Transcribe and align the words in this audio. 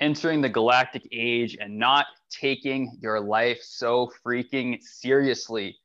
entering 0.00 0.40
the 0.40 0.48
galactic 0.48 1.06
age 1.12 1.56
and 1.60 1.78
not 1.78 2.06
taking 2.28 2.96
your 3.00 3.20
life 3.20 3.60
so 3.62 4.10
freaking 4.26 4.82
seriously. 4.82 5.76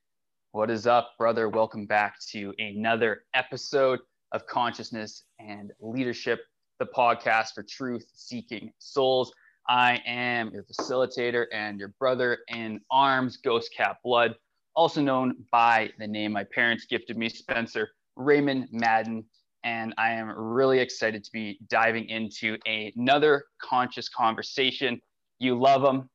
What 0.52 0.72
is 0.72 0.88
up, 0.88 1.12
brother? 1.20 1.48
Welcome 1.48 1.86
back 1.86 2.16
to 2.32 2.52
another 2.58 3.26
episode 3.36 4.00
of 4.32 4.48
Consciousness 4.48 5.26
and 5.40 5.72
Leadership, 5.80 6.40
the 6.80 6.88
podcast 6.88 7.54
for 7.54 7.62
truth 7.62 8.10
seeking 8.14 8.72
souls. 8.80 9.32
I 9.68 10.02
am 10.08 10.52
your 10.52 10.64
facilitator 10.64 11.46
and 11.54 11.78
your 11.78 11.94
brother 12.00 12.40
in 12.48 12.82
arms, 12.90 13.38
Ghost 13.38 13.72
Cat 13.78 13.98
Blood, 14.04 14.34
also 14.76 15.02
known 15.02 15.36
by 15.52 15.92
the 16.00 16.08
name 16.08 16.32
my 16.32 16.46
parents 16.46 16.86
gifted 16.86 17.16
me, 17.16 17.30
Spencer 17.30 17.90
Raymond 18.16 18.70
Madden 18.72 19.24
and 19.64 19.94
I 19.98 20.12
am 20.12 20.30
really 20.30 20.80
excited 20.80 21.24
to 21.24 21.32
be 21.32 21.60
diving 21.70 22.08
into 22.10 22.58
another 22.66 23.46
conscious 23.62 24.10
conversation. 24.10 25.00
You 25.40 25.60
love 25.60 25.82
them. 25.82 26.10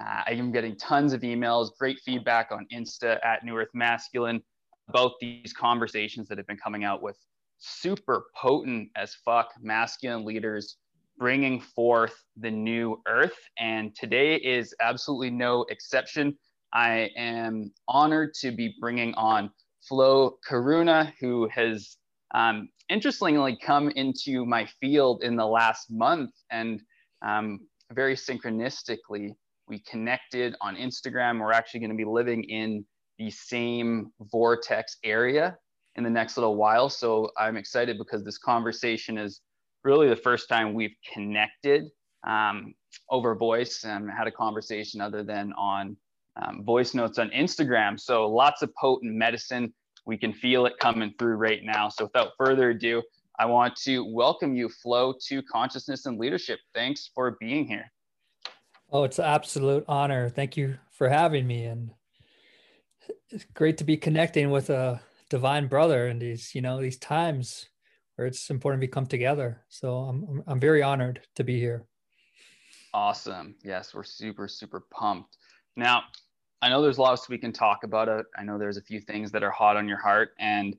Uh, 0.00 0.22
I 0.26 0.32
am 0.32 0.52
getting 0.52 0.76
tons 0.76 1.12
of 1.12 1.22
emails, 1.22 1.70
great 1.78 2.00
feedback 2.04 2.50
on 2.50 2.66
Insta 2.72 3.24
at 3.24 3.44
New 3.44 3.56
Earth 3.56 3.68
Masculine 3.74 4.42
about 4.88 5.12
these 5.20 5.52
conversations 5.52 6.28
that 6.28 6.38
have 6.38 6.46
been 6.46 6.56
coming 6.56 6.84
out 6.84 7.02
with 7.02 7.16
super 7.58 8.26
potent 8.36 8.90
as 8.96 9.14
fuck 9.24 9.48
masculine 9.60 10.24
leaders 10.24 10.76
bringing 11.16 11.60
forth 11.60 12.14
the 12.36 12.50
new 12.50 13.00
earth. 13.06 13.38
And 13.58 13.94
today 13.94 14.36
is 14.36 14.74
absolutely 14.80 15.30
no 15.30 15.64
exception. 15.70 16.36
I 16.72 17.10
am 17.16 17.72
honored 17.86 18.34
to 18.40 18.50
be 18.50 18.74
bringing 18.80 19.14
on 19.14 19.50
Flo 19.88 20.38
Karuna, 20.48 21.12
who 21.20 21.48
has 21.52 21.96
um, 22.34 22.68
interestingly 22.88 23.58
come 23.62 23.90
into 23.90 24.44
my 24.44 24.66
field 24.80 25.22
in 25.22 25.36
the 25.36 25.46
last 25.46 25.90
month 25.90 26.30
and 26.50 26.80
um, 27.24 27.60
very 27.92 28.14
synchronistically 28.14 29.30
we 29.66 29.78
connected 29.80 30.54
on 30.60 30.76
instagram. 30.76 31.40
We're 31.40 31.52
actually 31.52 31.80
going 31.80 31.90
to 31.90 31.96
be 31.96 32.04
living 32.04 32.44
in 32.44 32.84
the 33.18 33.30
same 33.30 34.12
vortex 34.20 34.98
area 35.04 35.56
in 35.96 36.04
the 36.04 36.10
next 36.10 36.36
little 36.36 36.56
while. 36.56 36.88
So 36.88 37.30
i'm 37.38 37.56
excited 37.56 37.96
because 37.98 38.24
this 38.24 38.38
conversation 38.38 39.16
is 39.16 39.40
really 39.84 40.08
the 40.08 40.16
first 40.16 40.48
time 40.48 40.74
we've 40.74 40.96
connected 41.12 41.84
um, 42.26 42.74
over 43.10 43.34
voice 43.34 43.84
and 43.84 44.10
had 44.10 44.26
a 44.26 44.32
conversation 44.32 45.00
other 45.00 45.22
than 45.22 45.52
on 45.54 45.96
um, 46.42 46.64
voice 46.64 46.94
notes 46.94 47.18
on 47.18 47.30
instagram. 47.30 47.98
So 47.98 48.28
lots 48.28 48.62
of 48.62 48.74
potent 48.74 49.14
medicine 49.14 49.72
we 50.06 50.16
can 50.16 50.32
feel 50.32 50.66
it 50.66 50.74
coming 50.78 51.14
through 51.18 51.36
right 51.36 51.62
now. 51.62 51.88
So 51.88 52.04
without 52.04 52.32
further 52.38 52.70
ado, 52.70 53.02
I 53.38 53.46
want 53.46 53.74
to 53.76 54.04
welcome 54.04 54.54
you, 54.54 54.68
Flo, 54.68 55.14
to 55.26 55.42
Consciousness 55.42 56.06
and 56.06 56.18
Leadership. 56.18 56.60
Thanks 56.74 57.10
for 57.14 57.36
being 57.40 57.66
here. 57.66 57.90
Oh, 58.90 59.04
it's 59.04 59.18
an 59.18 59.24
absolute 59.24 59.84
honor. 59.88 60.28
Thank 60.28 60.56
you 60.56 60.76
for 60.92 61.08
having 61.08 61.46
me. 61.46 61.64
And 61.64 61.90
it's 63.30 63.44
great 63.54 63.78
to 63.78 63.84
be 63.84 63.96
connecting 63.96 64.50
with 64.50 64.70
a 64.70 65.00
divine 65.30 65.66
brother 65.66 66.06
in 66.06 66.18
these, 66.18 66.54
you 66.54 66.60
know, 66.60 66.80
these 66.80 66.98
times 66.98 67.66
where 68.14 68.28
it's 68.28 68.50
important 68.50 68.80
we 68.80 68.86
come 68.86 69.06
together. 69.06 69.64
So 69.68 69.96
I'm, 69.96 70.42
I'm 70.46 70.60
very 70.60 70.82
honored 70.82 71.20
to 71.34 71.42
be 71.42 71.58
here. 71.58 71.86
Awesome. 72.92 73.56
Yes, 73.64 73.92
we're 73.92 74.04
super, 74.04 74.46
super 74.46 74.84
pumped. 74.92 75.38
Now, 75.76 76.04
I 76.64 76.70
know 76.70 76.80
there's 76.80 76.98
lots 76.98 77.28
we 77.28 77.36
can 77.36 77.52
talk 77.52 77.84
about 77.84 78.08
it. 78.08 78.24
I 78.38 78.42
know 78.42 78.56
there's 78.56 78.78
a 78.78 78.82
few 78.82 78.98
things 78.98 79.30
that 79.32 79.42
are 79.42 79.50
hot 79.50 79.76
on 79.76 79.86
your 79.86 80.00
heart, 80.00 80.30
and 80.38 80.74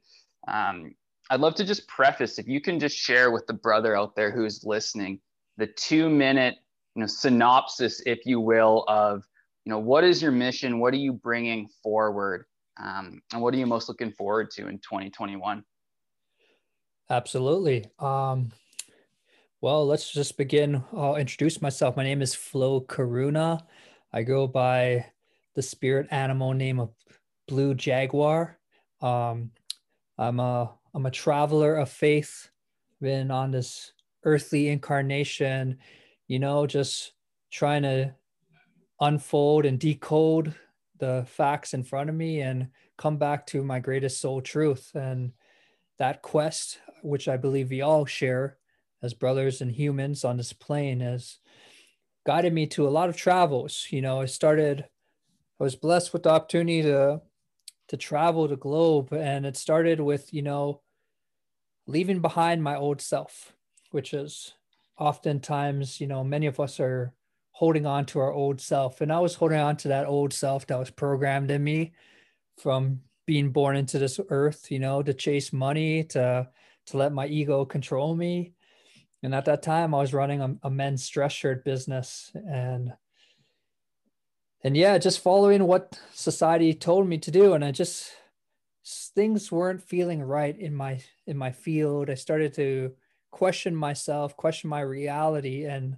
um, 0.47 0.95
I'd 1.29 1.41
love 1.41 1.53
to 1.55 1.63
just 1.63 1.87
preface 1.87 2.39
if 2.39 2.47
you 2.47 2.59
can 2.59 2.79
just 2.79 2.97
share 2.97 3.29
with 3.29 3.45
the 3.45 3.53
brother 3.53 3.95
out 3.95 4.15
there 4.15 4.31
who's 4.31 4.63
listening 4.63 5.19
the 5.57 5.67
two 5.67 6.09
minute 6.09 6.55
you 6.95 7.01
know 7.01 7.05
synopsis, 7.05 8.01
if 8.07 8.25
you 8.25 8.39
will, 8.39 8.83
of 8.87 9.25
you 9.63 9.69
know 9.69 9.77
what 9.77 10.03
is 10.03 10.23
your 10.23 10.31
mission, 10.31 10.79
what 10.79 10.91
are 10.91 10.97
you 10.97 11.13
bringing 11.13 11.69
forward, 11.83 12.45
um, 12.83 13.21
and 13.31 13.39
what 13.39 13.53
are 13.53 13.57
you 13.57 13.67
most 13.67 13.87
looking 13.87 14.11
forward 14.11 14.49
to 14.51 14.67
in 14.67 14.79
2021. 14.79 15.63
Absolutely. 17.11 17.85
Um, 17.99 18.51
well, 19.61 19.85
let's 19.85 20.11
just 20.11 20.35
begin. 20.35 20.83
I'll 20.93 21.17
introduce 21.17 21.61
myself. 21.61 21.95
My 21.95 22.03
name 22.03 22.23
is 22.23 22.33
Flo 22.33 22.81
Karuna. 22.81 23.61
I 24.11 24.23
go 24.23 24.47
by 24.47 25.05
the 25.55 25.61
spirit 25.61 26.07
animal 26.11 26.53
name 26.53 26.79
of 26.79 26.91
blue 27.47 27.73
jaguar. 27.73 28.59
Um, 29.01 29.51
I'm 30.17 30.39
a 30.39 30.71
I'm 30.93 31.05
a 31.05 31.11
traveler 31.11 31.75
of 31.75 31.89
faith, 31.89 32.49
been 33.01 33.31
on 33.31 33.51
this 33.51 33.91
earthly 34.23 34.69
incarnation, 34.69 35.77
you 36.27 36.39
know, 36.39 36.65
just 36.65 37.13
trying 37.51 37.83
to 37.83 38.13
unfold 39.01 39.65
and 39.65 39.79
decode 39.79 40.55
the 40.99 41.25
facts 41.27 41.73
in 41.73 41.83
front 41.83 42.09
of 42.09 42.15
me 42.15 42.41
and 42.41 42.69
come 42.97 43.17
back 43.17 43.45
to 43.47 43.63
my 43.63 43.79
greatest 43.79 44.21
soul 44.21 44.41
truth. 44.41 44.91
And 44.95 45.33
that 45.99 46.21
quest, 46.21 46.79
which 47.03 47.27
I 47.27 47.37
believe 47.37 47.69
we 47.69 47.81
all 47.81 48.05
share 48.05 48.57
as 49.03 49.13
brothers 49.13 49.61
and 49.61 49.71
humans 49.71 50.23
on 50.23 50.37
this 50.37 50.53
plane, 50.53 51.01
has 51.01 51.39
guided 52.25 52.53
me 52.53 52.67
to 52.67 52.87
a 52.87 52.89
lot 52.89 53.09
of 53.09 53.17
travels. 53.17 53.87
You 53.89 54.01
know, 54.01 54.21
I 54.21 54.25
started 54.25 54.85
I 55.59 55.63
was 55.63 55.75
blessed 55.75 56.11
with 56.13 56.23
the 56.23 56.29
opportunity 56.29 56.81
to 56.83 57.21
to 57.87 57.97
travel 57.97 58.47
the 58.47 58.57
globe, 58.57 59.13
and 59.13 59.45
it 59.45 59.55
started 59.57 59.99
with 59.99 60.33
you 60.33 60.41
know 60.41 60.81
leaving 61.87 62.19
behind 62.19 62.63
my 62.63 62.75
old 62.75 63.01
self, 63.01 63.53
which 63.91 64.13
is 64.13 64.53
oftentimes 64.97 66.01
you 66.01 66.07
know 66.07 66.23
many 66.23 66.47
of 66.47 66.59
us 66.59 66.79
are 66.79 67.13
holding 67.51 67.85
on 67.85 68.05
to 68.05 68.19
our 68.19 68.33
old 68.33 68.59
self, 68.59 69.01
and 69.01 69.11
I 69.13 69.19
was 69.19 69.35
holding 69.35 69.59
on 69.59 69.77
to 69.77 69.87
that 69.89 70.07
old 70.07 70.33
self 70.33 70.67
that 70.67 70.79
was 70.79 70.89
programmed 70.89 71.51
in 71.51 71.63
me 71.63 71.93
from 72.57 73.01
being 73.25 73.51
born 73.51 73.75
into 73.75 73.97
this 73.97 74.19
earth, 74.29 74.69
you 74.71 74.79
know, 74.79 75.01
to 75.03 75.13
chase 75.13 75.53
money, 75.53 76.03
to 76.05 76.49
to 76.87 76.97
let 76.97 77.13
my 77.13 77.27
ego 77.27 77.65
control 77.65 78.15
me. 78.15 78.53
And 79.23 79.33
at 79.33 79.45
that 79.45 79.63
time, 79.63 79.95
I 79.95 79.99
was 79.99 80.13
running 80.13 80.41
a, 80.41 80.55
a 80.63 80.69
men's 80.69 81.07
dress 81.09 81.31
shirt 81.31 81.63
business, 81.63 82.31
and 82.35 82.93
and 84.65 84.75
yeah, 84.75 84.97
just 84.97 85.19
following 85.19 85.67
what 85.67 85.99
society 86.11 86.73
told 86.73 87.07
me 87.07 87.19
to 87.19 87.29
do. 87.29 87.53
And 87.53 87.63
I 87.63 87.69
just 87.69 88.11
things 89.13 89.51
weren't 89.51 89.83
feeling 89.83 90.23
right 90.23 90.57
in 90.57 90.73
my 90.73 91.03
in 91.27 91.37
my 91.37 91.51
field. 91.51 92.09
I 92.09 92.15
started 92.15 92.55
to 92.55 92.93
question 93.29 93.75
myself, 93.75 94.35
question 94.35 94.71
my 94.71 94.81
reality, 94.81 95.65
and 95.65 95.97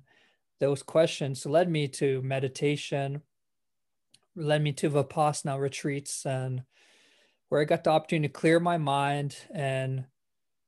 those 0.60 0.84
questions 0.84 1.46
led 1.46 1.70
me 1.70 1.88
to 1.88 2.22
meditation, 2.24 3.22
led 4.36 4.62
me 4.62 4.74
to 4.74 4.90
Vipassana 4.90 5.58
retreats, 5.58 6.26
and 6.26 6.64
where 7.48 7.62
I 7.62 7.64
got 7.64 7.86
the 7.86 7.92
opportunity 7.92 8.28
to 8.28 8.34
clear 8.34 8.60
my 8.60 8.78
mind 8.78 9.38
and 9.50 10.04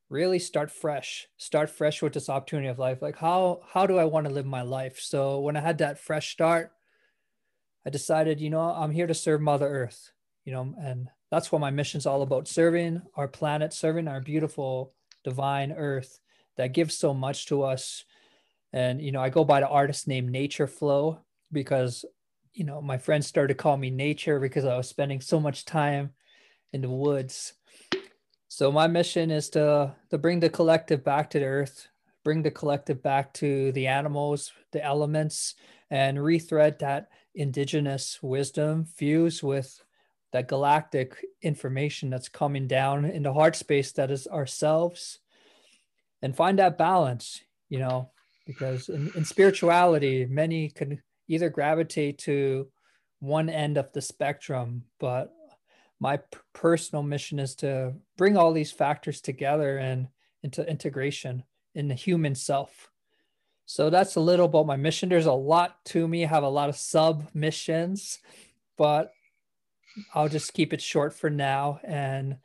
really 0.07 0.39
start 0.39 0.71
fresh 0.71 1.27
start 1.35 1.69
fresh 1.69 2.01
with 2.01 2.13
this 2.13 2.29
opportunity 2.29 2.69
of 2.69 2.79
life 2.79 2.99
like 2.99 3.15
how 3.15 3.61
how 3.71 3.85
do 3.85 3.99
i 3.99 4.03
want 4.03 4.25
to 4.25 4.33
live 4.33 4.43
my 4.43 4.63
life 4.63 4.99
so 4.99 5.39
when 5.39 5.55
i 5.55 5.59
had 5.59 5.77
that 5.77 5.99
fresh 5.99 6.31
start 6.31 6.71
I 7.85 7.89
decided, 7.89 8.39
you 8.39 8.49
know, 8.49 8.61
I'm 8.61 8.91
here 8.91 9.07
to 9.07 9.13
serve 9.13 9.41
Mother 9.41 9.67
Earth, 9.67 10.11
you 10.45 10.53
know, 10.53 10.73
and 10.79 11.09
that's 11.31 11.51
what 11.51 11.61
my 11.61 11.71
mission's 11.71 12.05
all 12.05 12.21
about 12.21 12.47
serving 12.47 13.01
our 13.15 13.27
planet, 13.27 13.73
serving 13.73 14.07
our 14.07 14.21
beautiful 14.21 14.93
divine 15.23 15.71
earth 15.71 16.19
that 16.57 16.73
gives 16.73 16.95
so 16.95 17.13
much 17.13 17.45
to 17.47 17.63
us. 17.63 18.03
And, 18.73 19.01
you 19.01 19.11
know, 19.11 19.21
I 19.21 19.29
go 19.29 19.43
by 19.43 19.59
the 19.59 19.67
artist 19.67 20.07
name 20.07 20.27
Nature 20.27 20.67
Flow 20.67 21.19
because, 21.51 22.05
you 22.53 22.65
know, 22.65 22.81
my 22.81 22.97
friends 22.97 23.27
started 23.27 23.57
calling 23.57 23.79
me 23.79 23.89
nature 23.89 24.39
because 24.39 24.65
I 24.65 24.77
was 24.77 24.89
spending 24.89 25.21
so 25.21 25.39
much 25.39 25.65
time 25.65 26.11
in 26.73 26.81
the 26.81 26.89
woods. 26.89 27.53
So 28.47 28.71
my 28.71 28.87
mission 28.87 29.31
is 29.31 29.49
to 29.51 29.95
to 30.09 30.17
bring 30.17 30.39
the 30.39 30.49
collective 30.49 31.03
back 31.03 31.29
to 31.31 31.39
the 31.39 31.45
earth, 31.45 31.87
bring 32.23 32.41
the 32.41 32.51
collective 32.51 33.01
back 33.01 33.33
to 33.35 33.71
the 33.71 33.87
animals, 33.87 34.51
the 34.71 34.83
elements, 34.83 35.55
and 35.89 36.17
rethread 36.17 36.79
that 36.79 37.09
indigenous 37.39 38.19
wisdom 38.21 38.85
fused 38.85 39.41
with 39.41 39.81
that 40.31 40.47
galactic 40.47 41.25
information 41.41 42.09
that's 42.09 42.29
coming 42.29 42.67
down 42.67 43.05
in 43.05 43.23
the 43.23 43.33
heart 43.33 43.55
space 43.55 43.91
that 43.93 44.11
is 44.11 44.27
ourselves. 44.27 45.19
And 46.21 46.35
find 46.35 46.59
that 46.59 46.77
balance 46.77 47.41
you 47.69 47.79
know 47.79 48.09
because 48.45 48.89
in, 48.89 49.11
in 49.15 49.23
spirituality 49.23 50.25
many 50.25 50.69
can 50.69 51.01
either 51.27 51.49
gravitate 51.49 52.17
to 52.17 52.67
one 53.19 53.49
end 53.49 53.77
of 53.77 53.91
the 53.93 54.01
spectrum 54.01 54.83
but 54.99 55.31
my 55.99 56.19
personal 56.53 57.03
mission 57.03 57.39
is 57.39 57.55
to 57.55 57.93
bring 58.17 58.37
all 58.37 58.51
these 58.51 58.71
factors 58.71 59.21
together 59.21 59.77
and 59.77 60.07
into 60.43 60.67
integration 60.67 61.43
in 61.75 61.87
the 61.87 61.93
human 61.93 62.35
self 62.35 62.88
so 63.69 63.91
that's 63.91 64.15
a 64.15 64.19
little 64.19 64.47
about 64.47 64.65
my 64.65 64.77
mission. 64.77 65.09
There's 65.09 65.27
a 65.27 65.31
lot 65.31 65.85
to 65.85 66.07
me. 66.07 66.25
I 66.25 66.27
have 66.27 66.41
a 66.41 66.49
lot 66.49 66.69
of 66.69 66.75
sub 66.75 67.29
missions, 67.35 68.17
but 68.79 69.11
I'll 70.15 70.27
just 70.27 70.55
keep 70.55 70.73
it 70.73 70.81
short 70.81 71.13
for 71.13 71.29
now. 71.29 71.79
And 71.83 72.37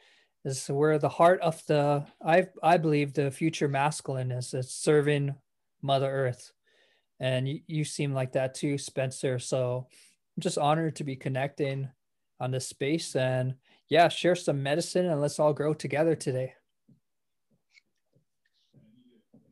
this 0.45 0.65
is 0.65 0.69
where 0.69 0.99
the 0.99 1.09
heart 1.09 1.41
of 1.41 1.65
the 1.65 2.05
I 2.23 2.49
I 2.63 2.77
believe 2.77 3.15
the 3.15 3.31
future 3.31 3.69
masculine 3.69 4.33
is. 4.33 4.53
It's 4.53 4.75
serving 4.75 5.35
Mother 5.81 6.11
Earth, 6.11 6.53
and 7.19 7.49
you, 7.49 7.61
you 7.69 7.85
seem 7.87 8.13
like 8.13 8.33
that 8.33 8.55
too, 8.55 8.77
Spencer. 8.77 9.39
So 9.39 9.87
I'm 10.37 10.41
just 10.43 10.59
honored 10.59 10.97
to 10.97 11.05
be 11.05 11.17
connecting 11.17 11.89
on 12.39 12.51
this 12.51 12.69
space 12.69 13.17
and 13.17 13.55
yeah, 13.89 14.09
share 14.11 14.37
some 14.37 14.63
medicine 14.63 15.07
and 15.07 15.23
let's 15.23 15.39
all 15.41 15.55
grow 15.55 15.73
together 15.73 16.17
today. 16.17 16.53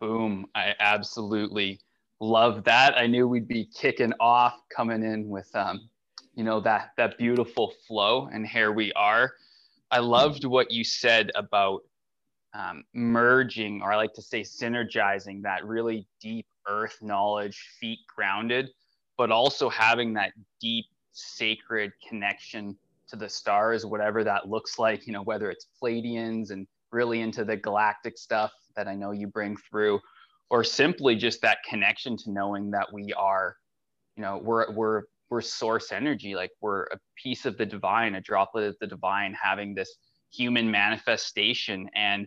Boom. 0.02 0.46
I 0.56 0.74
absolutely 0.80 1.78
love 2.18 2.64
that. 2.64 2.98
I 2.98 3.06
knew 3.06 3.28
we'd 3.28 3.46
be 3.46 3.66
kicking 3.66 4.12
off 4.18 4.58
coming 4.68 5.04
in 5.04 5.28
with 5.28 5.48
um, 5.54 5.88
you 6.34 6.42
know, 6.42 6.58
that 6.62 6.90
that 6.96 7.18
beautiful 7.18 7.72
flow 7.86 8.28
and 8.32 8.44
here 8.44 8.72
we 8.72 8.92
are. 8.94 9.34
I 9.92 10.00
loved 10.00 10.44
what 10.44 10.72
you 10.72 10.82
said 10.82 11.30
about 11.36 11.82
um, 12.52 12.82
merging, 12.92 13.80
or 13.80 13.92
I 13.92 13.96
like 13.96 14.12
to 14.14 14.22
say 14.22 14.40
synergizing 14.40 15.40
that 15.42 15.64
really 15.64 16.04
deep 16.20 16.46
earth 16.66 16.98
knowledge, 17.00 17.64
feet 17.78 18.00
grounded, 18.12 18.70
but 19.16 19.30
also 19.30 19.68
having 19.68 20.14
that 20.14 20.32
deep 20.60 20.86
sacred 21.12 21.92
connection 22.08 22.76
to 23.06 23.14
the 23.14 23.28
stars, 23.28 23.86
whatever 23.86 24.24
that 24.24 24.48
looks 24.48 24.80
like, 24.80 25.06
you 25.06 25.12
know, 25.12 25.22
whether 25.22 25.48
it's 25.48 25.68
Pleiadians 25.80 26.50
and 26.50 26.66
really 26.90 27.20
into 27.20 27.44
the 27.44 27.56
galactic 27.56 28.18
stuff 28.18 28.50
that 28.76 28.88
I 28.88 28.94
know 28.94 29.12
you 29.12 29.26
bring 29.26 29.56
through, 29.56 30.00
or 30.50 30.64
simply 30.64 31.16
just 31.16 31.40
that 31.42 31.58
connection 31.68 32.16
to 32.18 32.30
knowing 32.30 32.70
that 32.72 32.92
we 32.92 33.12
are, 33.12 33.56
you 34.16 34.22
know, 34.22 34.40
we're, 34.42 34.70
we're, 34.72 35.02
we're 35.30 35.40
source 35.40 35.92
energy, 35.92 36.34
like 36.34 36.50
we're 36.60 36.84
a 36.84 36.98
piece 37.16 37.46
of 37.46 37.56
the 37.56 37.64
divine, 37.64 38.14
a 38.14 38.20
droplet 38.20 38.64
of 38.64 38.76
the 38.80 38.86
divine, 38.86 39.34
having 39.40 39.74
this 39.74 39.96
human 40.30 40.70
manifestation. 40.70 41.88
And 41.94 42.26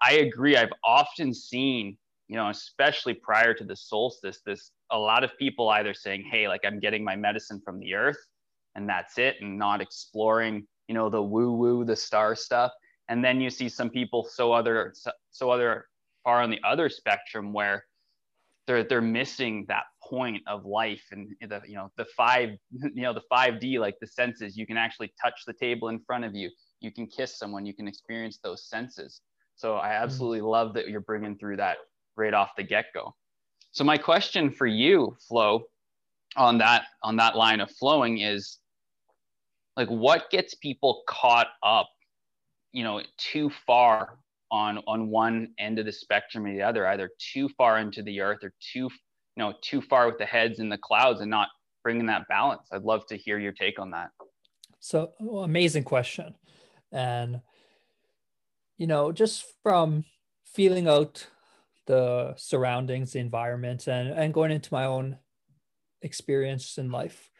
I 0.00 0.14
agree. 0.14 0.56
I've 0.56 0.72
often 0.84 1.34
seen, 1.34 1.96
you 2.28 2.36
know, 2.36 2.48
especially 2.48 3.14
prior 3.14 3.54
to 3.54 3.64
the 3.64 3.76
solstice, 3.76 4.40
this 4.46 4.70
a 4.90 4.98
lot 4.98 5.24
of 5.24 5.36
people 5.38 5.68
either 5.70 5.94
saying, 5.94 6.24
Hey, 6.30 6.46
like 6.48 6.60
I'm 6.64 6.78
getting 6.78 7.02
my 7.02 7.16
medicine 7.16 7.60
from 7.64 7.78
the 7.80 7.94
earth 7.94 8.18
and 8.74 8.88
that's 8.88 9.18
it, 9.18 9.36
and 9.40 9.58
not 9.58 9.80
exploring, 9.80 10.66
you 10.86 10.94
know, 10.94 11.10
the 11.10 11.20
woo 11.20 11.52
woo, 11.52 11.84
the 11.84 11.96
star 11.96 12.36
stuff. 12.36 12.70
And 13.08 13.24
then 13.24 13.40
you 13.40 13.50
see 13.50 13.68
some 13.68 13.90
people 13.90 14.24
so 14.24 14.52
other 14.52 14.94
so 15.30 15.50
other 15.50 15.86
far 16.24 16.42
on 16.42 16.50
the 16.50 16.60
other 16.66 16.88
spectrum 16.88 17.52
where 17.52 17.84
they're 18.66 18.84
they're 18.84 19.00
missing 19.00 19.64
that 19.68 19.84
point 20.02 20.42
of 20.46 20.64
life 20.64 21.04
and 21.10 21.28
the 21.40 21.60
you 21.66 21.74
know 21.74 21.90
the 21.96 22.04
five 22.16 22.50
you 22.70 23.02
know 23.02 23.12
the 23.12 23.22
5D 23.32 23.78
like 23.78 23.96
the 24.00 24.06
senses 24.06 24.56
you 24.56 24.66
can 24.66 24.76
actually 24.76 25.12
touch 25.22 25.42
the 25.46 25.52
table 25.54 25.88
in 25.88 26.00
front 26.00 26.24
of 26.24 26.34
you 26.34 26.50
you 26.80 26.90
can 26.90 27.06
kiss 27.06 27.38
someone 27.38 27.64
you 27.66 27.74
can 27.74 27.88
experience 27.88 28.38
those 28.42 28.68
senses 28.68 29.20
so 29.58 29.74
I 29.76 29.88
mm-hmm. 29.88 30.04
absolutely 30.04 30.40
love 30.40 30.72
that 30.74 30.88
you're 30.88 31.00
bringing 31.00 31.36
through 31.36 31.56
that 31.56 31.78
right 32.16 32.32
off 32.32 32.54
the 32.56 32.62
get 32.62 32.86
go. 32.94 33.14
So 33.72 33.84
my 33.84 33.98
question 33.98 34.50
for 34.50 34.66
you, 34.66 35.16
Flo, 35.28 35.64
on 36.36 36.58
that 36.58 36.84
on 37.02 37.16
that 37.16 37.36
line 37.36 37.60
of 37.60 37.70
flowing 37.72 38.18
is 38.18 38.58
like 39.76 39.88
what 39.88 40.30
gets 40.30 40.54
people 40.54 41.02
caught 41.08 41.48
up, 41.62 41.88
you 42.72 42.84
know, 42.84 43.02
too 43.16 43.50
far 43.66 44.18
on 44.50 44.78
on 44.86 45.08
one 45.08 45.48
end 45.58 45.78
of 45.78 45.86
the 45.86 45.92
spectrum 45.92 46.46
or 46.46 46.52
the 46.52 46.62
other, 46.62 46.86
either 46.88 47.10
too 47.18 47.48
far 47.56 47.78
into 47.78 48.02
the 48.02 48.20
earth 48.20 48.38
or 48.42 48.52
too 48.72 48.88
you 49.36 49.44
know 49.44 49.54
too 49.62 49.80
far 49.80 50.06
with 50.06 50.18
the 50.18 50.26
heads 50.26 50.58
in 50.58 50.68
the 50.68 50.78
clouds 50.78 51.20
and 51.20 51.30
not 51.30 51.48
bringing 51.82 52.06
that 52.06 52.26
balance. 52.28 52.68
I'd 52.72 52.82
love 52.82 53.06
to 53.06 53.16
hear 53.16 53.38
your 53.38 53.52
take 53.52 53.78
on 53.78 53.90
that. 53.92 54.10
So 54.80 55.12
amazing 55.20 55.84
question, 55.84 56.34
and 56.92 57.40
you 58.78 58.86
know, 58.86 59.12
just 59.12 59.44
from 59.62 60.04
feeling 60.44 60.88
out 60.88 61.26
the 61.86 62.34
surroundings, 62.36 63.12
the 63.12 63.18
environment, 63.18 63.88
and, 63.88 64.10
and 64.10 64.32
going 64.32 64.52
into 64.52 64.72
my 64.72 64.84
own 64.84 65.18
experience 66.00 66.78
in 66.78 66.90
life, 66.90 67.30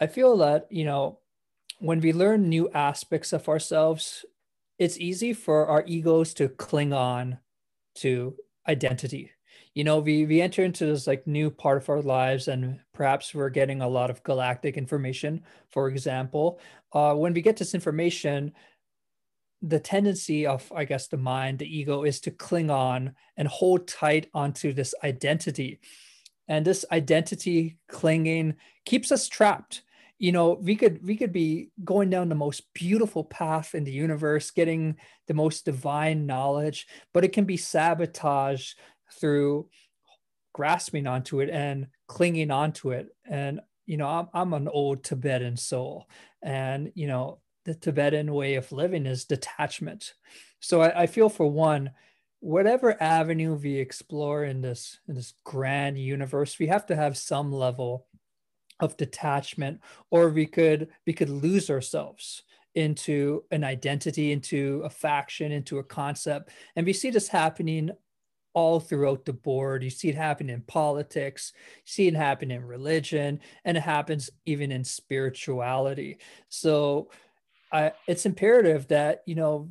I 0.00 0.06
feel 0.06 0.36
that, 0.38 0.66
you 0.70 0.84
know, 0.84 1.18
when 1.78 2.00
we 2.00 2.12
learn 2.12 2.48
new 2.48 2.70
aspects 2.70 3.32
of 3.32 3.48
ourselves, 3.48 4.24
it's 4.78 4.98
easy 4.98 5.32
for 5.32 5.66
our 5.66 5.84
egos 5.86 6.34
to 6.34 6.48
cling 6.48 6.92
on 6.92 7.38
to 7.96 8.34
identity. 8.68 9.30
You 9.74 9.84
know, 9.84 9.98
we, 9.98 10.24
we 10.26 10.40
enter 10.40 10.64
into 10.64 10.86
this 10.86 11.06
like 11.06 11.26
new 11.26 11.50
part 11.50 11.82
of 11.82 11.88
our 11.88 12.02
lives, 12.02 12.48
and 12.48 12.80
perhaps 12.94 13.34
we're 13.34 13.50
getting 13.50 13.82
a 13.82 13.88
lot 13.88 14.10
of 14.10 14.22
galactic 14.22 14.76
information. 14.76 15.42
For 15.70 15.88
example, 15.88 16.60
uh, 16.92 17.14
when 17.14 17.34
we 17.34 17.42
get 17.42 17.56
this 17.56 17.74
information, 17.74 18.52
the 19.62 19.80
tendency 19.80 20.46
of 20.46 20.70
i 20.76 20.84
guess 20.84 21.08
the 21.08 21.16
mind 21.16 21.58
the 21.58 21.78
ego 21.78 22.04
is 22.04 22.20
to 22.20 22.30
cling 22.30 22.70
on 22.70 23.14
and 23.36 23.48
hold 23.48 23.88
tight 23.88 24.28
onto 24.34 24.72
this 24.72 24.94
identity 25.02 25.80
and 26.48 26.64
this 26.64 26.84
identity 26.92 27.78
clinging 27.88 28.54
keeps 28.84 29.10
us 29.10 29.28
trapped 29.28 29.82
you 30.18 30.32
know 30.32 30.58
we 30.60 30.76
could 30.76 31.04
we 31.04 31.16
could 31.16 31.32
be 31.32 31.70
going 31.84 32.10
down 32.10 32.28
the 32.28 32.34
most 32.34 32.62
beautiful 32.74 33.24
path 33.24 33.74
in 33.74 33.84
the 33.84 33.92
universe 33.92 34.50
getting 34.50 34.96
the 35.26 35.34
most 35.34 35.64
divine 35.64 36.26
knowledge 36.26 36.86
but 37.12 37.24
it 37.24 37.32
can 37.32 37.44
be 37.44 37.56
sabotaged 37.56 38.78
through 39.20 39.68
grasping 40.54 41.06
onto 41.06 41.40
it 41.40 41.50
and 41.50 41.86
clinging 42.06 42.50
onto 42.50 42.90
it 42.90 43.08
and 43.28 43.60
you 43.84 43.96
know 43.96 44.08
i'm, 44.08 44.28
I'm 44.32 44.54
an 44.54 44.68
old 44.68 45.04
tibetan 45.04 45.56
soul 45.56 46.08
and 46.42 46.92
you 46.94 47.06
know 47.06 47.40
the 47.66 47.74
Tibetan 47.74 48.32
way 48.32 48.54
of 48.54 48.72
living 48.72 49.04
is 49.04 49.24
detachment. 49.24 50.14
So 50.60 50.80
I, 50.80 51.02
I, 51.02 51.06
feel 51.06 51.28
for 51.28 51.50
one, 51.50 51.90
whatever 52.38 53.00
avenue 53.02 53.54
we 53.54 53.74
explore 53.74 54.44
in 54.44 54.62
this 54.62 55.00
in 55.08 55.14
this 55.14 55.34
grand 55.44 55.98
universe, 55.98 56.58
we 56.58 56.68
have 56.68 56.86
to 56.86 56.96
have 56.96 57.18
some 57.18 57.52
level 57.52 58.06
of 58.80 58.96
detachment, 58.96 59.80
or 60.10 60.30
we 60.30 60.46
could 60.46 60.88
we 61.06 61.12
could 61.12 61.30
lose 61.30 61.70
ourselves 61.70 62.42
into 62.74 63.42
an 63.50 63.64
identity, 63.64 64.32
into 64.32 64.82
a 64.84 64.90
faction, 64.90 65.50
into 65.50 65.78
a 65.78 65.84
concept. 65.84 66.50
And 66.76 66.84
we 66.84 66.92
see 66.92 67.10
this 67.10 67.28
happening 67.28 67.90
all 68.52 68.80
throughout 68.80 69.24
the 69.24 69.32
board. 69.32 69.82
You 69.82 69.90
see 69.90 70.08
it 70.08 70.14
happen 70.14 70.48
in 70.48 70.62
politics, 70.62 71.52
you 71.54 71.82
see 71.84 72.08
it 72.08 72.14
happen 72.14 72.50
in 72.50 72.64
religion, 72.64 73.40
and 73.64 73.76
it 73.76 73.82
happens 73.82 74.30
even 74.44 74.72
in 74.72 74.84
spirituality. 74.84 76.18
So 76.48 77.10
I, 77.72 77.92
it's 78.06 78.26
imperative 78.26 78.88
that 78.88 79.22
you 79.26 79.34
know 79.34 79.68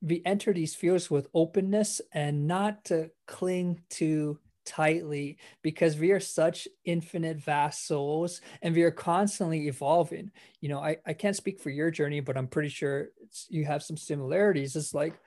we 0.00 0.20
enter 0.26 0.52
these 0.52 0.74
fields 0.74 1.10
with 1.10 1.28
openness 1.32 2.00
and 2.12 2.46
not 2.46 2.84
to 2.86 3.10
cling 3.26 3.80
to 3.90 4.38
tightly 4.64 5.38
because 5.62 5.96
we 5.96 6.10
are 6.12 6.20
such 6.20 6.68
infinite 6.84 7.38
vast 7.38 7.86
souls 7.86 8.40
and 8.62 8.74
we 8.74 8.82
are 8.82 8.90
constantly 8.90 9.68
evolving. 9.68 10.30
You 10.60 10.68
know 10.68 10.78
i, 10.80 10.96
I 11.06 11.12
can't 11.12 11.36
speak 11.36 11.60
for 11.60 11.70
your 11.70 11.90
journey 11.90 12.20
but 12.20 12.36
i'm 12.36 12.48
pretty 12.48 12.68
sure 12.68 13.08
you 13.48 13.64
have 13.64 13.82
some 13.82 13.96
similarities. 13.96 14.76
It's 14.76 14.94
like 14.94 15.18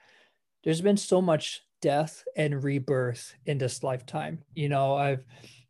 there's 0.64 0.80
been 0.80 0.96
so 0.96 1.20
much 1.22 1.62
death 1.82 2.24
and 2.36 2.64
rebirth 2.64 3.34
in 3.46 3.58
this 3.58 3.82
lifetime. 3.82 4.42
You 4.54 4.68
know 4.68 4.94
i've 4.94 5.24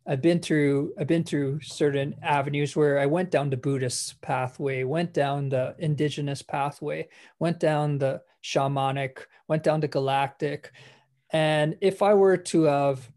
I've 0.07 0.21
been 0.21 0.39
through 0.39 0.93
I've 0.97 1.07
been 1.07 1.25
through 1.25 1.59
certain 1.61 2.15
avenues 2.23 2.75
where 2.75 2.97
I 2.97 3.05
went 3.05 3.29
down 3.29 3.49
the 3.49 3.57
Buddhist 3.57 4.21
pathway, 4.21 4.83
went 4.83 5.13
down 5.13 5.49
the 5.49 5.75
indigenous 5.79 6.41
pathway, 6.41 7.09
went 7.39 7.59
down 7.59 7.97
the 7.97 8.21
shamanic, 8.41 9.17
went 9.49 9.63
down 9.63 9.81
the 9.81 9.87
galactic. 9.89 10.71
And 11.31 11.75
if 11.81 12.01
I 12.01 12.13
were 12.13 12.37
to 12.37 12.63
have 12.63 13.11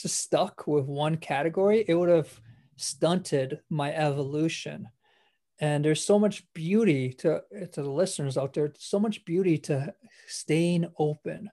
just 0.00 0.18
stuck 0.18 0.66
with 0.66 0.86
one 0.86 1.16
category, 1.16 1.84
it 1.86 1.94
would 1.94 2.08
have 2.08 2.40
stunted 2.76 3.60
my 3.70 3.92
evolution. 3.92 4.88
And 5.60 5.84
there's 5.84 6.04
so 6.04 6.18
much 6.18 6.44
beauty 6.54 7.12
to 7.14 7.42
to 7.72 7.82
the 7.82 7.90
listeners 7.90 8.38
out 8.38 8.54
there, 8.54 8.72
so 8.78 9.00
much 9.00 9.24
beauty 9.24 9.58
to 9.58 9.92
staying 10.28 10.86
open 10.98 11.50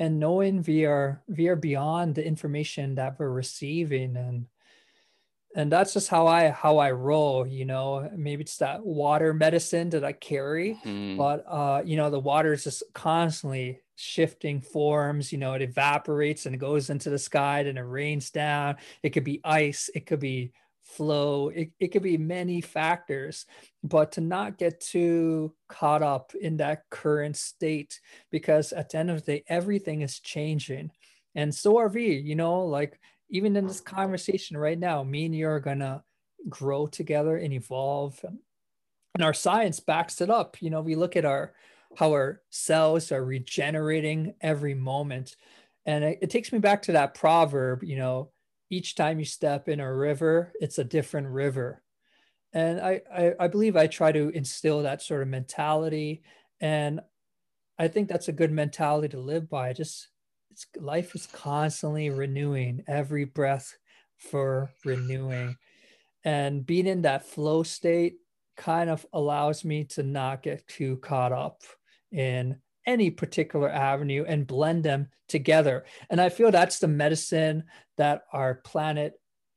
and 0.00 0.18
knowing 0.18 0.64
we 0.66 0.86
are 0.86 1.22
we 1.28 1.46
are 1.46 1.56
beyond 1.56 2.14
the 2.14 2.26
information 2.26 2.96
that 2.96 3.16
we're 3.18 3.30
receiving 3.30 4.16
and 4.16 4.46
and 5.54 5.70
that's 5.70 5.92
just 5.92 6.08
how 6.08 6.26
i 6.26 6.48
how 6.48 6.78
i 6.78 6.90
roll 6.90 7.46
you 7.46 7.66
know 7.66 8.10
maybe 8.16 8.42
it's 8.42 8.56
that 8.56 8.84
water 8.84 9.34
medicine 9.34 9.90
that 9.90 10.02
i 10.02 10.12
carry 10.12 10.80
mm. 10.84 11.16
but 11.16 11.44
uh 11.46 11.82
you 11.84 11.96
know 11.96 12.10
the 12.10 12.18
water 12.18 12.52
is 12.52 12.64
just 12.64 12.82
constantly 12.94 13.80
shifting 14.00 14.60
forms 14.60 15.30
you 15.32 15.38
know 15.38 15.52
it 15.52 15.62
evaporates 15.62 16.46
and 16.46 16.54
it 16.54 16.58
goes 16.58 16.90
into 16.90 17.10
the 17.10 17.18
sky 17.18 17.60
and 17.60 17.78
it 17.78 17.82
rains 17.82 18.30
down 18.30 18.76
it 19.02 19.10
could 19.10 19.24
be 19.24 19.40
ice 19.44 19.90
it 19.94 20.06
could 20.06 20.20
be 20.20 20.52
flow. 20.90 21.48
It, 21.48 21.70
it 21.78 21.88
could 21.88 22.02
be 22.02 22.18
many 22.18 22.60
factors, 22.60 23.46
but 23.82 24.12
to 24.12 24.20
not 24.20 24.58
get 24.58 24.80
too 24.80 25.54
caught 25.68 26.02
up 26.02 26.32
in 26.40 26.56
that 26.58 26.82
current 26.90 27.36
state, 27.36 28.00
because 28.30 28.72
at 28.72 28.90
the 28.90 28.98
end 28.98 29.10
of 29.10 29.24
the 29.24 29.32
day, 29.32 29.44
everything 29.48 30.02
is 30.02 30.20
changing. 30.20 30.90
And 31.34 31.54
so 31.54 31.78
are 31.78 31.88
we, 31.88 32.16
you 32.16 32.34
know, 32.34 32.64
like 32.64 32.98
even 33.30 33.56
in 33.56 33.66
this 33.66 33.80
conversation 33.80 34.56
right 34.56 34.78
now, 34.78 35.02
me 35.02 35.26
and 35.26 35.34
you 35.34 35.48
are 35.48 35.60
to 35.60 36.02
grow 36.48 36.86
together 36.86 37.36
and 37.36 37.52
evolve. 37.52 38.18
And 39.14 39.24
our 39.24 39.34
science 39.34 39.80
backs 39.80 40.20
it 40.20 40.30
up. 40.30 40.60
You 40.60 40.70
know, 40.70 40.80
we 40.80 40.96
look 40.96 41.16
at 41.16 41.24
our, 41.24 41.52
how 41.96 42.12
our 42.12 42.40
cells 42.50 43.12
are 43.12 43.24
regenerating 43.24 44.34
every 44.40 44.74
moment. 44.74 45.36
And 45.86 46.04
it, 46.04 46.18
it 46.22 46.30
takes 46.30 46.52
me 46.52 46.58
back 46.58 46.82
to 46.82 46.92
that 46.92 47.14
proverb, 47.14 47.82
you 47.82 47.96
know, 47.96 48.30
each 48.70 48.94
time 48.94 49.18
you 49.18 49.24
step 49.24 49.68
in 49.68 49.80
a 49.80 49.94
river, 49.94 50.52
it's 50.60 50.78
a 50.78 50.84
different 50.84 51.28
river. 51.28 51.82
And 52.52 52.80
I, 52.80 53.00
I, 53.12 53.32
I 53.40 53.48
believe 53.48 53.76
I 53.76 53.86
try 53.86 54.12
to 54.12 54.28
instill 54.30 54.82
that 54.82 55.02
sort 55.02 55.22
of 55.22 55.28
mentality. 55.28 56.22
And 56.60 57.00
I 57.78 57.88
think 57.88 58.08
that's 58.08 58.28
a 58.28 58.32
good 58.32 58.52
mentality 58.52 59.08
to 59.08 59.20
live 59.20 59.48
by. 59.48 59.72
Just 59.72 60.08
it's 60.50 60.66
life 60.76 61.14
is 61.14 61.26
constantly 61.26 62.10
renewing, 62.10 62.84
every 62.86 63.24
breath 63.24 63.76
for 64.16 64.70
renewing. 64.84 65.56
And 66.24 66.66
being 66.66 66.86
in 66.86 67.02
that 67.02 67.24
flow 67.24 67.62
state 67.62 68.16
kind 68.56 68.90
of 68.90 69.06
allows 69.12 69.64
me 69.64 69.84
to 69.84 70.02
not 70.02 70.42
get 70.42 70.66
too 70.68 70.96
caught 70.98 71.32
up 71.32 71.62
in 72.12 72.56
any 72.86 73.10
particular 73.10 73.68
avenue 73.68 74.24
and 74.26 74.46
blend 74.46 74.84
them 74.84 75.08
together. 75.28 75.84
And 76.08 76.20
I 76.20 76.28
feel 76.28 76.50
that's 76.50 76.78
the 76.78 76.88
medicine 76.88 77.64
that 77.96 78.22
our 78.32 78.56
planet 78.56 79.14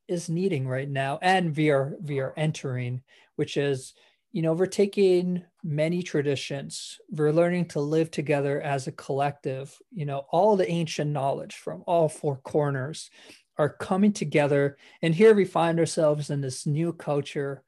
is 0.08 0.30
needing 0.30 0.68
right 0.68 0.90
now 0.90 1.18
and 1.22 1.56
we 1.56 1.70
are 1.70 1.96
we 2.02 2.20
are 2.20 2.34
entering, 2.36 3.02
which 3.38 3.58
is, 3.58 3.94
you 4.32 4.42
know, 4.42 4.54
we're 4.54 4.66
taking 4.66 5.44
many 5.64 6.04
traditions. 6.04 7.00
We're 7.10 7.32
learning 7.32 7.70
to 7.70 7.80
live 7.80 8.12
together 8.12 8.62
as 8.62 8.88
a 8.88 8.92
collective. 8.92 9.76
You 9.92 10.06
know, 10.06 10.26
all 10.30 10.56
the 10.56 10.70
ancient 10.70 11.12
knowledge 11.12 11.56
from 11.56 11.84
all 11.88 12.10
four 12.10 12.38
corners 12.38 13.10
are 13.58 13.70
coming 13.70 14.12
together. 14.12 14.78
And 15.02 15.16
here 15.16 15.34
we 15.34 15.46
find 15.46 15.80
ourselves 15.80 16.30
in 16.30 16.42
this 16.42 16.66
new 16.66 16.92
culture 16.92 17.64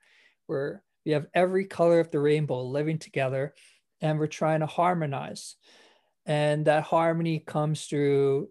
where 0.47 0.83
we 1.05 1.11
have 1.11 1.27
every 1.33 1.65
color 1.65 1.99
of 1.99 2.11
the 2.11 2.19
rainbow 2.19 2.63
living 2.63 2.97
together 2.97 3.53
and 4.01 4.19
we're 4.19 4.27
trying 4.27 4.59
to 4.61 4.65
harmonize. 4.65 5.55
And 6.25 6.65
that 6.65 6.83
harmony 6.83 7.39
comes 7.39 7.85
through, 7.85 8.49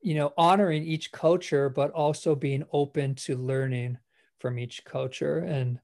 you 0.00 0.14
know, 0.14 0.32
honoring 0.36 0.84
each 0.84 1.10
culture, 1.12 1.68
but 1.68 1.90
also 1.90 2.34
being 2.34 2.64
open 2.72 3.14
to 3.16 3.36
learning 3.36 3.98
from 4.38 4.58
each 4.58 4.84
culture. 4.84 5.38
And 5.38 5.80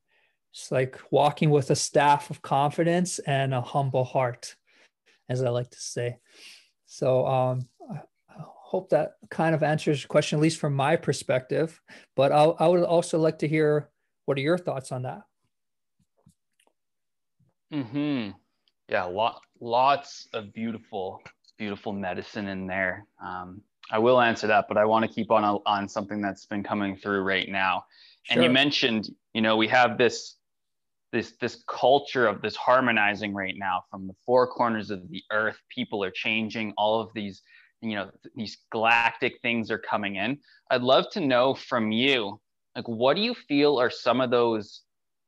it's 0.53 0.71
like 0.71 1.01
walking 1.11 1.51
with 1.51 1.71
a 1.71 1.77
staff 1.77 2.31
of 2.31 2.43
confidence 2.43 3.19
and 3.21 3.55
a 3.55 3.61
humble 3.61 4.05
heart, 4.05 4.55
as 5.29 5.43
I 5.43 5.49
like 5.49 5.71
to 5.71 5.81
say. 5.81 6.19
So 6.87 7.27
um, 7.27 7.69
I 7.91 8.01
hope 8.37 8.91
that 8.91 9.13
kind 9.31 9.55
of 9.55 9.63
answers 9.63 10.03
your 10.03 10.09
question, 10.09 10.39
at 10.39 10.43
least 10.43 10.59
from 10.59 10.75
my 10.75 10.97
perspective. 10.97 11.81
But 12.17 12.33
I'll, 12.33 12.57
I 12.59 12.69
would 12.69 12.83
also 12.83 13.19
like 13.19 13.39
to 13.41 13.49
hear 13.49 13.91
what 14.25 14.39
are 14.39 14.43
your 14.43 14.59
thoughts 14.59 14.93
on 14.93 15.03
that? 15.03 15.23
Hmm. 17.73 18.31
Yeah. 18.89 19.05
Lot. 19.05 19.41
Lots 19.61 20.29
of 20.33 20.53
beautiful, 20.53 21.23
beautiful 21.59 21.93
medicine 21.93 22.49
in 22.49 22.67
there. 22.67 23.07
Um, 23.25 23.63
I 23.91 23.99
will 23.99 24.21
answer 24.21 24.47
that, 24.47 24.67
but 24.69 24.77
I 24.77 24.85
want 24.85 25.05
to 25.05 25.13
keep 25.13 25.31
on 25.31 25.45
on 25.45 25.89
something 25.89 26.21
that's 26.21 26.47
been 26.47 26.63
coming 26.63 26.97
through 26.97 27.23
right 27.23 27.49
now. 27.49 27.85
Sure. 28.23 28.35
And 28.35 28.45
you 28.45 28.51
mentioned, 28.51 29.09
you 29.35 29.43
know, 29.43 29.57
we 29.57 29.69
have 29.69 29.99
this 29.99 30.37
this 31.13 31.33
this 31.41 31.63
culture 31.67 32.27
of 32.27 32.41
this 32.41 32.57
harmonizing 32.57 33.35
right 33.35 33.55
now 33.57 33.85
from 33.91 34.07
the 34.07 34.15
four 34.25 34.47
corners 34.47 34.91
of 34.91 35.09
the 35.11 35.23
earth. 35.33 35.59
People 35.69 36.05
are 36.05 36.11
changing. 36.11 36.73
All 36.77 37.01
of 37.01 37.11
these, 37.15 37.43
you 37.81 37.97
know, 37.97 38.11
these 38.37 38.59
galactic 38.71 39.41
things 39.43 39.71
are 39.71 39.79
coming 39.79 40.17
in. 40.17 40.39
I'd 40.71 40.83
love 40.83 41.07
to 41.13 41.21
know 41.21 41.55
from 41.55 41.91
you, 41.91 42.41
like, 42.77 42.87
what 42.87 43.17
do 43.17 43.23
you 43.23 43.35
feel 43.35 43.81
are 43.81 43.91
some 43.91 44.21
of 44.21 44.31
those 44.31 44.83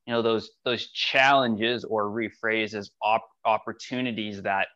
you 0.06 0.12
know 0.12 0.22
those 0.22 0.50
those 0.64 0.88
challenges 0.88 1.84
or 1.84 2.10
rephrase 2.10 2.74
as 2.74 2.90
op- 3.02 3.28
opportunities 3.44 4.42
that 4.42 4.68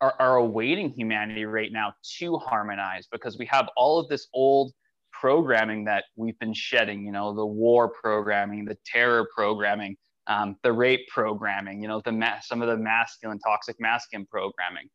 are, 0.00 0.14
are 0.18 0.36
awaiting 0.36 0.90
humanity 0.90 1.44
right 1.44 1.72
now 1.72 1.92
to 2.18 2.36
harmonize 2.38 3.06
because 3.10 3.38
we 3.38 3.46
have 3.46 3.68
all 3.76 3.98
of 3.98 4.08
this 4.08 4.28
old 4.32 4.72
programming 5.12 5.84
that 5.84 6.04
we've 6.16 6.38
been 6.38 6.54
shedding 6.54 7.04
you 7.04 7.12
know 7.12 7.34
the 7.34 7.46
war 7.46 7.88
programming 7.88 8.64
the 8.64 8.76
terror 8.84 9.28
programming 9.34 9.96
um, 10.26 10.56
the 10.62 10.72
rape 10.72 11.06
programming 11.08 11.82
you 11.82 11.88
know 11.88 12.00
the 12.04 12.12
ma- 12.12 12.40
some 12.40 12.62
of 12.62 12.68
the 12.68 12.76
masculine 12.76 13.38
toxic 13.38 13.76
masculine 13.78 14.26
programming. 14.26 14.88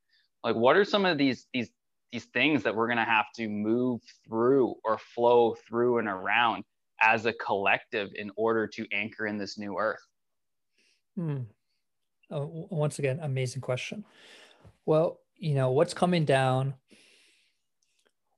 Like 0.44 0.56
what 0.56 0.76
are 0.76 0.86
some 0.86 1.06
of 1.06 1.18
these 1.18 1.48
these 1.54 1.70
these 2.12 2.26
things 2.26 2.64
that 2.64 2.76
we're 2.76 2.88
going 2.88 2.98
to 2.98 3.04
have 3.04 3.28
to 3.36 3.48
move 3.48 4.02
through 4.28 4.76
or 4.84 4.98
flow 4.98 5.56
through 5.68 6.00
and 6.00 6.08
around 6.08 6.64
as 7.02 7.26
a 7.26 7.34
collective 7.34 8.10
in 8.16 8.32
order 8.36 8.68
to 8.68 8.86
anchor 8.92 9.28
in 9.28 9.38
this 9.38 9.58
new 9.58 9.78
earth? 9.78 10.06
Hmm. 11.16 11.42
Oh, 12.32 12.68
once 12.70 13.00
again, 13.00 13.20
amazing 13.22 13.62
question. 13.62 14.06
Well, 14.86 15.20
you 15.36 15.56
know, 15.56 15.72
what's 15.72 15.94
coming 15.94 16.26
down 16.26 16.76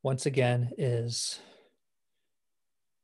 once 0.04 0.26
again 0.26 0.72
is, 0.78 1.40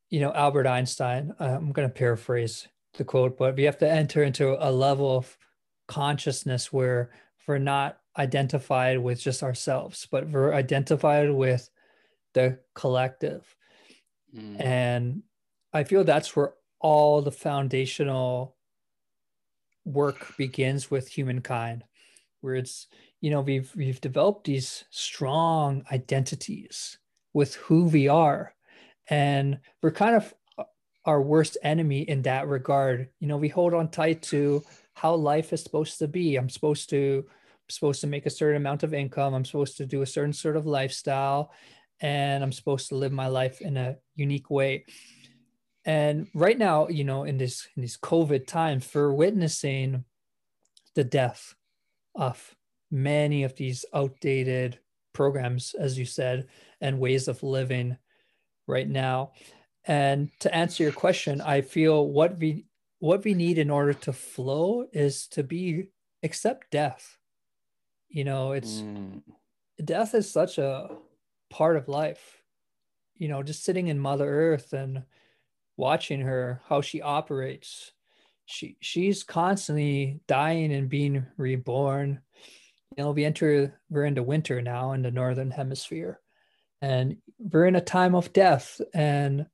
you 0.09 0.19
know, 0.19 0.31
Albert 0.33 0.67
Einstein. 0.67 1.33
I'm 1.39 1.71
going 1.71 1.87
to 1.87 1.93
paraphrase 1.93 2.67
the 2.93 3.03
quote, 3.03 3.37
but 3.37 3.55
we 3.55 3.63
have 3.63 3.77
to 3.79 3.89
enter 3.89 4.23
into 4.23 4.55
a 4.59 4.71
level 4.71 5.17
of 5.17 5.37
consciousness 5.87 6.71
where 6.71 7.11
we're 7.47 7.57
not 7.57 7.99
identified 8.17 8.99
with 8.99 9.19
just 9.19 9.43
ourselves, 9.43 10.07
but 10.09 10.27
we're 10.29 10.53
identified 10.53 11.31
with 11.31 11.69
the 12.33 12.59
collective. 12.75 13.55
Mm. 14.35 14.61
And 14.63 15.23
I 15.77 15.83
feel 15.83 16.03
that's 16.03 16.35
where 16.35 16.53
all 16.79 17.21
the 17.21 17.31
foundational 17.31 18.55
work 19.85 20.35
begins 20.35 20.89
with 20.89 21.07
humankind, 21.07 21.83
where 22.41 22.55
it's 22.55 22.87
you 23.21 23.29
know 23.29 23.41
we've 23.41 23.71
we've 23.75 24.01
developed 24.01 24.45
these 24.45 24.85
strong 24.89 25.83
identities 25.91 26.97
with 27.33 27.53
who 27.55 27.85
we 27.85 28.07
are, 28.07 28.55
and 29.07 29.59
we're 29.83 29.91
kind 29.91 30.15
of 30.15 30.33
our 31.05 31.21
worst 31.21 31.57
enemy 31.61 32.01
in 32.01 32.23
that 32.23 32.47
regard. 32.47 33.09
You 33.19 33.27
know, 33.27 33.37
we 33.37 33.47
hold 33.47 33.75
on 33.75 33.89
tight 33.89 34.23
to 34.23 34.63
how 34.95 35.13
life 35.13 35.53
is 35.53 35.61
supposed 35.63 35.99
to 35.99 36.07
be. 36.07 36.37
I'm 36.37 36.49
supposed 36.49 36.89
to 36.89 37.23
I'm 37.27 37.69
supposed 37.69 38.01
to 38.01 38.07
make 38.07 38.25
a 38.25 38.31
certain 38.31 38.57
amount 38.57 38.81
of 38.81 38.95
income. 38.95 39.35
I'm 39.35 39.45
supposed 39.45 39.77
to 39.77 39.85
do 39.85 40.01
a 40.01 40.07
certain 40.07 40.33
sort 40.33 40.57
of 40.57 40.65
lifestyle, 40.65 41.51
and 42.01 42.43
I'm 42.43 42.51
supposed 42.51 42.89
to 42.89 42.95
live 42.95 43.11
my 43.11 43.27
life 43.27 43.61
in 43.61 43.77
a 43.77 43.97
unique 44.15 44.49
way 44.49 44.85
and 45.87 46.27
right 46.35 46.59
now 46.59 46.87
you 46.89 47.03
know 47.03 47.23
in 47.23 47.39
this 47.39 47.67
in 47.75 47.81
these 47.81 47.97
covid 47.97 48.45
times 48.45 48.85
for 48.85 49.11
witnessing 49.11 50.03
the 50.93 51.03
death 51.03 51.55
of 52.13 52.55
many 52.91 53.43
of 53.43 53.55
these 53.55 53.85
outdated 53.93 54.79
programs 55.13 55.73
as 55.73 55.97
you 55.97 56.05
said 56.05 56.47
and 56.79 56.99
ways 56.99 57.27
of 57.27 57.41
living 57.41 57.97
right 58.67 58.87
now. 58.87 59.31
And 59.85 60.29
to 60.41 60.53
answer 60.53 60.83
your 60.83 60.91
question 60.91 61.41
i 61.41 61.61
feel 61.61 62.07
what 62.07 62.37
we 62.37 62.65
what 62.99 63.23
we 63.23 63.33
need 63.33 63.57
in 63.57 63.69
order 63.69 63.93
to 63.93 64.11
flow 64.11 64.85
is 64.91 65.27
to 65.27 65.43
be 65.43 65.89
accept 66.23 66.71
death. 66.71 67.17
You 68.09 68.25
know 68.25 68.51
it's 68.51 68.81
mm. 68.81 69.21
death 69.83 70.13
is 70.13 70.29
such 70.31 70.57
a 70.57 70.89
part 71.49 71.77
of 71.77 71.87
life. 71.87 72.41
You 73.15 73.29
know 73.29 73.43
just 73.43 73.63
sitting 73.63 73.87
in 73.87 73.99
mother 73.99 74.27
earth 74.27 74.73
and 74.73 75.03
watching 75.77 76.21
her 76.21 76.61
how 76.67 76.81
she 76.81 77.01
operates. 77.01 77.91
She 78.45 78.77
she's 78.81 79.23
constantly 79.23 80.19
dying 80.27 80.73
and 80.73 80.89
being 80.89 81.25
reborn. 81.37 82.21
You 82.97 83.03
know 83.03 83.11
we 83.11 83.25
enter 83.25 83.79
we're 83.89 84.05
into 84.05 84.23
winter 84.23 84.61
now 84.61 84.93
in 84.93 85.03
the 85.03 85.11
northern 85.11 85.51
hemisphere 85.51 86.19
and 86.81 87.17
we're 87.37 87.65
in 87.65 87.75
a 87.75 87.81
time 87.81 88.15
of 88.15 88.33
death 88.33 88.79
and 88.93 89.47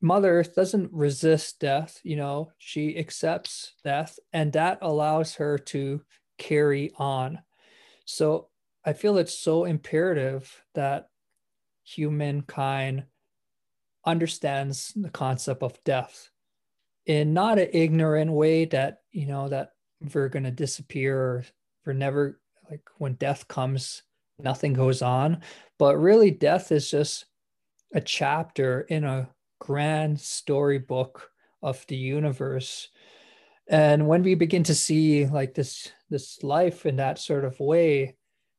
mother 0.00 0.38
earth 0.38 0.54
doesn't 0.54 0.92
resist 0.92 1.58
death 1.58 2.00
you 2.04 2.14
know 2.14 2.52
she 2.58 2.96
accepts 2.96 3.74
death 3.84 4.18
and 4.32 4.52
that 4.52 4.78
allows 4.80 5.34
her 5.34 5.58
to 5.58 6.00
carry 6.38 6.92
on. 6.98 7.40
So 8.04 8.48
i 8.84 8.92
feel 8.92 9.18
it's 9.18 9.38
so 9.38 9.64
imperative 9.64 10.64
that 10.74 11.08
humankind 11.84 13.04
understands 14.08 14.92
the 14.96 15.10
concept 15.10 15.62
of 15.62 15.82
death 15.84 16.30
in 17.06 17.34
not 17.34 17.58
an 17.58 17.68
ignorant 17.72 18.32
way 18.32 18.64
that 18.64 19.02
you 19.12 19.26
know 19.26 19.48
that 19.48 19.72
we're 20.14 20.28
going 20.28 20.44
to 20.44 20.50
disappear 20.50 21.18
or 21.18 21.44
we're 21.84 21.92
never 21.92 22.40
like 22.70 22.82
when 22.98 23.14
death 23.14 23.48
comes 23.48 24.02
nothing 24.38 24.72
goes 24.72 25.02
on. 25.02 25.42
But 25.78 25.96
really 25.96 26.30
death 26.30 26.70
is 26.72 26.90
just 26.90 27.26
a 27.92 28.00
chapter 28.00 28.82
in 28.82 29.04
a 29.04 29.28
grand 29.58 30.20
storybook 30.20 31.30
of 31.62 31.84
the 31.88 31.96
universe. 31.96 32.88
And 33.68 34.06
when 34.06 34.22
we 34.22 34.34
begin 34.34 34.62
to 34.64 34.74
see 34.74 35.26
like 35.26 35.54
this 35.54 35.92
this 36.10 36.42
life 36.42 36.86
in 36.86 36.96
that 36.96 37.18
sort 37.18 37.44
of 37.44 37.60
way 37.60 38.16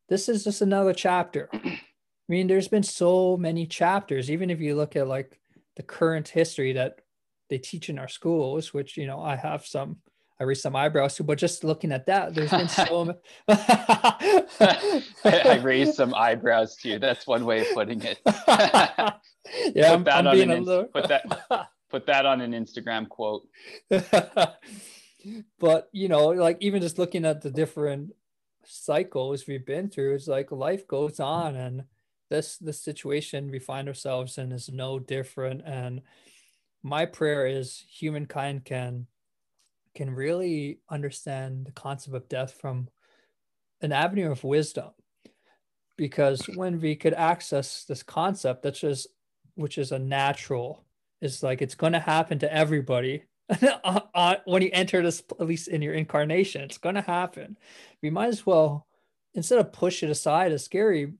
this 0.09 0.27
is 0.27 0.43
just 0.43 0.61
another 0.61 0.93
chapter. 0.93 1.49
I 1.53 1.79
mean 2.27 2.47
there's 2.47 2.67
been 2.67 2.83
so 2.83 3.37
many 3.37 3.65
chapters. 3.65 4.29
Even 4.29 4.49
if 4.49 4.59
you 4.59 4.75
look 4.75 4.95
at 4.95 5.07
like 5.07 5.38
the 5.79 5.83
current 5.83 6.27
history 6.27 6.73
that 6.73 6.99
they 7.49 7.57
teach 7.57 7.87
in 7.87 7.97
our 7.97 8.09
schools, 8.09 8.73
which 8.73 8.97
you 8.97 9.07
know 9.07 9.21
I 9.21 9.37
have 9.37 9.65
some 9.65 9.95
I 10.37 10.43
raised 10.43 10.61
some 10.61 10.75
eyebrows 10.75 11.15
too, 11.15 11.23
but 11.23 11.37
just 11.37 11.63
looking 11.63 11.93
at 11.93 12.05
that, 12.07 12.35
there's 12.35 12.51
been 12.51 12.67
so. 12.67 13.15
I 15.23 15.61
raised 15.63 15.93
some 15.93 16.13
eyebrows 16.15 16.75
too. 16.75 16.99
That's 16.99 17.25
one 17.25 17.45
way 17.45 17.61
of 17.61 17.67
putting 17.73 18.01
it. 18.01 18.19
yeah, 18.25 19.13
put 19.13 19.85
I'm, 19.85 20.03
that 20.03 20.15
I'm 20.15 20.27
on 20.27 20.35
being 20.35 20.51
an 20.51 20.57
a 20.57 20.61
little. 20.61 20.83
put 20.83 21.07
that 21.07 21.69
put 21.89 22.05
that 22.07 22.25
on 22.25 22.41
an 22.41 22.51
Instagram 22.51 23.07
quote. 23.07 23.47
but 25.59 25.87
you 25.93 26.09
know, 26.09 26.27
like 26.27 26.57
even 26.59 26.81
just 26.81 26.99
looking 26.99 27.23
at 27.23 27.41
the 27.41 27.51
different 27.51 28.11
cycles 28.65 29.47
we've 29.47 29.65
been 29.65 29.87
through, 29.87 30.15
it's 30.15 30.27
like 30.27 30.51
life 30.51 30.89
goes 30.89 31.21
on, 31.21 31.55
and 31.55 31.85
this 32.29 32.57
this 32.57 32.81
situation 32.81 33.51
we 33.51 33.59
find 33.59 33.87
ourselves 33.87 34.37
in 34.37 34.51
is 34.51 34.69
no 34.69 34.99
different. 34.99 35.61
And 35.65 36.01
my 36.83 37.05
prayer 37.05 37.45
is 37.47 37.83
humankind 37.89 38.65
can 38.65 39.07
can 39.95 40.13
really 40.13 40.79
understand 40.89 41.65
the 41.65 41.71
concept 41.71 42.15
of 42.15 42.29
death 42.29 42.53
from 42.53 42.87
an 43.81 43.91
avenue 43.91 44.31
of 44.31 44.43
wisdom 44.43 44.89
because 45.97 46.41
when 46.55 46.79
we 46.79 46.95
could 46.95 47.13
access 47.13 47.83
this 47.83 48.03
concept 48.03 48.63
that's 48.63 48.79
just 48.79 49.07
which 49.55 49.77
is 49.77 49.91
a 49.91 49.99
natural 49.99 50.85
is 51.21 51.43
like 51.43 51.61
it's 51.61 51.75
going 51.75 51.93
to 51.93 51.99
happen 51.99 52.39
to 52.39 52.53
everybody 52.53 53.23
uh, 53.83 53.99
uh, 54.13 54.35
when 54.45 54.61
you 54.61 54.69
enter 54.71 55.01
this 55.01 55.23
at 55.39 55.47
least 55.47 55.67
in 55.67 55.81
your 55.81 55.93
incarnation 55.93 56.61
it's 56.61 56.77
going 56.77 56.95
to 56.95 57.01
happen 57.01 57.57
we 58.01 58.09
might 58.09 58.27
as 58.29 58.45
well 58.45 58.87
instead 59.33 59.59
of 59.59 59.73
push 59.73 60.03
it 60.03 60.09
aside 60.09 60.51
as 60.51 60.63
scary 60.63 61.11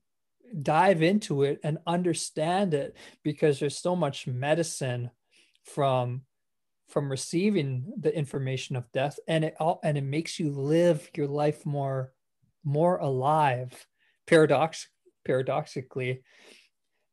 dive 0.62 1.02
into 1.02 1.44
it 1.44 1.60
and 1.64 1.78
understand 1.86 2.74
it 2.74 2.96
because 3.24 3.60
there's 3.60 3.78
so 3.78 3.96
much 3.96 4.28
medicine 4.28 5.12
from 5.64 6.22
from 6.88 7.10
receiving 7.10 7.86
the 8.00 8.16
information 8.16 8.76
of 8.76 8.92
death 8.92 9.20
and 9.28 9.44
it 9.44 9.56
all 9.60 9.80
and 9.84 9.98
it 9.98 10.04
makes 10.04 10.40
you 10.40 10.52
live 10.52 11.08
your 11.16 11.28
life 11.28 11.66
more 11.66 12.12
more 12.64 12.98
alive 12.98 13.86
paradox 14.28 14.88
paradoxically. 15.26 16.24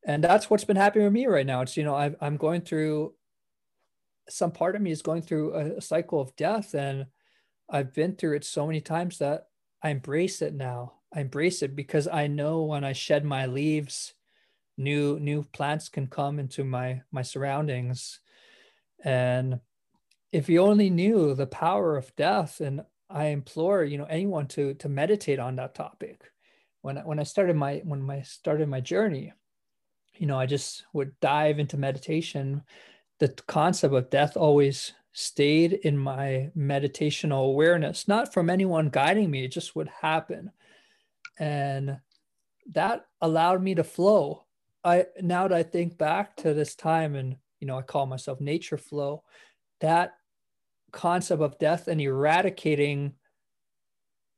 And 0.06 0.22
that's 0.22 0.48
what's 0.48 0.64
been 0.64 0.76
happening 0.76 1.04
with 1.04 1.12
me 1.12 1.26
right 1.26 1.44
now. 1.44 1.60
It's 1.62 1.76
you 1.76 1.84
know 1.84 1.94
i 1.94 2.14
am 2.20 2.36
going 2.36 2.62
through 2.62 3.14
some 4.28 4.50
part 4.50 4.76
of 4.76 4.82
me 4.82 4.90
is 4.90 5.02
going 5.02 5.22
through 5.22 5.54
a, 5.54 5.76
a 5.76 5.80
cycle 5.80 6.20
of 6.20 6.34
death 6.36 6.74
and 6.74 7.06
i've 7.70 7.92
been 7.94 8.14
through 8.14 8.36
it 8.36 8.44
so 8.44 8.66
many 8.66 8.80
times 8.80 9.18
that 9.18 9.44
i 9.82 9.90
embrace 9.90 10.42
it 10.42 10.54
now 10.54 10.94
i 11.14 11.20
embrace 11.20 11.62
it 11.62 11.74
because 11.76 12.08
i 12.08 12.26
know 12.26 12.62
when 12.62 12.84
i 12.84 12.92
shed 12.92 13.24
my 13.24 13.46
leaves 13.46 14.14
new 14.76 15.18
new 15.20 15.42
plants 15.42 15.88
can 15.88 16.06
come 16.06 16.38
into 16.38 16.64
my 16.64 17.00
my 17.10 17.22
surroundings 17.22 18.20
and 19.04 19.60
if 20.32 20.48
you 20.48 20.60
only 20.60 20.90
knew 20.90 21.34
the 21.34 21.46
power 21.46 21.96
of 21.96 22.14
death, 22.16 22.60
and 22.60 22.82
I 23.08 23.26
implore 23.26 23.84
you 23.84 23.98
know 23.98 24.04
anyone 24.04 24.46
to 24.48 24.74
to 24.74 24.88
meditate 24.88 25.38
on 25.38 25.56
that 25.56 25.74
topic. 25.74 26.30
When 26.82 26.98
I, 26.98 27.00
when 27.02 27.18
I 27.18 27.24
started 27.24 27.56
my 27.56 27.80
when 27.84 28.08
I 28.10 28.22
started 28.22 28.68
my 28.68 28.80
journey, 28.80 29.32
you 30.16 30.26
know, 30.26 30.38
I 30.38 30.46
just 30.46 30.84
would 30.92 31.18
dive 31.20 31.58
into 31.58 31.76
meditation. 31.76 32.62
The 33.18 33.28
concept 33.46 33.94
of 33.94 34.10
death 34.10 34.36
always 34.36 34.92
stayed 35.12 35.72
in 35.72 35.96
my 35.96 36.50
meditational 36.56 37.46
awareness, 37.46 38.06
not 38.06 38.34
from 38.34 38.50
anyone 38.50 38.90
guiding 38.90 39.30
me, 39.30 39.44
it 39.44 39.52
just 39.52 39.74
would 39.74 39.88
happen. 39.88 40.50
And 41.38 41.98
that 42.72 43.06
allowed 43.20 43.62
me 43.62 43.74
to 43.74 43.84
flow. 43.84 44.44
I 44.84 45.06
now 45.20 45.48
that 45.48 45.56
I 45.56 45.62
think 45.62 45.98
back 45.98 46.36
to 46.38 46.54
this 46.54 46.74
time 46.74 47.14
and 47.14 47.36
you 47.60 47.66
know, 47.66 47.78
I 47.78 47.82
call 47.82 48.06
myself 48.06 48.40
nature 48.40 48.76
flow, 48.76 49.22
that 49.80 50.12
concept 50.92 51.42
of 51.42 51.58
death 51.58 51.88
and 51.88 52.00
eradicating 52.00 53.14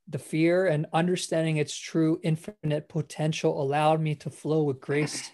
the 0.08 0.18
fear 0.18 0.66
and 0.66 0.86
understanding 0.92 1.58
its 1.58 1.76
true 1.76 2.18
infinite 2.22 2.88
potential 2.88 3.60
allowed 3.60 4.00
me 4.00 4.14
to 4.14 4.30
flow 4.30 4.62
with 4.62 4.80
grace 4.80 5.30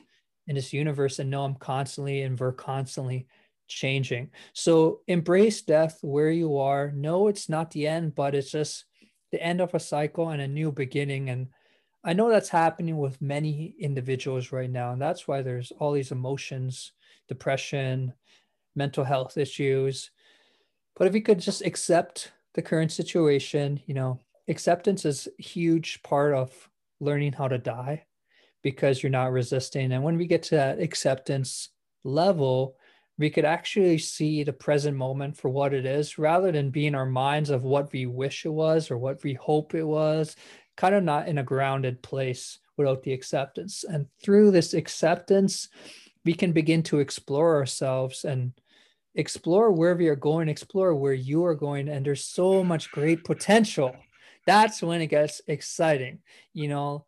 in 0.47 0.57
this 0.57 0.73
universe 0.73 1.19
and 1.19 1.31
know 1.31 1.45
I'm 1.45 1.55
constantly 1.55 2.23
and 2.23 2.39
we're 2.39 2.53
constantly 2.53 3.27
changing. 3.69 4.31
So 4.53 5.01
embrace 5.07 5.63
death 5.63 5.99
where 6.03 6.31
you 6.31 6.59
are. 6.59 6.91
Know 6.91 7.29
it's 7.29 7.49
not 7.49 7.71
the 7.71 7.87
end, 7.87 8.15
but 8.15 8.35
it's 8.35 8.51
just 8.51 8.85
the 9.35 9.43
end 9.43 9.61
of 9.61 9.75
a 9.75 9.81
cycle 9.81 10.29
and 10.29 10.41
a 10.41 10.47
new 10.47 10.71
beginning. 10.71 11.29
And 11.29 11.49
I 12.05 12.13
know 12.13 12.31
that's 12.31 12.49
happening 12.49 12.99
with 12.99 13.21
many 13.21 13.75
individuals 13.81 14.53
right 14.53 14.71
now. 14.71 14.93
And 14.93 15.03
that's 15.03 15.27
why 15.27 15.43
there's 15.43 15.73
all 15.81 15.91
these 15.91 16.13
emotions 16.13 16.93
depression, 17.27 18.13
mental 18.77 19.03
health 19.03 19.37
issues. 19.37 20.11
But 20.95 21.09
if 21.09 21.15
you 21.15 21.23
could 21.23 21.41
just 21.41 21.63
accept 21.63 22.31
the 22.53 22.63
current 22.63 22.93
situation, 22.93 23.81
you 23.87 23.95
know, 23.95 24.21
acceptance 24.47 25.05
is 25.05 25.27
huge 25.39 26.01
part 26.05 26.33
of 26.33 26.53
learning 27.01 27.33
how 27.33 27.49
to 27.49 27.59
die 27.59 28.05
because 28.63 29.03
you're 29.03 29.11
not 29.11 29.33
resisting. 29.33 29.91
And 29.91 30.05
when 30.05 30.17
we 30.17 30.29
get 30.29 30.45
to 30.45 30.55
that 30.55 30.79
acceptance 30.79 31.71
level, 32.05 32.77
we 33.19 33.31
could 33.31 33.45
actually 33.45 33.99
see 33.99 34.43
the 34.43 34.53
present 34.53 34.97
moment 34.97 35.37
for 35.37 35.49
what 35.49 35.73
it 35.73 35.87
is 35.87 36.19
rather 36.19 36.51
than 36.51 36.71
being 36.71 36.95
our 36.95 37.07
minds 37.07 37.51
of 37.51 37.63
what 37.63 37.93
we 37.93 38.07
wish 38.07 38.45
it 38.45 38.51
was 38.51 38.91
or 38.91 38.99
what 38.99 39.23
we 39.23 39.35
hope 39.35 39.75
it 39.75 39.85
was, 39.85 40.35
kind 40.77 40.95
of 40.95 41.05
not 41.05 41.29
in 41.29 41.39
a 41.39 41.45
grounded 41.45 42.03
place 42.03 42.59
without 42.77 43.03
the 43.03 43.13
acceptance. 43.13 43.85
And 43.85 44.07
through 44.23 44.51
this 44.51 44.75
acceptance, 44.75 45.69
we 46.25 46.35
can 46.35 46.53
begin 46.53 46.83
to 46.85 46.99
explore 46.99 47.55
ourselves 47.57 48.25
and 48.25 48.53
explore 49.15 49.71
where 49.71 49.95
we 49.95 50.09
are 50.09 50.17
going, 50.17 50.49
explore 50.49 50.95
where 50.95 51.13
you 51.13 51.45
are 51.45 51.55
going. 51.55 51.89
And 51.89 52.05
there's 52.05 52.25
so 52.25 52.65
much 52.65 52.91
great 52.91 53.23
potential. 53.23 53.95
That's 54.47 54.83
when 54.83 55.01
it 55.01 55.07
gets 55.07 55.41
exciting. 55.47 56.19
You 56.53 56.69
know, 56.69 57.07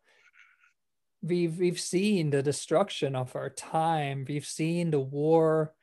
we've 1.21 1.57
we've 1.57 1.79
seen 1.79 2.29
the 2.29 2.41
destruction 2.41 3.15
of 3.15 3.35
our 3.35 3.49
time, 3.49 4.25
we've 4.27 4.45
seen 4.45 4.91
the 4.91 4.99
war, 4.99 5.73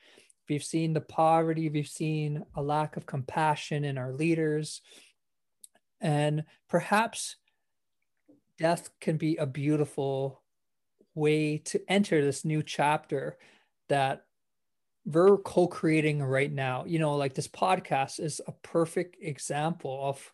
we've 0.49 0.65
seen 0.65 0.93
the 0.93 1.01
poverty, 1.01 1.69
we've 1.69 1.89
seen 1.89 2.45
a 2.55 2.63
lack 2.63 2.97
of 2.97 3.07
compassion 3.07 3.85
in 3.85 3.99
our 3.99 4.13
leaders. 4.13 4.83
And 6.01 6.45
perhaps 6.69 7.37
death 8.59 8.91
can 9.01 9.17
be 9.17 9.37
a 9.37 9.47
beautiful 9.47 10.43
way 11.15 11.59
to 11.59 11.81
enter 11.89 12.23
this 12.23 12.45
new 12.45 12.63
chapter 12.63 13.39
that 13.89 14.25
we're 15.05 15.37
co-creating 15.39 16.23
right 16.23 16.53
now. 16.53 16.85
You 16.87 16.99
know 16.99 17.17
like 17.17 17.35
this 17.35 17.49
podcast 17.49 18.21
is 18.21 18.41
a 18.47 18.53
perfect 18.53 19.17
example 19.21 20.01
of 20.03 20.33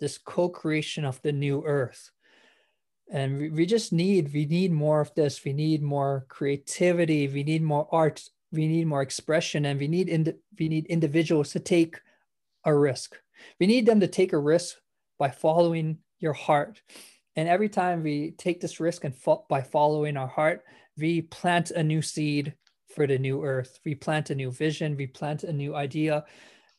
this 0.00 0.18
co-creation 0.18 1.04
of 1.04 1.20
the 1.22 1.32
new 1.32 1.62
earth. 1.64 2.10
And 3.10 3.38
we, 3.38 3.48
we 3.50 3.66
just 3.66 3.92
need 3.92 4.32
we 4.32 4.44
need 4.44 4.72
more 4.72 5.00
of 5.00 5.14
this. 5.14 5.44
We 5.44 5.52
need 5.52 5.82
more 5.82 6.26
creativity. 6.28 7.28
We 7.28 7.42
need 7.42 7.62
more 7.62 7.88
art 7.90 8.28
we 8.52 8.66
need 8.66 8.86
more 8.86 9.02
expression 9.02 9.66
and 9.66 9.78
we 9.78 9.88
need 9.88 10.08
ind- 10.08 10.34
we 10.58 10.68
need 10.68 10.86
individuals 10.86 11.52
to 11.52 11.60
take 11.60 12.00
a 12.64 12.74
risk 12.74 13.16
we 13.60 13.66
need 13.66 13.86
them 13.86 14.00
to 14.00 14.08
take 14.08 14.32
a 14.32 14.38
risk 14.38 14.76
by 15.18 15.30
following 15.30 15.98
your 16.18 16.32
heart 16.32 16.80
and 17.38 17.48
every 17.48 17.68
time 17.68 18.02
we 18.02 18.32
take 18.32 18.60
this 18.60 18.80
risk 18.80 19.04
and 19.04 19.14
fo- 19.14 19.44
by 19.48 19.62
following 19.62 20.16
our 20.16 20.26
heart, 20.26 20.64
we 20.96 21.22
plant 21.22 21.70
a 21.70 21.84
new 21.84 22.02
seed 22.02 22.54
for 22.96 23.06
the 23.06 23.16
new 23.16 23.44
earth. 23.44 23.78
We 23.84 23.94
plant 23.94 24.30
a 24.30 24.34
new 24.34 24.50
vision. 24.50 24.96
We 24.96 25.06
plant 25.06 25.44
a 25.44 25.52
new 25.52 25.76
idea. 25.76 26.24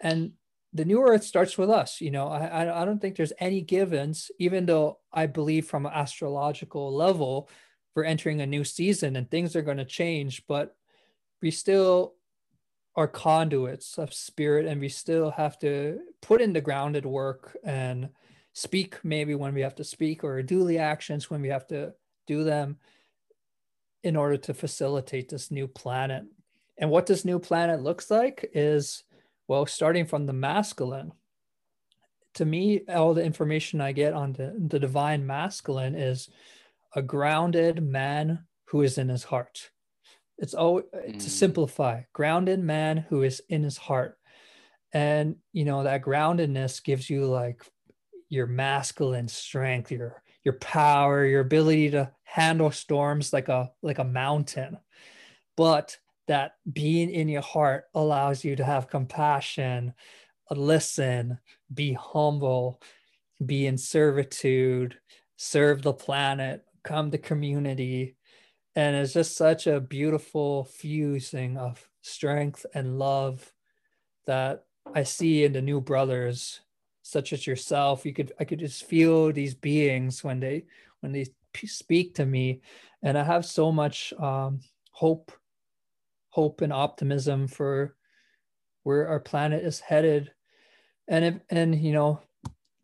And 0.02 0.34
the 0.74 0.84
new 0.84 1.02
earth 1.02 1.24
starts 1.24 1.58
with 1.58 1.70
us. 1.70 2.02
You 2.02 2.12
know, 2.12 2.28
I, 2.28 2.82
I 2.82 2.84
don't 2.84 3.00
think 3.00 3.16
there's 3.16 3.32
any 3.40 3.62
givens, 3.62 4.32
even 4.38 4.66
though 4.66 5.00
I 5.14 5.28
believe 5.28 5.66
from 5.66 5.86
an 5.86 5.94
astrological 5.96 6.94
level, 6.94 7.50
we're 7.96 8.04
entering 8.04 8.42
a 8.42 8.46
new 8.46 8.66
season 8.66 9.16
and 9.16 9.32
things 9.32 9.56
are 9.56 9.62
going 9.62 9.78
to 9.78 9.86
change, 9.86 10.44
but 10.46 10.76
we 11.41 11.52
still 11.52 12.15
are 12.95 13.08
conduits 13.08 13.97
of 13.97 14.13
spirit 14.13 14.65
and 14.65 14.82
we 14.82 14.89
still 14.89 15.32
have 15.32 15.58
to 15.60 15.99
put 16.21 16.41
in 16.41 16.54
the 16.54 16.62
grounded 16.62 17.06
work 17.06 17.58
and 17.63 18.10
speak 18.54 18.97
maybe 19.04 19.36
when 19.36 19.54
we 19.54 19.62
have 19.62 19.75
to 19.75 19.84
speak 19.84 20.23
or 20.23 20.41
do 20.41 20.65
the 20.65 20.80
actions 20.80 21.30
when 21.30 21.41
we 21.41 21.47
have 21.47 21.67
to 21.67 21.93
do 22.28 22.43
them 22.43 22.78
in 24.04 24.15
order 24.15 24.38
to 24.38 24.54
facilitate 24.54 25.30
this 25.30 25.52
new 25.52 25.67
planet. 25.67 26.23
And 26.78 26.89
what 26.89 27.06
this 27.06 27.25
new 27.25 27.39
planet 27.39 27.82
looks 27.82 28.10
like 28.10 28.49
is, 28.54 29.04
well, 29.47 29.65
starting 29.65 30.06
from 30.06 30.25
the 30.25 30.34
masculine. 30.34 31.12
To 32.36 32.45
me, 32.45 32.82
all 32.88 33.13
the 33.13 33.23
information 33.23 33.82
I 33.82 33.91
get 33.91 34.13
on 34.13 34.34
the, 34.34 34.56
the 34.58 34.80
divine 34.80 35.25
masculine 35.25 35.95
is 35.95 36.30
a 36.95 37.02
grounded 37.02 37.84
man 37.84 38.45
who 38.65 38.82
is 38.82 38.97
in 38.97 39.10
his 39.10 39.23
heart. 39.23 39.71
It's 40.39 40.54
all 40.54 40.82
mm. 40.82 41.19
to 41.19 41.30
simplify, 41.30 42.04
grounded 42.13 42.60
man 42.60 42.97
who 42.97 43.23
is 43.23 43.41
in 43.49 43.63
his 43.63 43.78
heart. 43.78 44.17
And 44.93 45.36
you 45.54 45.65
know, 45.65 45.84
that 45.84 46.04
groundedness 46.04 46.84
gives 46.84 47.10
you 47.10 47.25
like 47.25 47.63
your 48.30 48.47
masculine 48.47 49.28
strength, 49.28 49.91
your 49.91 50.23
your 50.43 50.56
power, 50.56 51.25
your 51.25 51.41
ability 51.41 51.91
to 51.91 52.12
handle 52.23 52.71
storms 52.71 53.34
like 53.34 53.49
a 53.49 53.71
like 53.82 53.99
a 53.99 54.04
mountain. 54.04 54.78
But 55.58 55.97
that 56.28 56.54
being 56.71 57.10
in 57.10 57.28
your 57.28 57.41
heart 57.41 57.86
allows 57.93 58.43
you 58.43 58.56
to 58.56 58.63
have 58.63 58.89
compassion, 58.89 59.93
listen, 60.49 61.39
be 61.73 61.93
humble, 61.93 62.82
be 63.45 63.67
in 63.67 63.78
servitude, 63.78 64.97
serve 65.38 65.82
the 65.82 65.93
planet, 65.93 66.63
come 66.84 67.12
to 67.12 67.17
community. 67.17 68.15
And 68.80 68.96
it's 68.96 69.12
just 69.12 69.36
such 69.36 69.68
a 69.68 69.82
beautiful 69.82 70.63
fusing 70.63 71.58
of 71.58 71.86
strength 72.00 72.65
and 72.74 72.98
love 72.98 73.52
that 74.26 74.63
I 74.96 75.04
see 75.04 75.44
in 75.44 75.52
the 75.52 75.62
new 75.62 75.82
brothers, 75.82 76.62
such 77.02 77.34
as 77.34 77.46
yourself. 77.46 78.06
You 78.06 78.13
could 78.13 78.32
I 78.39 78.46
could 78.46 78.60
just 78.60 78.86
feel 78.86 79.34
these 79.34 79.54
beings 79.54 80.24
when 80.24 80.39
they 80.39 80.63
when 81.02 81.12
they 81.12 81.26
speak 81.65 82.15
to 82.15 82.26
me, 82.26 82.62
and 83.04 83.18
I 83.18 83.24
have 83.26 83.46
so 83.46 83.70
much 83.70 84.13
um, 84.13 84.62
hope, 84.94 85.34
hope 86.30 86.62
and 86.62 86.72
optimism 86.72 87.50
for 87.50 87.98
where 88.84 89.10
our 89.10 89.20
planet 89.20 89.62
is 89.62 89.82
headed, 89.82 90.32
and 91.06 91.26
if, 91.26 91.36
and 91.50 91.76
you 91.76 91.92
know, 91.92 92.22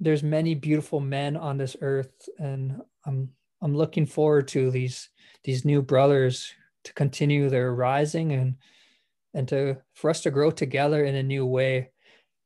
there's 0.02 0.24
many 0.24 0.56
beautiful 0.56 1.00
men 1.00 1.38
on 1.38 1.58
this 1.58 1.78
earth, 1.80 2.28
and 2.38 2.82
I'm 3.06 3.30
I'm 3.62 3.74
looking 3.74 4.06
forward 4.06 4.50
to 4.50 4.72
these 4.72 5.10
these 5.46 5.64
new 5.64 5.82
brothers 5.82 6.52
to 6.84 6.94
continue 6.94 7.50
their 7.50 7.74
rising 7.74 8.34
and 8.34 8.56
and 9.34 9.48
to 9.48 9.78
for 9.94 10.10
us 10.10 10.22
to 10.22 10.32
grow 10.32 10.52
together 10.52 11.06
in 11.06 11.16
a 11.16 11.24
new 11.24 11.46
way. 11.46 11.92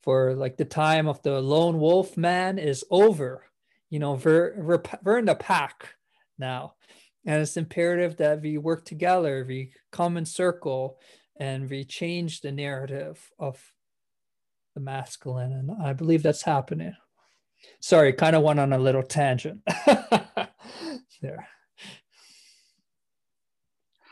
For 0.03 0.33
like 0.33 0.57
the 0.57 0.65
time 0.65 1.07
of 1.07 1.21
the 1.23 1.41
lone 1.41 1.79
wolf 1.79 2.17
man 2.17 2.59
is 2.59 2.85
over. 2.91 3.45
You 3.89 3.99
know 3.99 4.19
we're, 4.23 4.81
we're, 5.03 5.17
in 5.17 5.25
the 5.25 5.35
pack 5.35 5.95
now. 6.37 6.75
And 7.25 7.41
it's 7.41 7.57
imperative 7.57 8.17
that 8.17 8.41
we 8.41 8.57
work 8.57 8.85
together 8.85 9.45
we 9.47 9.71
come 9.91 10.15
in 10.17 10.25
circle 10.25 10.99
and 11.39 11.69
we 11.69 11.83
change 11.83 12.41
the 12.41 12.51
narrative 12.51 13.29
of 13.39 13.61
the 14.73 14.81
masculine. 14.81 15.51
And 15.51 15.71
i 15.83 15.93
believe 15.93 16.23
that's 16.23 16.43
happening. 16.43 16.95
Sorry 17.81 18.13
kind 18.13 18.35
of 18.35 18.43
went 18.43 18.59
on 18.59 18.73
a 18.73 18.77
little 18.77 19.03
tangent. 19.03 19.61
There 21.21 21.45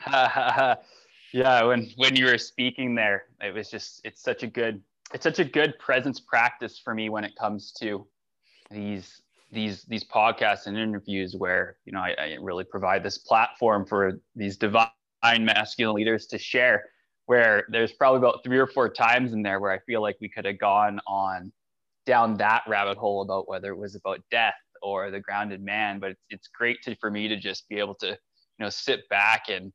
yeah 1.33 1.63
when 1.63 1.89
when 1.97 2.15
you 2.15 2.25
were 2.25 2.37
speaking 2.37 2.95
there 2.95 3.25
it 3.41 3.53
was 3.53 3.69
just 3.69 4.01
it's 4.03 4.21
such 4.21 4.43
a 4.43 4.47
good 4.47 4.81
it's 5.13 5.23
such 5.23 5.39
a 5.39 5.45
good 5.45 5.77
presence 5.79 6.19
practice 6.19 6.79
for 6.83 6.93
me 6.93 7.09
when 7.09 7.23
it 7.23 7.35
comes 7.35 7.71
to 7.71 8.07
these 8.71 9.21
these 9.51 9.83
these 9.83 10.03
podcasts 10.03 10.67
and 10.67 10.77
interviews 10.77 11.35
where 11.37 11.77
you 11.85 11.93
know 11.93 11.99
I, 11.99 12.15
I 12.19 12.37
really 12.41 12.63
provide 12.63 13.03
this 13.03 13.17
platform 13.17 13.85
for 13.85 14.19
these 14.35 14.57
divine 14.57 14.89
masculine 15.23 15.95
leaders 15.95 16.27
to 16.27 16.37
share 16.37 16.83
where 17.25 17.65
there's 17.69 17.91
probably 17.93 18.19
about 18.19 18.43
three 18.43 18.57
or 18.57 18.67
four 18.67 18.89
times 18.89 19.33
in 19.33 19.41
there 19.41 19.59
where 19.59 19.71
I 19.71 19.79
feel 19.79 20.01
like 20.01 20.17
we 20.21 20.29
could 20.29 20.45
have 20.45 20.59
gone 20.59 20.99
on 21.07 21.51
down 22.05 22.37
that 22.37 22.63
rabbit 22.67 22.97
hole 22.97 23.21
about 23.21 23.47
whether 23.49 23.71
it 23.71 23.77
was 23.77 23.95
about 23.95 24.19
death 24.31 24.55
or 24.81 25.11
the 25.11 25.19
grounded 25.19 25.63
man 25.63 25.99
but 25.99 26.11
it's, 26.11 26.23
it's 26.29 26.47
great 26.47 26.81
to 26.83 26.95
for 26.97 27.09
me 27.09 27.27
to 27.27 27.37
just 27.37 27.67
be 27.69 27.79
able 27.79 27.95
to 27.95 28.07
you 28.07 28.15
know 28.59 28.69
sit 28.69 29.07
back 29.09 29.43
and 29.49 29.71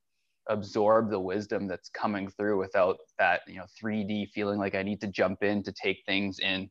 absorb 0.48 1.10
the 1.10 1.18
wisdom 1.18 1.68
that's 1.68 1.88
coming 1.90 2.28
through 2.28 2.58
without 2.58 2.98
that 3.18 3.42
you 3.46 3.56
know 3.56 3.66
3d 3.80 4.28
feeling 4.30 4.58
like 4.58 4.74
i 4.74 4.82
need 4.82 5.00
to 5.00 5.06
jump 5.06 5.42
in 5.42 5.62
to 5.62 5.72
take 5.72 6.02
things 6.04 6.40
in 6.40 6.68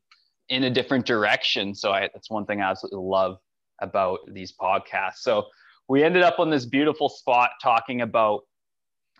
in 0.48 0.64
a 0.64 0.70
different 0.70 1.06
direction. 1.06 1.74
So 1.74 1.92
I, 1.92 2.02
that's 2.12 2.30
one 2.30 2.44
thing 2.44 2.60
i 2.60 2.70
absolutely 2.70 3.00
love 3.00 3.38
about 3.80 4.20
these 4.28 4.52
podcasts. 4.52 5.18
So 5.18 5.46
we 5.88 6.04
ended 6.04 6.22
up 6.22 6.38
on 6.38 6.50
this 6.50 6.66
beautiful 6.66 7.08
spot 7.08 7.50
talking 7.60 8.02
about 8.02 8.42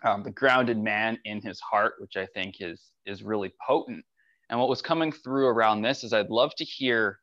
um, 0.03 0.23
the 0.23 0.31
grounded 0.31 0.77
man 0.77 1.17
in 1.23 1.41
his 1.41 1.61
heart 1.61 1.93
which 1.99 2.17
i 2.17 2.25
think 2.33 2.55
is 2.59 2.91
is 3.05 3.23
really 3.23 3.53
potent. 3.65 4.03
And 4.49 4.59
what 4.59 4.69
was 4.69 4.81
coming 4.81 5.11
through 5.11 5.47
around 5.47 5.81
this 5.81 6.03
is 6.03 6.13
i'd 6.13 6.29
love 6.29 6.53
to 6.55 6.65
hear 6.65 7.19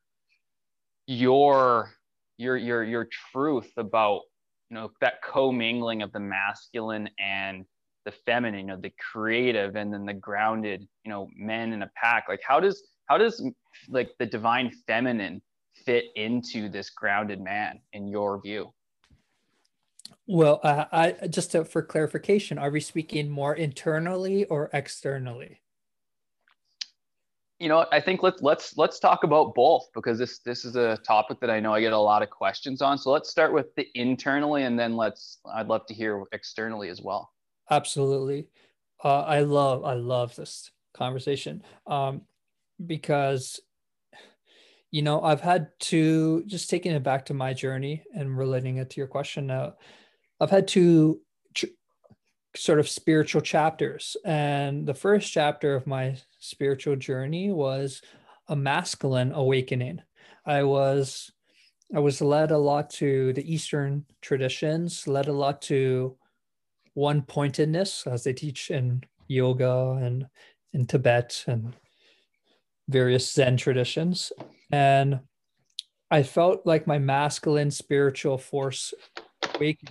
your 1.06 1.92
your 2.38 2.56
your 2.56 2.82
your 2.82 3.08
truth 3.32 3.70
about 3.76 4.22
you 4.70 4.76
know 4.76 4.90
that 5.00 5.22
commingling 5.22 6.02
of 6.02 6.12
the 6.12 6.20
masculine 6.20 7.10
and 7.18 7.64
the 8.04 8.12
feminine 8.12 8.60
you 8.60 8.66
know 8.66 8.80
the 8.80 8.92
creative 9.12 9.76
and 9.76 9.92
then 9.92 10.06
the 10.06 10.14
grounded 10.14 10.86
you 11.04 11.10
know 11.10 11.28
men 11.36 11.72
in 11.72 11.82
a 11.82 11.90
pack. 11.96 12.26
Like 12.28 12.40
how 12.46 12.60
does 12.60 12.82
how 13.06 13.18
does 13.18 13.44
like 13.88 14.10
the 14.18 14.26
divine 14.26 14.70
feminine 14.86 15.42
fit 15.84 16.04
into 16.16 16.68
this 16.68 16.90
grounded 16.90 17.40
man 17.40 17.80
in 17.92 18.06
your 18.06 18.40
view? 18.40 18.72
Well 20.26 20.60
uh, 20.62 20.84
i 20.92 21.26
just 21.28 21.52
to, 21.52 21.64
for 21.64 21.82
clarification 21.82 22.58
are 22.58 22.70
we 22.70 22.80
speaking 22.80 23.28
more 23.28 23.54
internally 23.54 24.44
or 24.44 24.70
externally 24.72 25.60
you 27.60 27.68
know, 27.68 27.84
I 27.92 28.00
think 28.00 28.22
let's 28.22 28.40
let's 28.40 28.76
let's 28.78 28.98
talk 28.98 29.22
about 29.22 29.54
both 29.54 29.90
because 29.94 30.18
this 30.18 30.38
this 30.38 30.64
is 30.64 30.76
a 30.76 30.96
topic 31.06 31.40
that 31.40 31.50
I 31.50 31.60
know 31.60 31.74
I 31.74 31.82
get 31.82 31.92
a 31.92 31.98
lot 31.98 32.22
of 32.22 32.30
questions 32.30 32.80
on. 32.80 32.96
So 32.96 33.10
let's 33.10 33.28
start 33.28 33.52
with 33.52 33.74
the 33.74 33.86
internally, 33.94 34.62
and 34.64 34.78
then 34.78 34.96
let's 34.96 35.40
I'd 35.54 35.68
love 35.68 35.84
to 35.86 35.94
hear 35.94 36.24
externally 36.32 36.88
as 36.88 37.02
well. 37.02 37.32
Absolutely, 37.70 38.48
uh, 39.04 39.20
I 39.20 39.40
love 39.40 39.84
I 39.84 39.92
love 39.92 40.34
this 40.36 40.70
conversation 40.94 41.62
um, 41.86 42.22
because 42.86 43.60
you 44.90 45.02
know 45.02 45.20
I've 45.20 45.42
had 45.42 45.68
to 45.80 46.42
just 46.46 46.70
taking 46.70 46.92
it 46.92 47.02
back 47.02 47.26
to 47.26 47.34
my 47.34 47.52
journey 47.52 48.02
and 48.14 48.38
relating 48.38 48.78
it 48.78 48.88
to 48.90 49.00
your 49.00 49.06
question 49.06 49.46
now. 49.46 49.74
I've 50.40 50.50
had 50.50 50.66
to 50.68 51.20
sort 52.56 52.80
of 52.80 52.88
spiritual 52.88 53.40
chapters. 53.40 54.16
And 54.24 54.86
the 54.86 54.94
first 54.94 55.32
chapter 55.32 55.74
of 55.74 55.86
my 55.86 56.16
spiritual 56.38 56.96
journey 56.96 57.52
was 57.52 58.02
a 58.48 58.56
masculine 58.56 59.32
awakening. 59.32 60.02
I 60.44 60.64
was 60.64 61.30
I 61.94 61.98
was 61.98 62.20
led 62.20 62.52
a 62.52 62.58
lot 62.58 62.90
to 62.90 63.32
the 63.32 63.52
Eastern 63.52 64.04
traditions, 64.20 65.08
led 65.08 65.26
a 65.26 65.32
lot 65.32 65.60
to 65.62 66.16
one 66.94 67.22
pointedness, 67.22 68.06
as 68.06 68.24
they 68.24 68.32
teach 68.32 68.70
in 68.70 69.02
yoga 69.26 69.98
and 70.00 70.26
in 70.72 70.86
Tibet 70.86 71.44
and 71.48 71.74
various 72.88 73.32
Zen 73.32 73.56
traditions. 73.56 74.32
And 74.70 75.20
I 76.12 76.22
felt 76.22 76.64
like 76.64 76.86
my 76.86 76.98
masculine 76.98 77.70
spiritual 77.70 78.38
force 78.38 78.94
awakened 79.54 79.90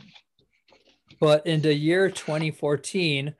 but 1.19 1.45
in 1.45 1.61
the 1.61 1.73
year 1.73 2.09
2014, 2.09 3.33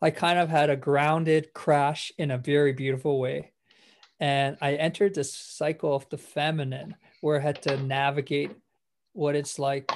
I 0.00 0.10
kind 0.10 0.38
of 0.38 0.48
had 0.48 0.70
a 0.70 0.76
grounded 0.76 1.52
crash 1.54 2.12
in 2.18 2.30
a 2.30 2.38
very 2.38 2.72
beautiful 2.72 3.18
way. 3.20 3.52
And 4.20 4.56
I 4.60 4.74
entered 4.74 5.14
this 5.14 5.34
cycle 5.34 5.94
of 5.94 6.08
the 6.08 6.18
feminine 6.18 6.96
where 7.20 7.38
I 7.38 7.42
had 7.42 7.62
to 7.62 7.76
navigate 7.76 8.52
what 9.12 9.34
it's 9.34 9.58
like 9.58 9.90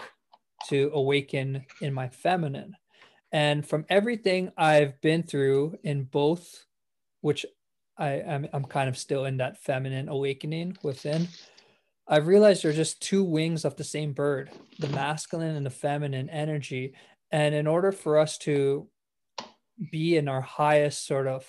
to 0.68 0.90
awaken 0.94 1.64
in 1.80 1.92
my 1.92 2.08
feminine. 2.08 2.76
And 3.32 3.66
from 3.66 3.84
everything 3.88 4.52
I've 4.56 5.00
been 5.00 5.22
through 5.22 5.78
in 5.82 6.04
both, 6.04 6.64
which 7.20 7.44
I 7.98 8.10
am 8.12 8.48
I'm 8.52 8.64
kind 8.64 8.88
of 8.88 8.96
still 8.96 9.24
in 9.24 9.38
that 9.38 9.62
feminine 9.62 10.08
awakening 10.08 10.76
within, 10.82 11.28
I've 12.08 12.28
realized 12.28 12.62
they're 12.62 12.72
just 12.72 13.02
two 13.02 13.24
wings 13.24 13.64
of 13.64 13.76
the 13.76 13.84
same 13.84 14.12
bird, 14.12 14.50
the 14.78 14.88
masculine 14.88 15.56
and 15.56 15.66
the 15.66 15.70
feminine 15.70 16.30
energy. 16.30 16.94
And 17.30 17.54
in 17.54 17.66
order 17.66 17.92
for 17.92 18.18
us 18.18 18.38
to 18.38 18.88
be 19.90 20.16
in 20.16 20.28
our 20.28 20.40
highest 20.40 21.06
sort 21.06 21.26
of 21.26 21.46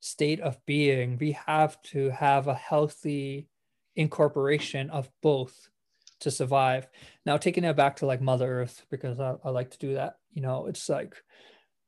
state 0.00 0.40
of 0.40 0.64
being, 0.66 1.18
we 1.18 1.32
have 1.46 1.80
to 1.82 2.10
have 2.10 2.48
a 2.48 2.54
healthy 2.54 3.48
incorporation 3.96 4.90
of 4.90 5.10
both 5.22 5.68
to 6.20 6.30
survive. 6.30 6.88
Now, 7.26 7.36
taking 7.36 7.64
it 7.64 7.76
back 7.76 7.96
to 7.96 8.06
like 8.06 8.20
Mother 8.20 8.62
Earth, 8.62 8.84
because 8.90 9.20
I, 9.20 9.34
I 9.44 9.50
like 9.50 9.70
to 9.70 9.78
do 9.78 9.94
that, 9.94 10.14
you 10.32 10.42
know, 10.42 10.66
it's 10.66 10.88
like 10.88 11.16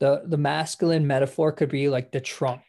the 0.02 0.22
the 0.26 0.37
masculine 0.37 1.07
metaphor 1.07 1.52
could 1.52 1.68
be 1.68 1.88
like 1.88 2.11
the 2.11 2.20
trunk 2.20 2.64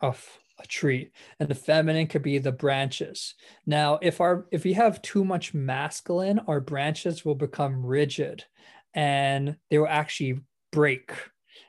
of 0.00 0.26
a 0.58 0.66
tree 0.66 1.12
and 1.38 1.48
the 1.48 1.54
feminine 1.54 2.08
could 2.08 2.22
be 2.22 2.38
the 2.38 2.52
branches 2.52 3.34
now 3.66 3.98
if 4.02 4.20
our 4.20 4.46
if 4.50 4.64
we 4.64 4.72
have 4.72 5.00
too 5.00 5.24
much 5.24 5.54
masculine 5.54 6.40
our 6.48 6.60
branches 6.60 7.24
will 7.24 7.36
become 7.36 7.86
rigid 7.86 8.44
and 8.94 9.56
they 9.70 9.78
will 9.78 9.86
actually 9.86 10.40
break 10.72 11.12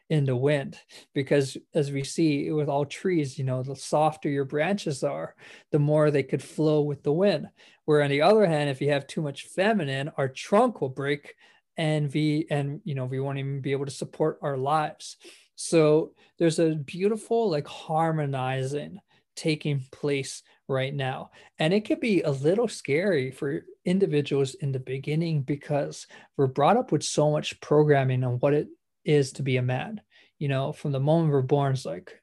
in 0.10 0.26
the 0.26 0.36
wind 0.36 0.78
because 1.14 1.56
as 1.74 1.90
we 1.90 2.04
see 2.04 2.52
with 2.52 2.68
all 2.68 2.86
trees 2.86 3.38
you 3.38 3.46
know 3.46 3.64
the 3.64 3.76
softer 3.76 4.30
your 4.30 4.44
branches 4.44 5.06
are 5.06 5.36
the 5.72 5.80
more 5.80 6.12
they 6.12 6.22
could 6.22 6.44
flow 6.44 6.82
with 6.82 7.02
the 7.04 7.14
wind. 7.14 7.48
Where 7.86 8.04
on 8.04 8.10
the 8.10 8.22
other 8.22 8.46
hand 8.46 8.70
if 8.70 8.82
you 8.82 8.92
have 8.92 9.08
too 9.08 9.22
much 9.22 9.46
feminine 9.46 10.12
our 10.18 10.28
trunk 10.28 10.82
will 10.82 10.90
break 10.90 11.36
and 11.78 12.14
we 12.14 12.46
and 12.50 12.82
you 12.84 12.94
know 12.94 13.06
we 13.06 13.20
won't 13.20 13.38
even 13.38 13.62
be 13.62 13.72
able 13.72 13.86
to 13.86 13.92
support 13.92 14.40
our 14.42 14.58
lives. 14.58 15.18
So 15.56 16.14
there's 16.38 16.60
a 16.60 16.76
beautiful 16.76 17.50
like 17.50 17.68
harmonizing 17.68 19.00
taking 19.36 19.86
place 19.92 20.44
right 20.68 20.94
now. 20.94 21.32
And 21.60 21.74
it 21.74 21.86
could 21.86 22.00
be 22.00 22.22
a 22.22 22.32
little 22.32 22.68
scary 22.68 23.32
for 23.32 23.66
individuals 23.86 24.54
in 24.56 24.72
the 24.72 24.80
beginning 24.80 25.42
because 25.42 26.08
we're 26.38 26.48
brought 26.48 26.78
up 26.78 26.92
with 26.92 27.04
so 27.04 27.32
much 27.32 27.60
programming 27.62 28.24
on 28.24 28.34
what 28.36 28.54
it 28.54 28.68
is 29.04 29.34
to 29.34 29.44
be 29.44 29.58
a 29.58 29.62
man. 29.62 30.02
You 30.40 30.48
know, 30.48 30.72
from 30.72 30.92
the 30.92 31.00
moment 31.00 31.32
we're 31.32 31.42
born, 31.42 31.74
it's 31.74 31.86
like 31.86 32.22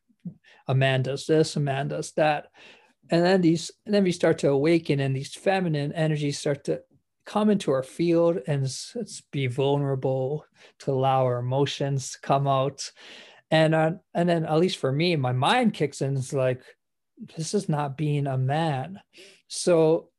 a 0.67 0.75
man 0.75 1.03
does 1.03 1.27
this 1.27 1.57
a 1.57 1.61
man 1.61 1.89
does 1.89 2.13
that 2.13 2.49
and 3.11 3.25
then 3.25 3.41
these 3.41 3.71
and 3.87 3.95
then 3.95 4.05
we 4.05 4.13
start 4.13 4.39
to 4.39 4.51
awaken 4.51 5.01
and 5.01 5.17
these 5.17 5.35
feminine 5.35 5.93
energies 5.93 6.39
start 6.39 6.65
to 6.65 6.81
come 7.25 7.51
into 7.51 7.71
our 7.71 7.83
field 7.83 8.39
and 8.47 8.63
let's, 8.63 8.93
let's 8.95 9.23
be 9.33 9.47
vulnerable 9.47 10.45
to 10.79 10.91
allow 10.91 11.25
our 11.25 11.39
emotions 11.39 12.13
to 12.13 12.21
come 12.21 12.47
out 12.47 12.91
and 13.51 13.75
uh, 13.75 13.93
and 14.15 14.29
then 14.29 14.45
at 14.45 14.59
least 14.59 14.79
for 14.79 14.93
me 14.93 15.17
my 15.17 15.33
mind 15.33 15.75
kicks 15.75 16.03
in 16.03 16.17
it's 16.17 16.33
like 16.33 16.63
this 17.37 17.55
is 17.55 17.69
not 17.69 17.97
being 17.97 18.27
a 18.27 18.39
man. 18.39 19.01
So 19.49 20.11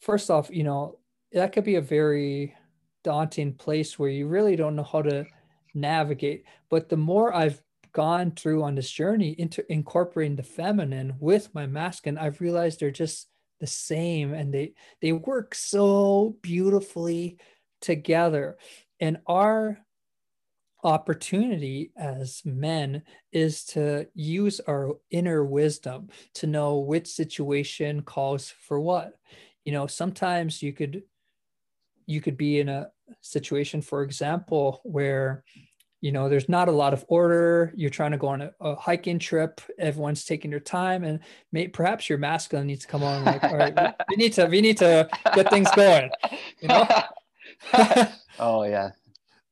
first 0.00 0.30
off 0.30 0.50
you 0.50 0.62
know 0.62 0.98
that 1.32 1.52
could 1.52 1.64
be 1.64 1.76
a 1.76 1.80
very 1.80 2.54
daunting 3.02 3.54
place 3.54 3.98
where 3.98 4.10
you 4.10 4.26
really 4.26 4.56
don't 4.56 4.76
know 4.76 4.82
how 4.82 5.02
to 5.02 5.26
navigate. 5.74 6.44
But 6.70 6.88
the 6.88 6.96
more 6.96 7.34
i've 7.34 7.62
gone 7.92 8.30
through 8.32 8.62
on 8.62 8.74
this 8.74 8.90
journey 8.90 9.34
into 9.38 9.64
incorporating 9.72 10.36
the 10.36 10.42
feminine 10.42 11.14
with 11.18 11.54
my 11.54 11.66
masculine 11.66 12.18
i've 12.18 12.42
realized 12.42 12.78
they're 12.78 12.90
just 12.90 13.28
the 13.58 13.66
same 13.66 14.34
and 14.34 14.52
they 14.52 14.74
they 15.00 15.12
work 15.12 15.54
so 15.54 16.36
beautifully 16.42 17.38
together. 17.80 18.56
And 19.00 19.18
our 19.26 19.78
opportunity 20.86 21.90
as 21.96 22.42
men 22.44 23.02
is 23.32 23.64
to 23.64 24.06
use 24.14 24.60
our 24.68 24.92
inner 25.10 25.44
wisdom 25.44 26.08
to 26.34 26.46
know 26.46 26.78
which 26.78 27.08
situation 27.08 28.02
calls 28.02 28.48
for 28.48 28.80
what. 28.80 29.18
You 29.64 29.72
know 29.72 29.88
sometimes 29.88 30.62
you 30.62 30.72
could 30.72 31.02
you 32.06 32.20
could 32.20 32.36
be 32.36 32.60
in 32.60 32.68
a 32.68 32.88
situation 33.20 33.82
for 33.82 34.04
example 34.04 34.80
where 34.84 35.42
you 36.00 36.12
know 36.12 36.28
there's 36.28 36.48
not 36.48 36.68
a 36.68 36.72
lot 36.72 36.92
of 36.92 37.04
order 37.08 37.72
you're 37.74 37.90
trying 37.90 38.12
to 38.12 38.16
go 38.16 38.28
on 38.28 38.42
a, 38.42 38.52
a 38.60 38.76
hiking 38.76 39.18
trip 39.18 39.60
everyone's 39.78 40.24
taking 40.24 40.52
their 40.52 40.60
time 40.60 41.02
and 41.02 41.18
may, 41.50 41.66
perhaps 41.66 42.08
your 42.08 42.18
masculine 42.18 42.68
needs 42.68 42.82
to 42.82 42.88
come 42.88 43.02
on 43.02 43.24
like 43.24 43.42
all 43.42 43.56
right 43.56 43.94
we 44.08 44.16
need 44.16 44.32
to 44.32 44.46
we 44.46 44.60
need 44.60 44.76
to 44.76 45.08
get 45.34 45.50
things 45.50 45.70
going 45.72 46.10
you 46.60 46.68
know? 46.68 46.86
Oh 48.38 48.64
yeah 48.64 48.90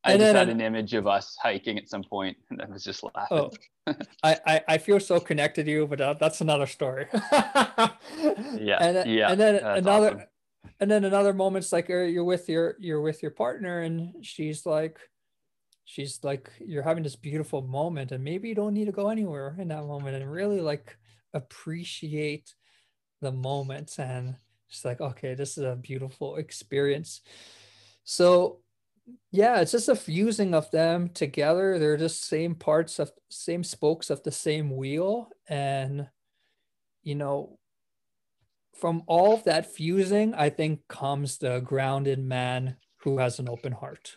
I 0.04 0.12
and 0.12 0.20
just 0.20 0.34
had 0.34 0.48
an 0.50 0.60
image 0.60 0.92
of 0.92 1.06
us 1.06 1.36
hiking 1.40 1.78
at 1.78 1.88
some 1.88 2.04
point, 2.04 2.36
and 2.50 2.60
I 2.60 2.66
was 2.66 2.84
just 2.84 3.02
laughing. 3.02 3.50
Oh, 3.86 3.94
I, 4.22 4.38
I, 4.46 4.62
I 4.68 4.78
feel 4.78 5.00
so 5.00 5.18
connected 5.18 5.64
to 5.64 5.70
you, 5.72 5.86
but 5.86 5.98
that, 5.98 6.18
that's 6.18 6.42
another 6.42 6.66
story. 6.66 7.06
yeah, 7.12 8.78
and, 8.80 9.10
yeah. 9.10 9.30
And 9.30 9.40
then 9.40 9.54
another, 9.56 10.08
awesome. 10.08 10.22
and 10.80 10.90
then 10.90 11.04
another 11.04 11.32
moment's 11.32 11.72
like 11.72 11.88
you're 11.88 12.24
with 12.24 12.48
your 12.50 12.76
you're 12.78 13.00
with 13.00 13.22
your 13.22 13.30
partner, 13.30 13.80
and 13.80 14.22
she's 14.22 14.66
like, 14.66 14.98
she's 15.86 16.22
like, 16.22 16.50
you're 16.60 16.82
having 16.82 17.02
this 17.02 17.16
beautiful 17.16 17.62
moment, 17.62 18.12
and 18.12 18.22
maybe 18.22 18.48
you 18.50 18.54
don't 18.54 18.74
need 18.74 18.86
to 18.86 18.92
go 18.92 19.08
anywhere 19.08 19.56
in 19.58 19.68
that 19.68 19.84
moment, 19.84 20.16
and 20.16 20.30
really 20.30 20.60
like 20.60 20.98
appreciate 21.32 22.52
the 23.22 23.32
moment, 23.32 23.98
and 23.98 24.36
just 24.70 24.84
like, 24.84 25.00
okay, 25.00 25.34
this 25.34 25.56
is 25.56 25.64
a 25.64 25.76
beautiful 25.76 26.36
experience. 26.36 27.22
So 28.04 28.60
yeah 29.30 29.60
it's 29.60 29.72
just 29.72 29.88
a 29.88 29.96
fusing 29.96 30.54
of 30.54 30.70
them 30.70 31.08
together. 31.08 31.78
They're 31.78 31.96
just 31.96 32.24
same 32.24 32.54
parts 32.54 32.98
of 32.98 33.12
same 33.30 33.64
spokes 33.64 34.10
of 34.10 34.22
the 34.22 34.32
same 34.32 34.76
wheel. 34.76 35.28
And 35.48 36.08
you 37.02 37.14
know 37.14 37.58
from 38.80 39.02
all 39.06 39.34
of 39.34 39.44
that 39.44 39.72
fusing 39.72 40.34
i 40.34 40.50
think 40.50 40.80
comes 40.88 41.38
the 41.38 41.60
grounded 41.60 42.18
man 42.18 42.76
who 43.04 43.18
has 43.18 43.38
an 43.38 43.48
open 43.48 43.72
heart. 43.72 44.16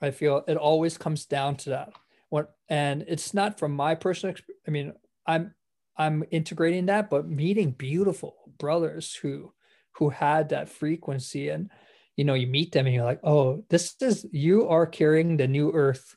I 0.00 0.10
feel 0.12 0.44
it 0.46 0.56
always 0.56 0.96
comes 0.98 1.24
down 1.24 1.56
to 1.56 1.70
that. 1.70 1.92
What 2.28 2.54
and 2.68 3.04
it's 3.08 3.32
not 3.32 3.58
from 3.58 3.72
my 3.72 3.94
personal 3.94 4.34
i 4.66 4.70
mean 4.70 4.92
i'm 5.26 5.54
i'm 5.96 6.24
integrating 6.30 6.86
that 6.86 7.08
but 7.08 7.26
meeting 7.26 7.70
beautiful 7.70 8.36
brothers 8.58 9.14
who 9.14 9.52
who 9.92 10.10
had 10.10 10.50
that 10.50 10.68
frequency 10.68 11.48
and 11.48 11.70
you 12.18 12.24
know, 12.24 12.34
you 12.34 12.48
meet 12.48 12.72
them 12.72 12.84
and 12.84 12.94
you're 12.96 13.04
like, 13.04 13.20
oh, 13.22 13.62
this 13.70 13.94
is, 14.00 14.26
you 14.32 14.66
are 14.66 14.86
carrying 14.86 15.36
the 15.36 15.46
new 15.46 15.70
earth. 15.70 16.16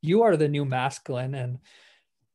You 0.00 0.22
are 0.22 0.38
the 0.38 0.48
new 0.48 0.64
masculine. 0.64 1.34
And, 1.34 1.58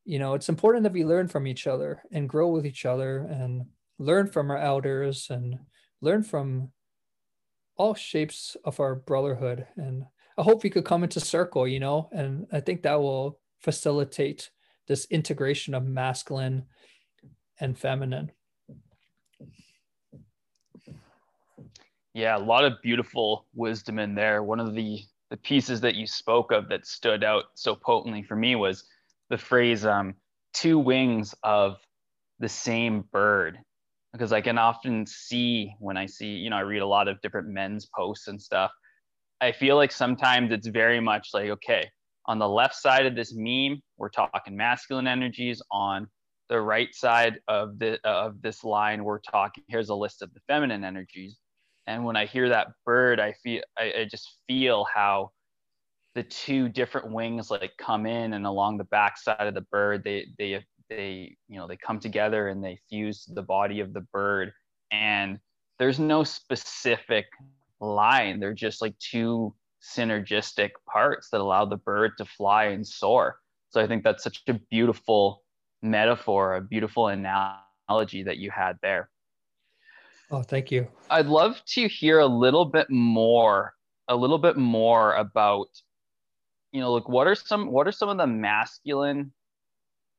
you 0.05 0.19
know, 0.19 0.35
it's 0.35 0.47
important 0.47 0.83
that 0.83 0.93
we 0.93 1.03
learn 1.03 1.27
from 1.27 1.47
each 1.47 1.65
other 1.65 2.03
and 2.11 2.29
grow 2.29 2.49
with 2.49 2.67
each 2.67 2.85
other 2.85 3.17
and 3.27 3.65
learn 3.97 4.27
from 4.27 4.51
our 4.51 4.59
elders 4.59 5.31
and 5.31 5.57
learn 6.01 6.21
from 6.21 6.69
all 7.77 7.95
shapes 7.95 8.55
of 8.63 8.79
our 8.79 8.93
brotherhood. 8.93 9.65
And 9.75 10.03
I 10.37 10.43
hope 10.43 10.61
we 10.61 10.69
could 10.69 10.85
come 10.85 11.03
into 11.03 11.19
circle, 11.19 11.67
you 11.67 11.79
know, 11.79 12.09
and 12.11 12.45
I 12.51 12.59
think 12.59 12.83
that 12.83 13.01
will 13.01 13.39
facilitate 13.59 14.51
this 14.87 15.07
integration 15.09 15.73
of 15.73 15.83
masculine 15.83 16.65
and 17.59 17.75
feminine. 17.75 18.31
Yeah, 22.13 22.37
a 22.37 22.39
lot 22.39 22.65
of 22.65 22.73
beautiful 22.81 23.45
wisdom 23.53 23.99
in 23.99 24.15
there. 24.15 24.43
One 24.43 24.59
of 24.59 24.73
the 24.73 25.01
the 25.29 25.37
pieces 25.37 25.81
that 25.81 25.93
you 25.93 26.07
spoke 26.07 26.51
of 26.51 26.69
that 26.69 26.87
stood 26.87 27.23
out 27.23 27.45
so 27.53 27.75
potently 27.75 28.23
for 28.23 28.35
me 28.35 28.55
was 28.55 28.83
the 29.29 29.37
phrase 29.37 29.85
um, 29.85 30.15
two 30.53 30.79
wings 30.79 31.35
of 31.43 31.77
the 32.39 32.49
same 32.49 33.03
bird. 33.11 33.59
Because 34.11 34.33
i 34.33 34.41
can 34.41 34.57
often 34.57 35.05
see 35.05 35.71
when 35.77 35.95
i 35.95 36.07
see 36.07 36.29
you 36.29 36.49
know 36.49 36.55
i 36.55 36.61
read 36.61 36.81
a 36.81 36.87
lot 36.87 37.07
of 37.07 37.21
different 37.21 37.47
men's 37.47 37.85
posts 37.95 38.27
and 38.27 38.41
stuff 38.41 38.71
i 39.39 39.51
feel 39.51 39.75
like 39.75 39.91
sometimes 39.91 40.51
it's 40.51 40.65
very 40.65 40.99
much 40.99 41.29
like 41.31 41.51
okay 41.51 41.87
on 42.25 42.39
the 42.39 42.49
left 42.49 42.75
side 42.75 43.05
of 43.05 43.15
this 43.15 43.33
meme 43.35 43.81
we're 43.97 44.09
talking 44.09 44.55
masculine 44.55 45.07
energies. 45.07 45.61
On 45.71 46.07
the 46.47 46.61
right 46.61 46.93
side 46.93 47.39
of 47.47 47.77
the 47.79 47.99
of 48.03 48.41
this 48.41 48.63
line 48.63 49.03
we're 49.03 49.19
talking 49.19 49.63
here's 49.67 49.89
a 49.89 49.95
list 49.95 50.21
of 50.21 50.33
the 50.33 50.39
feminine 50.47 50.83
energies 50.83 51.37
and 51.89 52.05
when 52.05 52.15
i 52.15 52.25
hear 52.25 52.49
that 52.49 52.67
bird 52.85 53.19
i 53.19 53.33
feel 53.43 53.61
I, 53.77 53.93
I, 54.01 54.05
just 54.05 54.37
feel 54.47 54.85
how 54.93 55.31
the 56.15 56.23
two 56.23 56.69
different 56.69 57.11
wings 57.11 57.51
like 57.51 57.71
come 57.77 58.05
in 58.05 58.33
and 58.33 58.45
along 58.45 58.77
the 58.77 58.85
back 58.85 59.17
side 59.17 59.45
of 59.47 59.53
the 59.53 59.65
bird 59.69 60.03
they 60.03 60.27
they 60.37 60.63
they 60.89 61.35
you 61.47 61.57
know 61.57 61.67
they 61.67 61.77
come 61.77 61.99
together 61.99 62.47
and 62.47 62.63
they 62.63 62.79
fuse 62.89 63.25
the 63.33 63.41
body 63.41 63.79
of 63.79 63.93
the 63.93 64.01
bird. 64.01 64.51
And 64.91 65.39
there's 65.77 65.99
no 65.99 66.23
specific 66.23 67.25
line. 67.79 68.39
They're 68.39 68.53
just 68.53 68.81
like 68.81 68.97
two 68.99 69.53
synergistic 69.81 70.71
parts 70.91 71.29
that 71.29 71.39
allow 71.39 71.65
the 71.65 71.77
bird 71.77 72.11
to 72.17 72.25
fly 72.25 72.65
and 72.65 72.85
soar. 72.85 73.37
So 73.69 73.79
i 73.79 73.87
think 73.87 74.03
that's 74.03 74.23
such 74.23 74.41
a 74.47 74.53
beautiful 74.53 75.43
metaphor 75.81 76.55
a 76.55 76.61
beautiful 76.61 77.07
analogy 77.07 78.23
that 78.23 78.37
you 78.37 78.51
had 78.51 78.77
there 78.81 79.09
Oh, 80.31 80.43
thank 80.43 80.71
you. 80.71 80.87
I'd 81.09 81.25
love 81.25 81.61
to 81.69 81.87
hear 81.87 82.19
a 82.19 82.27
little 82.27 82.65
bit 82.65 82.89
more, 82.89 83.73
a 84.07 84.15
little 84.15 84.37
bit 84.37 84.57
more 84.57 85.15
about, 85.15 85.67
you 86.71 86.79
know, 86.79 86.93
like 86.93 87.09
what 87.09 87.25
are 87.25 87.35
some 87.35 87.71
what 87.71 87.87
are 87.87 87.91
some 87.91 88.09
of 88.09 88.17
the 88.17 88.27
masculine, 88.27 89.33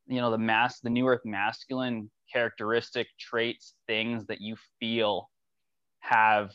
you 0.09 0.20
know, 0.20 0.33
the 0.33 0.38
mass 0.38 0.81
the 0.81 0.90
new 0.90 1.07
earth 1.07 1.20
masculine 1.25 2.11
characteristic 2.33 3.07
traits, 3.20 3.75
things 3.87 4.27
that 4.27 4.40
you 4.40 4.57
feel 4.81 5.31
have, 6.01 6.51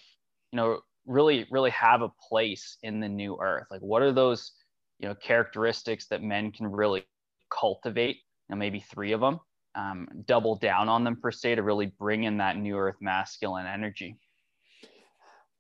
you 0.52 0.58
know, 0.58 0.82
really, 1.06 1.48
really 1.50 1.72
have 1.72 2.02
a 2.02 2.12
place 2.28 2.78
in 2.84 3.00
the 3.00 3.10
new 3.10 3.38
earth? 3.42 3.68
Like 3.72 3.82
what 3.82 4.02
are 4.02 4.12
those, 4.12 4.52
you 5.00 5.08
know, 5.08 5.16
characteristics 5.16 6.08
that 6.08 6.22
men 6.22 6.52
can 6.52 6.68
really 6.68 7.06
cultivate? 7.50 8.18
You 8.50 8.56
know, 8.56 8.60
maybe 8.60 8.82
three 8.82 9.14
of 9.14 9.22
them 9.22 9.40
um, 9.76 10.08
double 10.26 10.56
down 10.56 10.90
on 10.90 11.04
them 11.04 11.16
per 11.16 11.32
se 11.32 11.56
to 11.56 11.64
really 11.64 11.88
bring 11.88 12.24
in 12.24 12.38
that 12.38 12.58
new 12.58 12.78
earth 12.78 12.96
masculine 13.02 13.66
energy? 13.66 14.18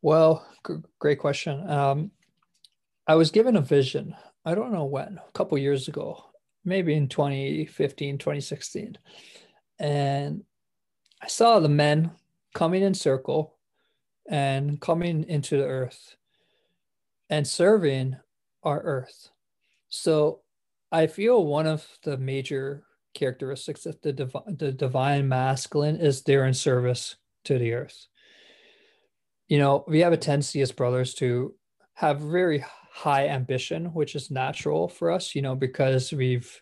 Well, 0.01 0.47
g- 0.65 0.75
great 0.99 1.19
question. 1.19 1.69
Um, 1.69 2.11
I 3.07 3.15
was 3.15 3.31
given 3.31 3.55
a 3.55 3.61
vision, 3.61 4.15
I 4.45 4.55
don't 4.55 4.71
know 4.71 4.85
when, 4.85 5.19
a 5.27 5.31
couple 5.33 5.57
years 5.57 5.87
ago, 5.87 6.25
maybe 6.63 6.93
in 6.93 7.07
2015, 7.07 8.17
2016. 8.17 8.97
And 9.79 10.43
I 11.21 11.27
saw 11.27 11.59
the 11.59 11.69
men 11.69 12.11
coming 12.53 12.81
in 12.81 12.93
circle 12.93 13.57
and 14.29 14.79
coming 14.81 15.23
into 15.27 15.57
the 15.57 15.65
earth 15.65 16.15
and 17.29 17.47
serving 17.47 18.15
our 18.63 18.81
earth. 18.81 19.29
So 19.89 20.41
I 20.91 21.07
feel 21.07 21.45
one 21.45 21.67
of 21.67 21.85
the 22.03 22.17
major 22.17 22.83
characteristics 23.15 23.83
that 23.83 24.01
the, 24.03 24.13
the 24.57 24.71
divine 24.71 25.27
masculine 25.27 25.95
is 25.95 26.21
they're 26.21 26.45
in 26.45 26.53
service 26.53 27.15
to 27.45 27.57
the 27.57 27.73
earth. 27.73 28.07
You 29.47 29.57
know, 29.57 29.83
we 29.87 30.01
have 30.01 30.13
a 30.13 30.17
tendency 30.17 30.61
as 30.61 30.71
brothers 30.71 31.13
to 31.15 31.55
have 31.93 32.19
very 32.19 32.63
high 32.91 33.27
ambition, 33.27 33.85
which 33.87 34.15
is 34.15 34.29
natural 34.29 34.87
for 34.87 35.11
us, 35.11 35.33
you 35.33 35.41
know, 35.41 35.55
because 35.55 36.13
we've 36.13 36.61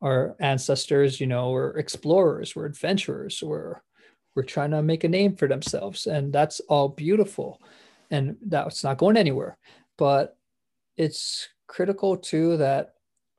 our 0.00 0.36
ancestors, 0.38 1.20
you 1.20 1.26
know, 1.26 1.50
were 1.50 1.76
explorers, 1.76 2.54
we're 2.54 2.66
adventurers, 2.66 3.42
we're 3.42 3.82
we're 4.34 4.44
trying 4.44 4.70
to 4.70 4.82
make 4.82 5.02
a 5.02 5.08
name 5.08 5.34
for 5.34 5.48
themselves, 5.48 6.06
and 6.06 6.32
that's 6.32 6.60
all 6.68 6.88
beautiful, 6.88 7.60
and 8.10 8.36
that's 8.46 8.84
not 8.84 8.98
going 8.98 9.16
anywhere. 9.16 9.58
But 9.96 10.36
it's 10.96 11.48
critical 11.66 12.16
too 12.16 12.56
that 12.58 12.94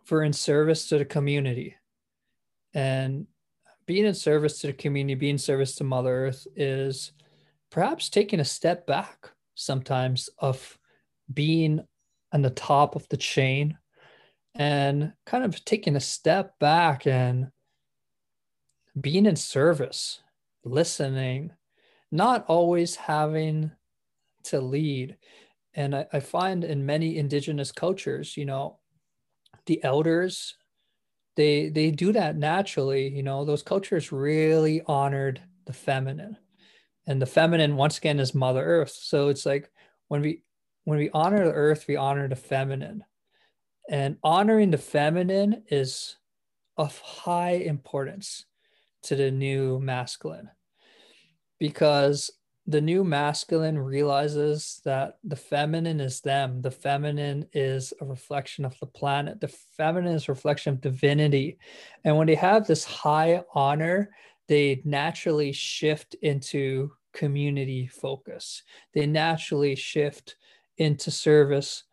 we're 0.09 0.23
in 0.23 0.33
service 0.33 0.89
to 0.89 0.97
the 0.97 1.05
community 1.05 1.75
And 2.73 3.27
being 3.85 4.05
in 4.05 4.13
service 4.13 4.59
to 4.59 4.67
the 4.67 4.73
community, 4.73 5.15
being 5.15 5.35
in 5.35 5.39
service 5.39 5.75
to 5.75 5.83
Mother 5.83 6.27
Earth 6.27 6.47
is 6.55 7.11
perhaps 7.71 8.09
taking 8.09 8.39
a 8.39 8.45
step 8.45 8.85
back 8.85 9.31
sometimes 9.55 10.29
of 10.39 10.77
being 11.33 11.81
on 12.31 12.41
the 12.41 12.49
top 12.49 12.95
of 12.95 13.07
the 13.09 13.17
chain 13.17 13.77
and 14.55 15.13
kind 15.25 15.43
of 15.43 15.63
taking 15.65 15.95
a 15.95 15.99
step 15.99 16.57
back 16.59 17.07
and 17.07 17.51
being 18.99 19.25
in 19.25 19.35
service, 19.35 20.21
listening, 20.63 21.51
not 22.11 22.45
always 22.47 22.95
having 22.95 23.71
to 24.43 24.59
lead. 24.59 25.17
And 25.73 25.95
I, 25.95 26.07
I 26.11 26.19
find 26.19 26.63
in 26.63 26.85
many 26.85 27.17
indigenous 27.17 27.71
cultures, 27.71 28.35
you 28.35 28.45
know, 28.45 28.79
the 29.65 29.83
elders, 29.83 30.55
they 31.39 31.69
they 31.69 31.89
do 31.89 32.11
that 32.11 32.35
naturally. 32.35 33.07
You 33.07 33.23
know, 33.23 33.45
those 33.45 33.63
cultures 33.63 34.11
really 34.11 34.81
honored 34.85 35.41
the 35.65 35.71
feminine. 35.71 36.35
And 37.07 37.21
the 37.21 37.25
feminine, 37.25 37.77
once 37.77 37.97
again, 37.97 38.19
is 38.19 38.35
Mother 38.35 38.61
Earth. 38.61 38.91
So 38.91 39.29
it's 39.29 39.45
like 39.45 39.71
when 40.09 40.21
we 40.21 40.43
when 40.83 40.99
we 40.99 41.09
honor 41.11 41.45
the 41.45 41.53
earth, 41.53 41.85
we 41.87 41.95
honor 41.95 42.27
the 42.27 42.35
feminine. 42.35 43.05
And 43.89 44.17
honoring 44.21 44.69
the 44.69 44.77
feminine 44.77 45.63
is 45.71 46.17
of 46.75 46.99
high 46.99 47.51
importance 47.51 48.43
to 49.03 49.15
the 49.15 49.31
new 49.31 49.79
masculine 49.79 50.49
because 51.57 52.31
the 52.67 52.81
new 52.81 53.03
masculine 53.03 53.79
realizes 53.79 54.81
that 54.85 55.17
the 55.23 55.35
feminine 55.35 55.99
is 55.99 56.21
them. 56.21 56.61
The 56.61 56.71
feminine 56.71 57.47
is 57.53 57.93
a 57.99 58.05
reflection 58.05 58.63
of 58.63 58.77
the 58.79 58.85
planet. 58.85 59.41
The 59.41 59.47
feminine 59.47 60.13
is 60.13 60.27
a 60.27 60.33
reflection 60.33 60.73
of 60.73 60.81
divinity. 60.81 61.57
And 62.03 62.15
when 62.15 62.27
they 62.27 62.35
have 62.35 62.67
this 62.67 62.83
high 62.83 63.41
honor, 63.55 64.11
they 64.47 64.81
naturally 64.85 65.51
shift 65.51 66.15
into 66.21 66.91
community 67.13 67.87
focus. 67.87 68.63
They 68.93 69.07
naturally 69.07 69.75
shift 69.75 70.35
into 70.77 71.11
service 71.11 71.83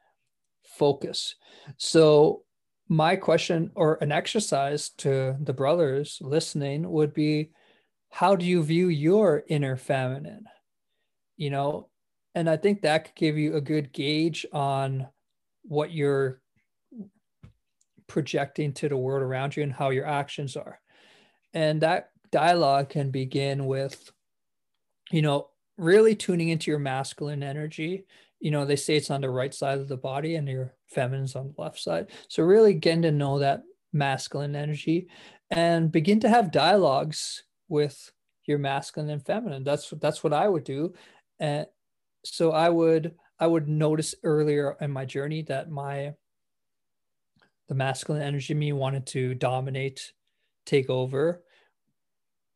focus. 0.63 1.37
So, 1.77 2.43
my 2.89 3.17
question 3.17 3.73
or 3.75 3.99
an 4.01 4.13
exercise 4.13 4.91
to 4.91 5.37
the 5.41 5.53
brothers 5.53 6.19
listening 6.21 6.89
would 6.89 7.13
be 7.13 7.51
how 8.11 8.37
do 8.37 8.47
you 8.47 8.63
view 8.63 8.89
your 8.89 9.43
inner 9.49 9.77
feminine? 9.77 10.47
You 11.37 11.51
know, 11.51 11.89
and 12.35 12.51
I 12.51 12.57
think 12.57 12.83
that 12.83 13.07
could 13.07 13.15
give 13.15 13.39
you 13.39 13.57
a 13.57 13.61
good 13.61 13.93
gauge 13.93 14.45
on 14.53 15.09
what 15.63 15.91
you're 15.91 16.41
projecting 18.07 18.73
to 18.75 18.89
the 18.89 18.97
world 18.97 19.23
around 19.23 19.57
you 19.57 19.63
and 19.63 19.73
how 19.73 19.91
your 19.91 20.07
actions 20.07 20.57
are. 20.57 20.81
And 21.55 21.81
that 21.81 22.11
dialogue 22.31 22.91
can 22.91 23.11
begin 23.11 23.67
with, 23.67 24.13
you 25.11 25.23
know, 25.23 25.49
really 25.79 26.15
tuning 26.15 26.51
into 26.51 26.71
your 26.71 26.79
masculine 26.79 27.43
energy. 27.43 28.05
You 28.41 28.51
know 28.51 28.65
they 28.65 28.77
say 28.77 28.97
it's 28.97 29.11
on 29.11 29.23
the 29.23 29.31
right 29.31 29.55
side 29.55 29.79
of 29.79 29.89
the 29.89 29.97
body 29.97 30.37
and 30.37 30.47
your 30.47 30.75
feminine's 30.89 31.37
on 31.37 31.55
the 31.55 31.63
left 31.63 31.79
side. 31.79 32.09
So 32.29 32.43
really 32.43 32.75
getting 32.75 33.03
to 33.03 33.13
know 33.13 33.39
that 33.39 33.63
masculine 33.93 34.55
energy 34.55 35.09
and 35.51 35.91
begin 35.91 36.21
to 36.21 36.29
have 36.29 36.53
dialogues 36.53 37.45
with 37.69 38.13
your 38.45 38.59
masculine 38.59 39.11
and 39.11 39.25
feminine. 39.25 39.65
That's 39.65 39.91
that's 40.01 40.23
what 40.23 40.33
i 40.33 40.49
would 40.49 40.65
do 40.65 40.93
and 41.39 41.67
so 42.25 42.53
i 42.53 42.69
would 42.69 43.15
i 43.39 43.47
would 43.47 43.69
notice 43.69 44.15
earlier 44.23 44.77
in 44.81 44.91
my 44.91 45.05
journey 45.05 45.43
that 45.43 45.71
my 45.71 46.13
the 47.69 47.75
masculine 47.75 48.23
energy 48.23 48.55
me 48.55 48.73
wanted 48.73 49.07
to 49.07 49.35
dominate 49.35 50.13
take 50.65 50.89
over 50.91 51.43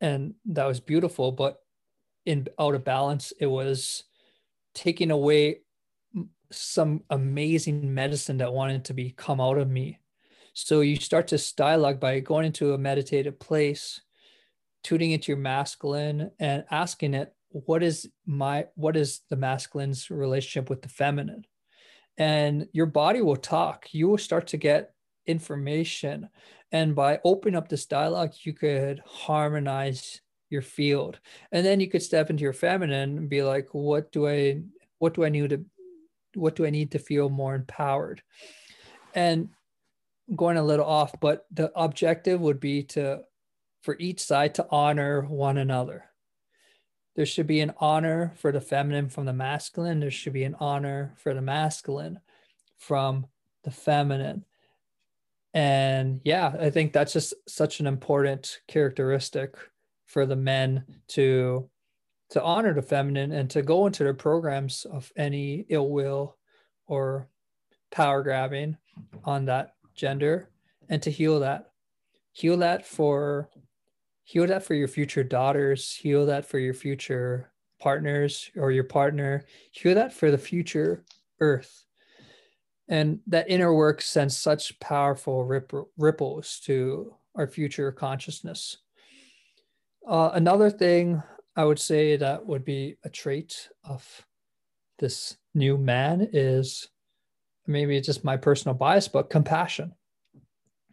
and 0.00 0.34
that 0.44 0.66
was 0.66 0.80
beautiful 0.80 1.32
but 1.32 1.58
in 2.26 2.46
out 2.58 2.74
of 2.74 2.84
balance 2.84 3.32
it 3.40 3.46
was 3.46 4.04
taking 4.74 5.10
away 5.10 5.60
some 6.50 7.02
amazing 7.10 7.92
medicine 7.94 8.38
that 8.38 8.52
wanted 8.52 8.84
to 8.84 8.94
be 8.94 9.10
come 9.10 9.40
out 9.40 9.58
of 9.58 9.70
me. 9.70 9.98
So 10.52 10.80
you 10.80 10.96
start 10.96 11.28
to 11.28 11.54
dialogue 11.56 12.00
by 12.00 12.20
going 12.20 12.46
into 12.46 12.74
a 12.74 12.78
meditative 12.78 13.38
place, 13.38 14.00
tuning 14.82 15.12
into 15.12 15.30
your 15.30 15.38
masculine 15.38 16.30
and 16.38 16.64
asking 16.70 17.14
it, 17.14 17.32
what 17.50 17.82
is 17.82 18.08
my 18.26 18.66
what 18.74 18.96
is 18.96 19.20
the 19.28 19.36
masculine's 19.36 20.10
relationship 20.10 20.70
with 20.70 20.82
the 20.82 20.88
feminine? 20.88 21.44
And 22.16 22.68
your 22.72 22.86
body 22.86 23.22
will 23.22 23.36
talk. 23.36 23.86
You 23.92 24.08
will 24.08 24.18
start 24.18 24.48
to 24.48 24.56
get 24.56 24.94
information. 25.26 26.28
And 26.72 26.94
by 26.94 27.20
opening 27.24 27.56
up 27.56 27.68
this 27.68 27.86
dialogue, 27.86 28.32
you 28.42 28.52
could 28.52 29.02
harmonize 29.04 30.20
your 30.50 30.62
field. 30.62 31.18
And 31.52 31.64
then 31.64 31.80
you 31.80 31.88
could 31.88 32.02
step 32.02 32.30
into 32.30 32.42
your 32.42 32.52
feminine 32.52 33.18
and 33.18 33.28
be 33.28 33.42
like, 33.42 33.68
what 33.72 34.12
do 34.12 34.28
I 34.28 34.62
what 34.98 35.14
do 35.14 35.24
I 35.24 35.28
need 35.28 35.50
to 35.50 35.64
what 36.34 36.54
do 36.54 36.66
I 36.66 36.70
need 36.70 36.92
to 36.92 36.98
feel 36.98 37.28
more 37.28 37.54
empowered? 37.54 38.22
And 39.14 39.48
going 40.36 40.56
a 40.56 40.62
little 40.62 40.86
off, 40.86 41.14
but 41.20 41.46
the 41.50 41.72
objective 41.74 42.40
would 42.40 42.60
be 42.60 42.84
to 42.84 43.22
for 43.82 43.96
each 43.98 44.20
side 44.20 44.54
to 44.56 44.66
honor 44.70 45.22
one 45.22 45.58
another. 45.58 46.09
There 47.20 47.26
should 47.26 47.46
be 47.46 47.60
an 47.60 47.74
honor 47.76 48.32
for 48.36 48.50
the 48.50 48.62
feminine 48.62 49.10
from 49.10 49.26
the 49.26 49.34
masculine. 49.34 50.00
There 50.00 50.10
should 50.10 50.32
be 50.32 50.44
an 50.44 50.56
honor 50.58 51.12
for 51.18 51.34
the 51.34 51.42
masculine 51.42 52.18
from 52.78 53.26
the 53.62 53.70
feminine. 53.70 54.46
And 55.52 56.22
yeah, 56.24 56.50
I 56.58 56.70
think 56.70 56.94
that's 56.94 57.12
just 57.12 57.34
such 57.46 57.78
an 57.78 57.86
important 57.86 58.62
characteristic 58.68 59.56
for 60.06 60.24
the 60.24 60.34
men 60.34 60.86
to 61.08 61.68
to 62.30 62.42
honor 62.42 62.72
the 62.72 62.80
feminine 62.80 63.32
and 63.32 63.50
to 63.50 63.60
go 63.60 63.84
into 63.84 64.02
their 64.02 64.14
programs 64.14 64.86
of 64.86 65.12
any 65.14 65.66
ill 65.68 65.90
will 65.90 66.38
or 66.86 67.28
power 67.90 68.22
grabbing 68.22 68.78
on 69.26 69.44
that 69.44 69.74
gender 69.94 70.48
and 70.88 71.02
to 71.02 71.10
heal 71.10 71.40
that 71.40 71.70
heal 72.32 72.56
that 72.56 72.86
for 72.86 73.50
heal 74.30 74.46
that 74.46 74.62
for 74.62 74.74
your 74.74 74.88
future 74.88 75.24
daughters 75.24 75.94
heal 75.94 76.26
that 76.26 76.46
for 76.46 76.58
your 76.58 76.74
future 76.74 77.50
partners 77.80 78.50
or 78.56 78.70
your 78.70 78.84
partner 78.84 79.44
heal 79.72 79.94
that 79.94 80.12
for 80.12 80.30
the 80.30 80.38
future 80.38 81.04
earth 81.40 81.84
and 82.88 83.20
that 83.26 83.48
inner 83.48 83.74
work 83.74 84.00
sends 84.02 84.36
such 84.36 84.78
powerful 84.80 85.44
rip- 85.44 85.72
ripples 85.96 86.60
to 86.64 87.14
our 87.34 87.46
future 87.46 87.90
consciousness 87.90 88.78
uh, 90.08 90.30
another 90.34 90.70
thing 90.70 91.22
I 91.56 91.64
would 91.64 91.78
say 91.78 92.16
that 92.16 92.46
would 92.46 92.64
be 92.64 92.96
a 93.04 93.10
trait 93.10 93.68
of 93.84 94.26
this 94.98 95.36
new 95.54 95.76
man 95.76 96.28
is 96.32 96.88
maybe 97.66 97.96
it's 97.96 98.06
just 98.06 98.24
my 98.24 98.36
personal 98.36 98.74
bias, 98.74 99.08
but 99.08 99.30
compassion. 99.30 99.92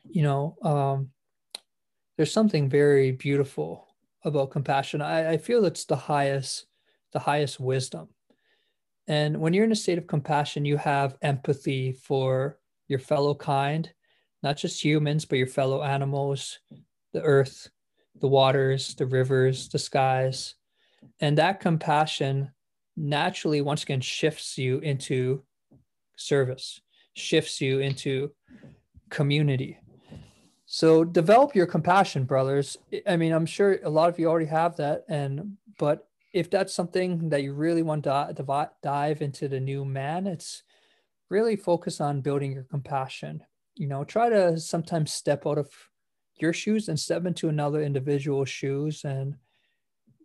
You 0.09 0.23
know, 0.23 0.57
um, 0.61 1.09
there's 2.17 2.33
something 2.33 2.67
very 2.67 3.11
beautiful 3.11 3.87
about 4.25 4.51
compassion. 4.51 5.01
I, 5.01 5.33
I 5.33 5.37
feel 5.37 5.65
it's 5.65 5.85
the 5.85 5.95
highest, 5.95 6.65
the 7.13 7.19
highest 7.19 7.59
wisdom. 7.59 8.09
And 9.07 9.39
when 9.39 9.53
you're 9.53 9.63
in 9.63 9.71
a 9.71 9.75
state 9.75 9.97
of 9.97 10.07
compassion, 10.07 10.65
you 10.65 10.77
have 10.77 11.17
empathy 11.21 11.93
for 11.93 12.59
your 12.87 12.99
fellow 12.99 13.35
kind, 13.35 13.89
not 14.43 14.57
just 14.57 14.83
humans, 14.83 15.23
but 15.23 15.37
your 15.37 15.47
fellow 15.47 15.83
animals, 15.83 16.59
the 17.13 17.21
earth, 17.21 17.69
the 18.19 18.27
waters, 18.27 18.95
the 18.95 19.05
rivers, 19.05 19.69
the 19.69 19.79
skies. 19.79 20.55
And 21.21 21.37
that 21.37 21.59
compassion 21.59 22.51
naturally, 22.97 23.61
once 23.61 23.83
again, 23.83 24.01
shifts 24.01 24.57
you 24.57 24.79
into 24.79 25.43
service, 26.17 26.81
shifts 27.13 27.61
you 27.61 27.79
into 27.79 28.31
community. 29.09 29.79
So 30.69 31.05
develop 31.05 31.55
your 31.55 31.65
compassion, 31.65 32.25
brothers. 32.25 32.77
I 33.07 33.15
mean, 33.15 33.31
I'm 33.31 33.45
sure 33.45 33.79
a 33.83 33.89
lot 33.89 34.09
of 34.09 34.19
you 34.19 34.27
already 34.27 34.47
have 34.47 34.75
that. 34.75 35.05
And, 35.07 35.55
but 35.79 36.09
if 36.33 36.49
that's 36.49 36.73
something 36.73 37.29
that 37.29 37.41
you 37.41 37.53
really 37.53 37.83
want 37.83 38.03
to 38.03 38.71
dive 38.83 39.21
into 39.21 39.47
the 39.47 39.61
new 39.61 39.85
man, 39.85 40.27
it's 40.27 40.63
really 41.29 41.55
focus 41.55 42.01
on 42.01 42.19
building 42.19 42.51
your 42.51 42.65
compassion. 42.65 43.43
You 43.75 43.87
know, 43.87 44.03
try 44.03 44.27
to 44.27 44.59
sometimes 44.59 45.13
step 45.13 45.47
out 45.47 45.57
of 45.57 45.69
your 46.35 46.51
shoes 46.51 46.89
and 46.89 46.99
step 46.99 47.25
into 47.25 47.47
another 47.47 47.81
individual's 47.81 48.49
shoes 48.49 49.05
and 49.05 49.35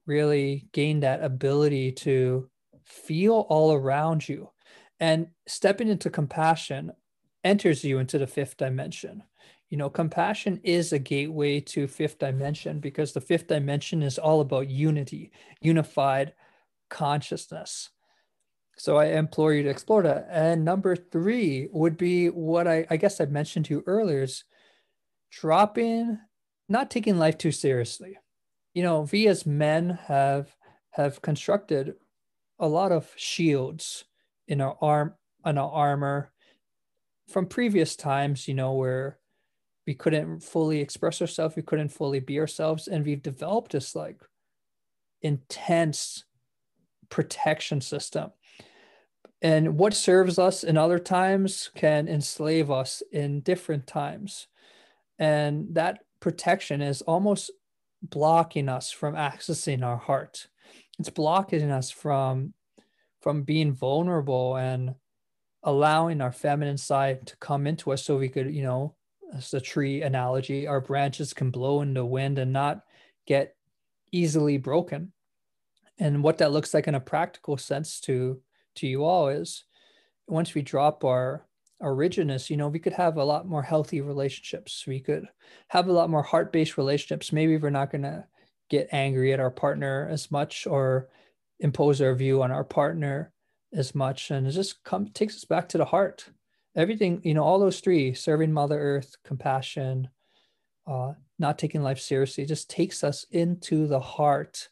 really 0.07 0.67
gain 0.73 0.99
that 1.01 1.23
ability 1.23 1.93
to 1.93 2.51
feel 2.85 3.47
all 3.49 3.73
around 3.73 4.29
you. 4.29 4.51
And 4.99 5.29
stepping 5.47 5.87
into 5.87 6.11
compassion 6.11 6.91
enters 7.45 7.85
you 7.85 8.01
into 8.01 8.19
the 8.19 8.27
fifth 8.27 8.57
dimension. 8.57 9.23
You 9.73 9.79
know, 9.79 9.89
compassion 9.89 10.61
is 10.65 10.93
a 10.93 10.99
gateway 10.99 11.59
to 11.61 11.89
fifth 11.89 12.19
dimension 12.19 12.79
because 12.79 13.15
the 13.15 13.23
fifth 13.23 13.47
dimension 13.47 14.03
is 14.03 14.19
all 14.19 14.43
about 14.43 14.69
unity, 14.69 15.33
unified 15.63 16.35
consciousness. 16.91 17.89
So 18.77 18.99
I 18.99 19.07
implore 19.07 19.55
you 19.55 19.63
to 19.63 19.71
explore 19.71 20.03
that. 20.03 20.29
And 20.31 20.63
number 20.63 20.95
three 20.95 21.71
would 21.73 21.97
be 21.97 22.27
what 22.27 22.69
I, 22.69 22.85
I 22.91 22.99
guess 22.99 23.19
I 23.19 23.25
mentioned 23.25 23.65
to 23.65 23.77
you 23.77 23.85
earlier 23.87 24.25
is 24.25 24.45
dropping 25.31 26.19
not 26.69 26.91
taking 26.91 27.19
life 27.19 27.39
too 27.39 27.51
seriously. 27.51 28.19
You 28.75 28.83
know, 28.83 29.09
we 29.11 29.27
as 29.27 29.47
men 29.47 29.99
have 30.05 30.55
have 30.91 31.23
constructed 31.23 31.95
a 32.59 32.69
lot 32.69 32.93
of 32.93 33.11
shields 33.17 34.05
in 34.47 34.61
our 34.61 34.77
arm 34.83 35.15
on 35.47 35.57
our 35.57 35.71
armor 35.71 36.31
from 37.27 37.47
previous 37.47 37.97
times, 37.97 38.47
you 38.47 38.53
know, 38.53 38.75
where 38.75 39.19
we 39.87 39.95
couldn't 39.95 40.41
fully 40.41 40.81
express 40.81 41.21
ourselves, 41.21 41.57
we 41.57 41.63
couldn't 41.63 41.89
fully 41.89 42.21
be 42.21 42.39
ourselves, 42.39 42.89
and 42.89 43.05
we've 43.05 43.23
developed 43.23 43.73
this 43.73 43.95
like 43.95 44.21
intense 45.23 46.25
protection 47.09 47.81
system. 47.81 48.31
And 49.41 49.77
what 49.77 49.95
serves 49.95 50.39
us 50.39 50.63
in 50.63 50.77
other 50.77 51.01
times 51.01 51.71
can 51.75 52.09
enslave 52.09 52.71
us 52.71 53.03
in 53.11 53.41
different 53.41 53.89
times. 53.89 54.47
And 55.19 55.75
that 55.75 55.99
protection 56.21 56.81
is 56.81 57.03
almost 57.03 57.51
blocking 58.03 58.69
us 58.69 58.91
from 58.91 59.15
accessing 59.15 59.85
our 59.85 59.97
heart. 59.97 60.49
It's 60.99 61.11
blocking 61.11 61.71
us 61.71 61.91
from 61.91 62.55
from 63.21 63.43
being 63.43 63.73
vulnerable 63.73 64.57
and 64.57 64.95
allowing 65.63 66.21
our 66.21 66.33
feminine 66.33 66.77
side 66.77 67.25
to 67.25 67.37
come 67.37 67.69
into 67.69 67.93
us 67.93 68.05
so 68.05 68.19
we 68.19 68.29
could, 68.29 68.53
you 68.53 68.65
know, 68.65 68.97
as 69.35 69.51
the 69.51 69.61
tree 69.61 70.03
analogy, 70.03 70.67
our 70.67 70.81
branches 70.81 71.33
can 71.33 71.51
blow 71.51 71.81
in 71.83 71.95
the 71.95 72.05
wind 72.05 72.39
and 72.39 72.53
not 72.53 72.83
get 73.27 73.57
easily 74.11 74.59
broken. 74.59 75.13
And 75.99 76.23
what 76.23 76.39
that 76.39 76.53
looks 76.53 76.75
like 76.75 76.89
in 76.89 76.95
a 76.95 77.01
practical 77.01 77.57
sense 77.57 78.01
to 78.01 78.41
to 78.77 78.87
you 78.87 79.05
all 79.05 79.29
is 79.29 79.65
once 80.27 80.55
we 80.55 80.63
drop 80.63 81.05
our 81.05 81.47
our 81.81 81.95
rigidness, 81.95 82.49
you 82.49 82.57
know, 82.57 82.69
we 82.69 82.79
could 82.79 82.93
have 82.93 83.17
a 83.17 83.25
lot 83.25 83.49
more 83.49 83.63
healthy 83.63 84.01
relationships. 84.01 84.87
We 84.87 85.01
could 85.01 85.27
have 85.69 85.89
a 85.89 85.93
lot 85.93 86.11
more 86.11 86.23
heart-based 86.23 86.79
relationships. 86.79 87.33
Maybe 87.33 87.57
we're 87.57 87.71
not 87.71 87.91
gonna 87.91 88.27
get 88.71 88.89
angry 88.93 89.33
at 89.33 89.41
our 89.41 89.51
partner 89.51 90.09
as 90.11 90.31
much 90.31 90.67
or 90.67 91.09
impose 91.59 92.01
our 92.01 92.15
view 92.15 92.43
on 92.43 92.53
our 92.53 92.65
partner 92.65 93.33
as 93.73 93.95
much. 93.95 94.31
And 94.31 94.47
it 94.47 94.53
just 94.53 94.85
come 94.85 95.09
takes 95.09 95.37
us 95.37 95.45
back 95.45 95.69
to 95.71 95.79
the 95.79 95.85
heart. 95.85 96.31
Everything, 96.75 97.21
you 97.23 97.35
know, 97.35 97.45
all 97.45 97.59
those 97.59 97.81
three, 97.81 98.15
serving 98.15 98.53
Mother 98.53 98.79
Earth, 98.79 99.17
compassion, 99.25 100.09
uh, 100.87 101.13
not 101.39 101.59
taking 101.59 101.83
life 101.83 102.01
seriously, 102.01 102.47
just 102.47 102.71
takes 102.71 103.05
us 103.05 103.27
into 103.31 103.87
the 103.87 104.01
heart. 104.01 104.69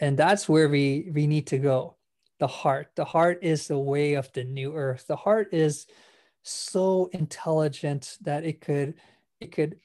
And 0.00 0.16
that's 0.16 0.48
where 0.48 0.68
we 0.68 1.10
we 1.12 1.26
need 1.26 1.46
to 1.48 1.58
go 1.58 1.96
the 2.38 2.46
heart. 2.46 2.88
The 2.94 3.04
heart 3.04 3.40
is 3.42 3.66
the 3.66 3.78
way 3.78 4.14
of 4.14 4.32
the 4.32 4.44
new 4.44 4.74
earth. 4.74 5.06
The 5.06 5.16
heart 5.16 5.52
is 5.52 5.86
so 6.42 7.10
intelligent 7.12 8.16
that 8.22 8.44
it 8.44 8.60
could 8.60 8.94
it 9.40 9.52
could 9.52 9.76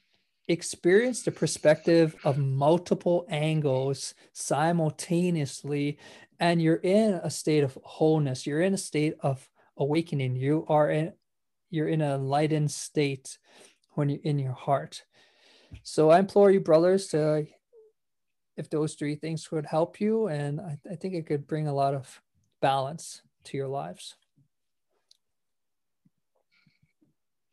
experience 0.48 1.22
the 1.22 1.30
perspective 1.30 2.14
of 2.24 2.38
multiple 2.38 3.26
angles 3.28 4.14
simultaneously 4.32 5.98
and 6.38 6.60
you're 6.60 6.76
in 6.76 7.14
a 7.14 7.30
state 7.30 7.64
of 7.64 7.78
wholeness 7.82 8.46
you're 8.46 8.60
in 8.60 8.74
a 8.74 8.78
state 8.78 9.14
of 9.20 9.48
awakening 9.78 10.36
you 10.36 10.66
are 10.68 10.90
in 10.90 11.12
you're 11.74 11.88
in 11.88 12.00
a 12.00 12.14
enlightened 12.14 12.70
state 12.70 13.38
when 13.90 14.08
you're 14.08 14.20
in 14.24 14.38
your 14.38 14.52
heart 14.52 15.04
so 15.82 16.10
i 16.10 16.18
implore 16.18 16.50
you 16.50 16.60
brothers 16.60 17.08
to 17.08 17.46
if 18.56 18.70
those 18.70 18.94
three 18.94 19.16
things 19.16 19.50
would 19.50 19.66
help 19.66 20.00
you 20.00 20.28
and 20.28 20.60
I, 20.60 20.78
I 20.90 20.94
think 20.94 21.14
it 21.14 21.26
could 21.26 21.46
bring 21.46 21.66
a 21.66 21.74
lot 21.74 21.94
of 21.94 22.22
balance 22.60 23.20
to 23.44 23.56
your 23.56 23.68
lives? 23.68 24.16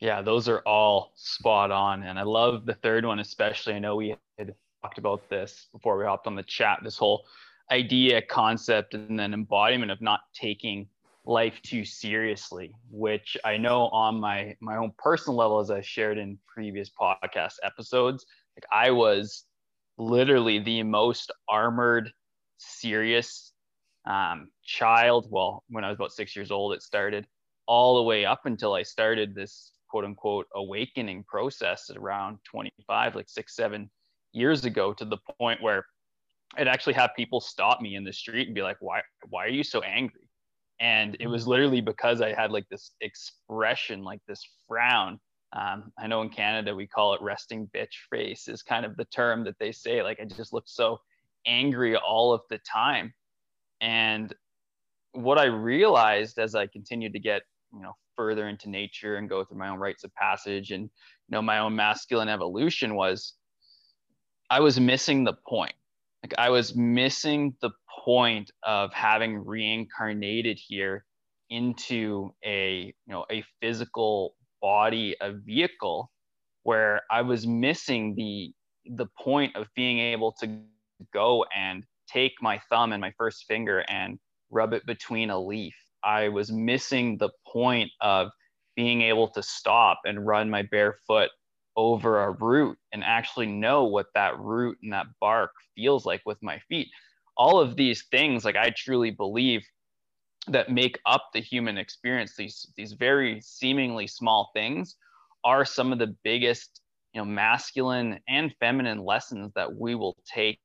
Yeah, 0.00 0.22
those 0.22 0.48
are 0.48 0.60
all 0.60 1.12
spot 1.14 1.70
on. 1.70 2.02
And 2.02 2.18
I 2.18 2.22
love 2.22 2.66
the 2.66 2.74
third 2.74 3.04
one, 3.04 3.20
especially. 3.20 3.74
I 3.74 3.78
know 3.78 3.94
we 3.94 4.16
had 4.38 4.54
talked 4.82 4.98
about 4.98 5.28
this 5.28 5.68
before 5.70 5.96
we 5.96 6.04
hopped 6.04 6.26
on 6.26 6.34
the 6.34 6.42
chat 6.42 6.80
this 6.82 6.96
whole 6.96 7.24
idea, 7.70 8.20
concept, 8.22 8.94
and 8.94 9.18
then 9.18 9.32
embodiment 9.32 9.92
of 9.92 10.00
not 10.00 10.20
taking 10.34 10.88
life 11.24 11.60
too 11.62 11.84
seriously, 11.84 12.74
which 12.90 13.36
I 13.44 13.56
know 13.56 13.88
on 13.88 14.20
my 14.20 14.56
my 14.60 14.76
own 14.76 14.92
personal 14.98 15.36
level, 15.36 15.60
as 15.60 15.70
I 15.70 15.80
shared 15.80 16.18
in 16.18 16.38
previous 16.46 16.90
podcast 16.90 17.54
episodes, 17.62 18.26
like 18.56 18.64
I 18.72 18.90
was 18.90 19.44
literally 19.98 20.58
the 20.58 20.82
most 20.82 21.30
armored, 21.48 22.12
serious 22.58 23.52
um, 24.04 24.48
child. 24.64 25.28
Well, 25.30 25.64
when 25.68 25.84
I 25.84 25.88
was 25.88 25.96
about 25.96 26.12
six 26.12 26.34
years 26.34 26.50
old, 26.50 26.74
it 26.74 26.82
started 26.82 27.26
all 27.66 27.96
the 27.96 28.02
way 28.02 28.24
up 28.24 28.46
until 28.46 28.74
I 28.74 28.82
started 28.82 29.34
this 29.34 29.72
quote 29.88 30.04
unquote 30.04 30.46
awakening 30.54 31.24
process 31.24 31.90
around 31.94 32.38
25, 32.50 33.14
like 33.14 33.28
six, 33.28 33.54
seven 33.54 33.90
years 34.32 34.64
ago, 34.64 34.92
to 34.94 35.04
the 35.04 35.18
point 35.38 35.62
where 35.62 35.86
I'd 36.56 36.68
actually 36.68 36.94
have 36.94 37.10
people 37.16 37.40
stop 37.40 37.80
me 37.80 37.94
in 37.94 38.04
the 38.04 38.12
street 38.12 38.48
and 38.48 38.54
be 38.54 38.62
like, 38.62 38.76
why, 38.80 39.02
why 39.28 39.44
are 39.44 39.50
you 39.50 39.62
so 39.62 39.80
angry? 39.82 40.21
And 40.82 41.16
it 41.20 41.28
was 41.28 41.46
literally 41.46 41.80
because 41.80 42.20
I 42.20 42.34
had 42.34 42.50
like 42.50 42.68
this 42.68 42.90
expression, 43.00 44.02
like 44.02 44.20
this 44.28 44.46
frown. 44.68 45.18
Um, 45.54 45.92
I 45.98 46.06
know 46.06 46.20
in 46.20 46.28
Canada 46.28 46.74
we 46.74 46.86
call 46.86 47.14
it 47.14 47.22
resting 47.22 47.70
bitch 47.74 47.94
face, 48.10 48.48
is 48.48 48.62
kind 48.62 48.84
of 48.84 48.96
the 48.96 49.06
term 49.06 49.44
that 49.44 49.58
they 49.58 49.72
say. 49.72 50.02
Like 50.02 50.18
I 50.20 50.24
just 50.24 50.52
looked 50.52 50.68
so 50.68 50.98
angry 51.46 51.96
all 51.96 52.34
of 52.34 52.42
the 52.50 52.58
time 52.58 53.14
and 53.80 54.32
what 55.12 55.38
I 55.38 55.46
realized 55.46 56.38
as 56.38 56.54
I 56.54 56.66
continued 56.66 57.12
to 57.14 57.18
get, 57.18 57.42
you 57.74 57.82
know, 57.82 57.92
further 58.16 58.48
into 58.48 58.70
nature 58.70 59.16
and 59.16 59.28
go 59.28 59.44
through 59.44 59.58
my 59.58 59.68
own 59.68 59.78
rites 59.78 60.04
of 60.04 60.14
passage 60.14 60.70
and, 60.70 60.84
you 60.84 60.90
know, 61.30 61.42
my 61.42 61.58
own 61.58 61.74
masculine 61.74 62.28
evolution 62.28 62.94
was 62.94 63.34
I 64.48 64.60
was 64.60 64.78
missing 64.78 65.24
the 65.24 65.34
point. 65.46 65.74
Like 66.22 66.34
I 66.38 66.50
was 66.50 66.76
missing 66.76 67.54
the 67.60 67.70
point 68.04 68.50
of 68.62 68.92
having 68.92 69.44
reincarnated 69.44 70.58
here 70.58 71.04
into 71.50 72.34
a, 72.44 72.94
you 73.06 73.12
know, 73.12 73.24
a 73.30 73.44
physical 73.60 74.34
body, 74.60 75.14
a 75.20 75.32
vehicle 75.32 76.10
where 76.62 77.02
I 77.10 77.22
was 77.22 77.46
missing 77.46 78.14
the 78.14 78.52
the 78.96 79.06
point 79.18 79.54
of 79.54 79.68
being 79.76 79.98
able 80.00 80.32
to 80.40 80.58
go 81.14 81.44
and 81.54 81.84
take 82.08 82.32
my 82.40 82.60
thumb 82.68 82.92
and 82.92 83.00
my 83.00 83.12
first 83.16 83.44
finger 83.46 83.84
and 83.88 84.18
rub 84.50 84.72
it 84.72 84.84
between 84.86 85.30
a 85.30 85.38
leaf. 85.38 85.74
I 86.04 86.28
was 86.28 86.50
missing 86.50 87.16
the 87.18 87.30
point 87.46 87.90
of 88.00 88.28
being 88.74 89.02
able 89.02 89.28
to 89.28 89.42
stop 89.42 90.00
and 90.04 90.26
run 90.26 90.50
my 90.50 90.62
bare 90.62 90.96
foot 91.06 91.30
over 91.76 92.24
a 92.24 92.30
root 92.32 92.76
and 92.92 93.04
actually 93.04 93.46
know 93.46 93.84
what 93.84 94.06
that 94.14 94.38
root 94.38 94.78
and 94.82 94.92
that 94.92 95.06
bark 95.20 95.52
feels 95.74 96.04
like 96.04 96.22
with 96.26 96.38
my 96.42 96.58
feet. 96.68 96.88
All 97.36 97.60
of 97.60 97.76
these 97.76 98.04
things, 98.10 98.44
like 98.44 98.56
I 98.56 98.70
truly 98.76 99.10
believe 99.10 99.62
that 100.48 100.70
make 100.70 100.98
up 101.06 101.28
the 101.32 101.40
human 101.40 101.78
experience, 101.78 102.34
these 102.36 102.66
these 102.76 102.92
very 102.92 103.40
seemingly 103.40 104.06
small 104.06 104.50
things 104.54 104.96
are 105.44 105.64
some 105.64 105.92
of 105.92 105.98
the 105.98 106.14
biggest, 106.24 106.80
you 107.12 107.20
know, 107.20 107.24
masculine 107.24 108.20
and 108.28 108.54
feminine 108.60 109.04
lessons 109.04 109.52
that 109.54 109.74
we 109.74 109.94
will 109.94 110.16
take 110.26 110.58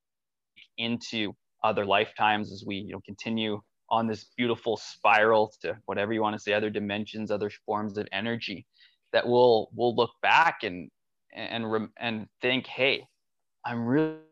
into 0.78 1.34
other 1.64 1.86
lifetimes 1.86 2.52
as 2.52 2.64
we 2.66 2.76
you 2.76 2.94
know 2.94 3.02
continue 3.06 3.60
on 3.90 4.08
this 4.08 4.26
beautiful 4.38 4.78
spiral 4.78 5.52
to 5.62 5.76
whatever 5.86 6.14
you 6.14 6.22
want 6.22 6.36
to 6.36 6.40
say 6.40 6.54
other 6.54 6.70
dimensions 6.70 7.32
other 7.32 7.50
forms 7.66 7.98
of 7.98 8.08
energy 8.12 8.66
that 9.12 9.28
we'll 9.28 9.70
we'll 9.76 9.96
look 9.96 10.12
back 10.22 10.60
and 10.64 10.90
and 11.34 11.90
and 12.00 12.28
think 12.42 12.68
hey 12.68 13.04
i'm 13.66 13.86
really 13.86 14.14
really 14.14 14.27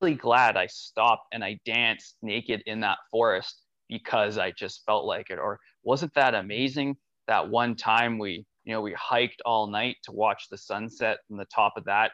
glad 0.00 0.56
i 0.56 0.66
stopped 0.66 1.26
and 1.32 1.42
i 1.44 1.58
danced 1.64 2.16
naked 2.22 2.62
in 2.66 2.80
that 2.80 2.98
forest 3.10 3.62
because 3.88 4.38
i 4.38 4.50
just 4.52 4.84
felt 4.86 5.04
like 5.04 5.30
it. 5.30 5.38
Or 5.38 5.58
wasn't 5.84 6.14
that 6.14 6.34
amazing 6.34 6.96
that 7.28 7.48
one 7.48 7.76
time 7.76 8.18
we 8.18 8.44
you 8.64 8.72
know 8.72 8.80
we 8.80 8.92
hiked 8.94 9.42
all 9.44 9.66
night 9.66 9.96
to 10.04 10.12
watch 10.12 10.48
the 10.50 10.58
sunset 10.58 11.18
from 11.28 11.36
the 11.36 11.46
top 11.46 11.74
of 11.76 11.84
that 11.84 12.10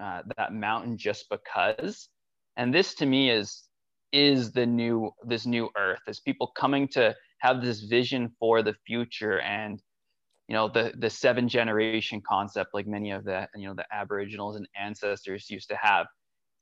uh, 0.00 0.22
that 0.36 0.52
mountain 0.52 0.96
just 0.98 1.26
because? 1.30 2.08
And 2.56 2.72
this 2.72 2.94
to 2.96 3.06
me 3.06 3.30
is 3.30 3.64
is 4.12 4.52
the 4.52 4.66
new 4.66 5.10
this 5.26 5.46
new 5.46 5.68
earth 5.76 6.00
is 6.06 6.20
people 6.20 6.52
coming 6.56 6.88
to 6.88 7.14
have 7.38 7.60
this 7.60 7.82
vision 7.82 8.30
for 8.38 8.62
the 8.62 8.74
future 8.86 9.40
and 9.40 9.82
you 10.48 10.54
know 10.54 10.68
the 10.68 10.92
the 10.98 11.10
seven 11.10 11.48
generation 11.48 12.22
concept 12.26 12.70
like 12.72 12.86
many 12.86 13.10
of 13.10 13.24
the 13.24 13.48
you 13.56 13.66
know 13.66 13.74
the 13.74 13.84
aboriginals 13.92 14.56
and 14.56 14.68
ancestors 14.78 15.50
used 15.50 15.68
to 15.68 15.76
have 15.76 16.06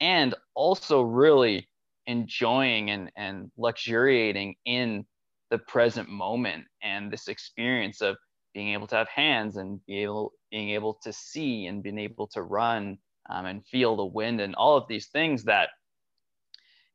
and 0.05 0.34
also 0.55 1.00
really 1.00 1.66
enjoying 2.07 2.90
and 2.90 3.11
and 3.16 3.50
luxuriating 3.57 4.55
in 4.66 5.07
the 5.50 5.57
present 5.57 6.11
moment 6.11 6.64
and 6.82 7.11
this 7.11 7.26
experience 7.26 8.02
of 8.02 8.14
being 8.52 8.74
able 8.74 8.86
to 8.86 8.96
have 8.96 9.09
hands 9.09 9.57
and 9.57 9.80
be 9.86 10.02
able 10.02 10.32
being 10.50 10.70
able 10.70 10.98
to 11.02 11.11
see 11.11 11.66
and 11.66 11.82
being 11.82 11.98
able 11.98 12.26
to 12.26 12.42
run 12.42 12.98
um, 13.30 13.46
and 13.46 13.66
feel 13.66 13.96
the 13.96 14.05
wind 14.05 14.42
and 14.42 14.55
all 14.57 14.76
of 14.76 14.86
these 14.88 15.07
things 15.07 15.44
that 15.44 15.70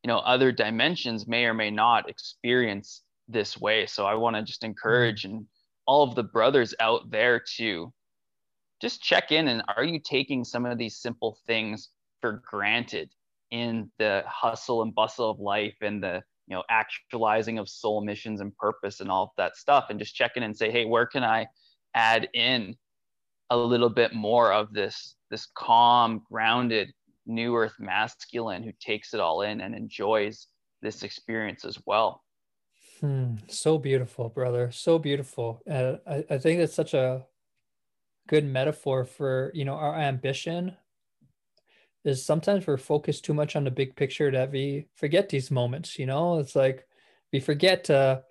you 0.03 0.07
know 0.07 0.19
other 0.19 0.51
dimensions 0.51 1.27
may 1.27 1.45
or 1.45 1.53
may 1.55 1.71
not 1.71 2.07
experience 2.07 3.01
this 3.27 3.59
way. 3.59 3.87
So 3.87 4.05
i 4.05 4.13
want 4.13 4.35
to 4.35 4.43
just 4.43 4.63
encourage 4.63 5.25
and 5.25 5.47
all 5.87 6.03
of 6.03 6.13
the 6.13 6.23
brothers 6.23 6.75
out 6.79 7.09
there 7.09 7.41
to 7.57 7.91
just 8.79 9.01
check 9.01 9.31
in 9.31 9.47
and 9.47 9.63
are 9.75 9.83
you 9.83 9.99
taking 9.99 10.43
some 10.43 10.67
of 10.67 10.77
these 10.77 11.01
simple 11.01 11.39
things 11.47 11.89
for 12.21 12.41
granted 12.49 13.09
in 13.51 13.89
the 13.97 14.23
hustle 14.27 14.81
and 14.81 14.93
bustle 14.93 15.29
of 15.29 15.39
life 15.39 15.75
and 15.81 16.03
the 16.03 16.21
you 16.47 16.55
know 16.55 16.63
actualizing 16.69 17.59
of 17.59 17.69
soul 17.69 18.03
missions 18.03 18.41
and 18.41 18.55
purpose 18.57 18.99
and 18.99 19.09
all 19.09 19.23
of 19.23 19.29
that 19.37 19.55
stuff 19.55 19.87
and 19.89 19.99
just 19.99 20.15
check 20.15 20.31
in 20.35 20.43
and 20.43 20.55
say 20.55 20.71
hey 20.71 20.85
where 20.85 21.05
can 21.05 21.23
i 21.23 21.45
add 21.95 22.27
in 22.33 22.75
a 23.49 23.57
little 23.57 23.89
bit 23.89 24.13
more 24.13 24.51
of 24.51 24.73
this 24.73 25.15
this 25.31 25.47
calm 25.55 26.21
grounded 26.29 26.91
new 27.25 27.55
earth 27.55 27.75
masculine 27.79 28.63
who 28.63 28.71
takes 28.79 29.13
it 29.13 29.19
all 29.19 29.41
in 29.41 29.61
and 29.61 29.75
enjoys 29.75 30.47
this 30.81 31.03
experience 31.03 31.65
as 31.65 31.77
well 31.85 32.23
hmm. 32.99 33.35
so 33.47 33.77
beautiful 33.77 34.29
brother 34.29 34.71
so 34.71 34.99
beautiful 34.99 35.61
uh, 35.69 35.95
I, 36.07 36.25
I 36.29 36.37
think 36.37 36.59
it's 36.59 36.73
such 36.73 36.93
a 36.93 37.25
good 38.27 38.45
metaphor 38.45 39.05
for 39.05 39.51
you 39.55 39.65
know 39.65 39.73
our 39.73 39.95
ambition 39.95 40.75
is 42.05 42.25
sometimes 42.25 42.65
we're 42.65 42.77
focused 42.77 43.25
too 43.25 43.33
much 43.33 43.55
on 43.55 43.63
the 43.63 43.71
big 43.71 43.95
picture 43.95 44.31
that 44.31 44.51
we 44.51 44.87
forget 44.95 45.29
these 45.29 45.51
moments 45.51 45.99
you 45.99 46.05
know? 46.05 46.39
It's 46.39 46.55
like 46.55 46.85
we 47.31 47.39
forget 47.39 47.85
to 47.85 48.23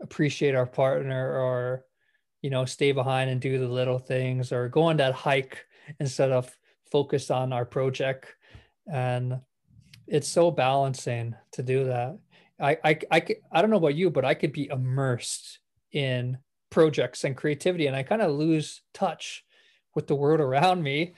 appreciate 0.00 0.54
our 0.54 0.66
partner 0.66 1.38
or 1.38 1.84
you 2.40 2.50
know 2.50 2.64
stay 2.64 2.92
behind 2.92 3.30
and 3.30 3.40
do 3.40 3.58
the 3.58 3.68
little 3.68 3.98
things 3.98 4.52
or 4.52 4.68
go 4.68 4.82
on 4.82 4.96
that 4.96 5.14
hike 5.14 5.64
instead 6.00 6.32
of 6.32 6.56
focus 6.90 7.30
on 7.30 7.52
our 7.52 7.64
project. 7.64 8.34
And 8.92 9.40
it's 10.06 10.28
so 10.28 10.50
balancing 10.50 11.34
to 11.52 11.62
do 11.62 11.84
that. 11.84 12.18
I, 12.60 12.78
I 12.84 12.98
i 13.10 13.26
i 13.50 13.60
don't 13.60 13.70
know 13.70 13.76
about 13.76 13.96
you 13.96 14.08
but 14.10 14.24
i 14.24 14.34
could 14.34 14.52
be 14.52 14.68
immersed 14.68 15.58
in 15.90 16.38
projects 16.70 17.24
and 17.24 17.36
creativity 17.36 17.86
and 17.86 17.96
i 17.96 18.02
kind 18.02 18.22
of 18.22 18.30
lose 18.30 18.82
touch 18.94 19.44
with 19.94 20.06
the 20.06 20.14
world 20.14 20.40
around 20.40 20.82
me 20.82 21.14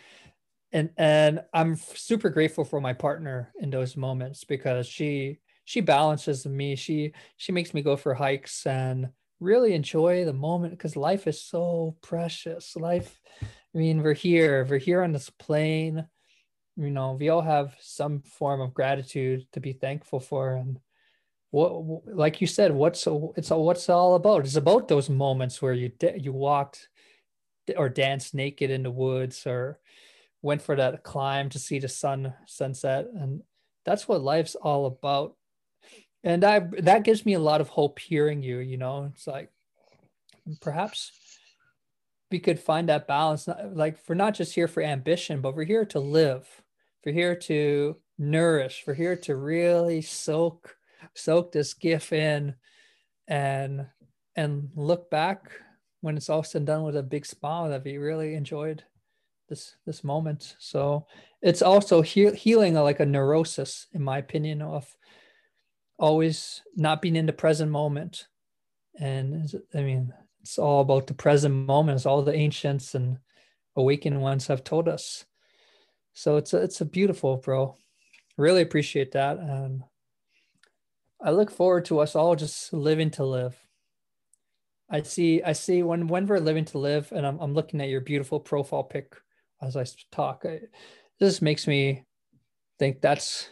and 0.74 0.90
and 0.98 1.42
I'm 1.54 1.76
super 1.76 2.28
grateful 2.28 2.64
for 2.64 2.80
my 2.80 2.92
partner 2.92 3.52
in 3.60 3.70
those 3.70 3.96
moments 3.96 4.44
because 4.44 4.86
she 4.86 5.38
she 5.64 5.80
balances 5.80 6.44
me. 6.44 6.74
She 6.74 7.12
she 7.36 7.52
makes 7.52 7.72
me 7.72 7.80
go 7.80 7.96
for 7.96 8.12
hikes 8.12 8.66
and 8.66 9.08
really 9.38 9.72
enjoy 9.74 10.24
the 10.24 10.32
moment 10.32 10.72
because 10.72 10.96
life 10.96 11.26
is 11.28 11.40
so 11.40 11.96
precious. 12.02 12.74
Life, 12.76 13.20
I 13.40 13.78
mean, 13.78 14.02
we're 14.02 14.14
here, 14.14 14.66
we're 14.68 14.78
here 14.78 15.02
on 15.02 15.12
this 15.12 15.30
plane. 15.30 16.06
You 16.76 16.90
know, 16.90 17.12
we 17.12 17.28
all 17.28 17.42
have 17.42 17.76
some 17.78 18.22
form 18.22 18.60
of 18.60 18.74
gratitude 18.74 19.46
to 19.52 19.60
be 19.60 19.72
thankful 19.72 20.18
for, 20.18 20.56
and 20.56 20.80
what, 21.52 22.04
like 22.04 22.40
you 22.40 22.48
said, 22.48 22.72
what's 22.72 23.06
it's 23.36 23.52
all 23.52 23.64
what's 23.64 23.88
all 23.88 24.16
about. 24.16 24.44
It's 24.44 24.56
about 24.56 24.88
those 24.88 25.08
moments 25.08 25.62
where 25.62 25.72
you 25.72 25.92
you 26.16 26.32
walked 26.32 26.88
or 27.76 27.88
danced 27.88 28.34
naked 28.34 28.70
in 28.70 28.82
the 28.82 28.90
woods 28.90 29.46
or 29.46 29.78
went 30.44 30.60
for 30.60 30.76
that 30.76 31.02
climb 31.02 31.48
to 31.48 31.58
see 31.58 31.78
the 31.78 31.88
sun 31.88 32.34
sunset 32.46 33.06
and 33.18 33.42
that's 33.86 34.06
what 34.06 34.22
life's 34.22 34.54
all 34.54 34.84
about. 34.84 35.34
And 36.22 36.44
i 36.44 36.58
that 36.80 37.04
gives 37.04 37.24
me 37.24 37.32
a 37.32 37.38
lot 37.50 37.62
of 37.62 37.68
hope 37.68 37.98
hearing 37.98 38.42
you 38.42 38.58
you 38.58 38.76
know? 38.76 39.10
It's 39.14 39.26
like 39.26 39.50
perhaps 40.60 41.12
we 42.30 42.38
could 42.40 42.60
find 42.60 42.90
that 42.90 43.08
balance 43.08 43.48
like 43.72 43.98
we're 44.06 44.14
not 44.16 44.34
just 44.34 44.54
here 44.54 44.68
for 44.68 44.82
ambition 44.82 45.40
but 45.40 45.56
we're 45.56 45.64
here 45.64 45.86
to 45.86 46.00
live. 46.00 46.46
We're 47.06 47.12
here 47.12 47.36
to 47.36 47.96
nourish. 48.18 48.84
We're 48.86 48.94
here 48.94 49.16
to 49.16 49.36
really 49.36 50.02
soak 50.02 50.76
soak 51.14 51.52
this 51.52 51.72
gift 51.72 52.12
in 52.12 52.54
and 53.26 53.86
and 54.36 54.68
look 54.76 55.08
back 55.10 55.52
when 56.02 56.18
it's 56.18 56.28
all 56.28 56.42
said 56.42 56.60
and 56.60 56.66
done 56.66 56.82
with 56.82 56.98
a 56.98 57.02
big 57.02 57.24
smile 57.24 57.70
that 57.70 57.84
we 57.84 57.96
really 57.96 58.34
enjoyed 58.34 58.84
this 59.48 59.76
this 59.86 60.04
moment. 60.04 60.56
So 60.58 61.06
it's 61.42 61.62
also 61.62 62.02
he- 62.02 62.34
healing 62.34 62.74
like 62.74 63.00
a 63.00 63.06
neurosis 63.06 63.86
in 63.92 64.02
my 64.02 64.18
opinion 64.18 64.62
of 64.62 64.86
always 65.98 66.62
not 66.74 67.02
being 67.02 67.16
in 67.16 67.26
the 67.26 67.32
present 67.32 67.70
moment. 67.70 68.26
And 68.98 69.50
i 69.74 69.82
mean 69.82 70.12
it's 70.40 70.58
all 70.58 70.80
about 70.80 71.06
the 71.06 71.14
present 71.14 71.54
moments 71.54 72.04
all 72.04 72.22
the 72.22 72.34
ancients 72.34 72.94
and 72.94 73.18
awakened 73.76 74.20
ones 74.20 74.46
have 74.46 74.62
told 74.62 74.88
us. 74.88 75.24
So 76.12 76.36
it's 76.36 76.52
a, 76.54 76.58
it's 76.58 76.80
a 76.80 76.84
beautiful 76.84 77.38
bro. 77.38 77.76
Really 78.36 78.62
appreciate 78.62 79.12
that. 79.12 79.38
And 79.38 79.82
i 81.20 81.30
look 81.30 81.50
forward 81.50 81.84
to 81.86 82.00
us 82.00 82.14
all 82.14 82.36
just 82.36 82.72
living 82.72 83.10
to 83.12 83.24
live. 83.24 83.56
I 84.90 85.02
see 85.02 85.42
i 85.42 85.52
see 85.52 85.82
when 85.82 86.06
when 86.06 86.26
we're 86.26 86.38
living 86.38 86.66
to 86.66 86.78
live 86.78 87.10
and 87.10 87.26
i'm, 87.26 87.38
I'm 87.40 87.54
looking 87.54 87.80
at 87.80 87.88
your 87.88 88.00
beautiful 88.00 88.38
profile 88.38 88.84
pic 88.84 89.16
as 89.66 89.76
I 89.76 89.84
talk. 90.12 90.44
I, 90.44 90.60
this 91.20 91.42
makes 91.42 91.66
me 91.66 92.04
think 92.78 93.00
that's 93.00 93.48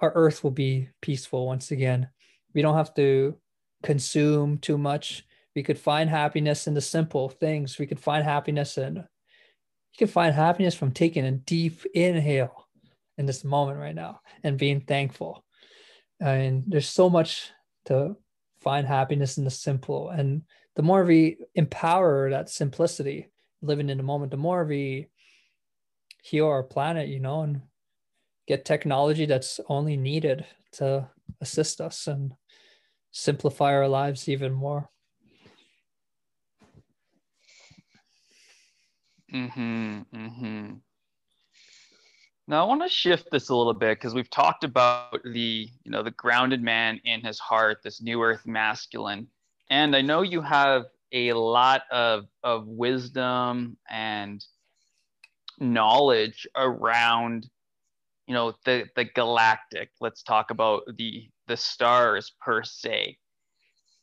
our 0.00 0.12
earth 0.14 0.42
will 0.42 0.50
be 0.50 0.88
peaceful 1.00 1.46
once 1.46 1.70
again. 1.70 2.08
We 2.54 2.62
don't 2.62 2.76
have 2.76 2.94
to 2.94 3.36
consume 3.82 4.58
too 4.58 4.78
much. 4.78 5.24
We 5.54 5.62
could 5.62 5.78
find 5.78 6.08
happiness 6.08 6.66
in 6.66 6.74
the 6.74 6.80
simple 6.80 7.28
things. 7.28 7.78
We 7.78 7.86
could 7.86 8.00
find 8.00 8.24
happiness 8.24 8.78
in 8.78 9.04
you 9.92 10.06
can 10.06 10.12
find 10.12 10.34
happiness 10.34 10.74
from 10.74 10.92
taking 10.92 11.26
a 11.26 11.32
deep 11.32 11.84
inhale 11.94 12.68
in 13.18 13.26
this 13.26 13.44
moment 13.44 13.78
right 13.78 13.94
now 13.94 14.20
and 14.42 14.58
being 14.58 14.80
thankful. 14.80 15.44
And 16.18 16.64
there's 16.66 16.88
so 16.88 17.10
much 17.10 17.50
to 17.86 18.16
find 18.60 18.86
happiness 18.86 19.36
in 19.36 19.44
the 19.44 19.50
simple. 19.50 20.08
And 20.08 20.42
the 20.76 20.82
more 20.82 21.04
we 21.04 21.36
empower 21.54 22.30
that 22.30 22.48
simplicity, 22.48 23.28
living 23.60 23.90
in 23.90 23.98
the 23.98 24.02
moment, 24.02 24.30
the 24.30 24.38
more 24.38 24.64
we 24.64 25.08
heal 26.22 26.46
our 26.46 26.62
planet, 26.62 27.08
you 27.08 27.20
know, 27.20 27.42
and 27.42 27.60
get 28.48 28.64
technology 28.64 29.26
that's 29.26 29.60
only 29.68 29.96
needed 29.96 30.46
to 30.72 31.08
assist 31.40 31.80
us 31.80 32.06
and 32.06 32.32
simplify 33.10 33.74
our 33.74 33.88
lives 33.88 34.28
even 34.28 34.52
more. 34.52 34.88
Mm-hmm. 39.34 40.00
Mm-hmm. 40.14 40.72
Now 42.48 42.64
I 42.64 42.68
want 42.68 42.82
to 42.82 42.88
shift 42.88 43.28
this 43.30 43.48
a 43.48 43.54
little 43.54 43.74
bit 43.74 43.98
because 43.98 44.14
we've 44.14 44.30
talked 44.30 44.64
about 44.64 45.22
the, 45.24 45.68
you 45.84 45.90
know, 45.90 46.02
the 46.02 46.10
grounded 46.12 46.62
man 46.62 47.00
in 47.04 47.20
his 47.20 47.38
heart, 47.38 47.78
this 47.82 48.02
new 48.02 48.22
earth 48.22 48.42
masculine. 48.46 49.28
And 49.70 49.96
I 49.96 50.02
know 50.02 50.22
you 50.22 50.42
have 50.42 50.84
a 51.12 51.32
lot 51.32 51.82
of, 51.90 52.24
of 52.42 52.66
wisdom 52.66 53.76
and 53.88 54.44
knowledge 55.62 56.46
around 56.56 57.48
you 58.26 58.34
know 58.34 58.54
the 58.64 58.86
the 58.96 59.04
galactic 59.04 59.90
let's 60.00 60.22
talk 60.22 60.50
about 60.50 60.82
the 60.96 61.28
the 61.48 61.56
stars 61.56 62.32
per 62.40 62.62
se. 62.62 63.16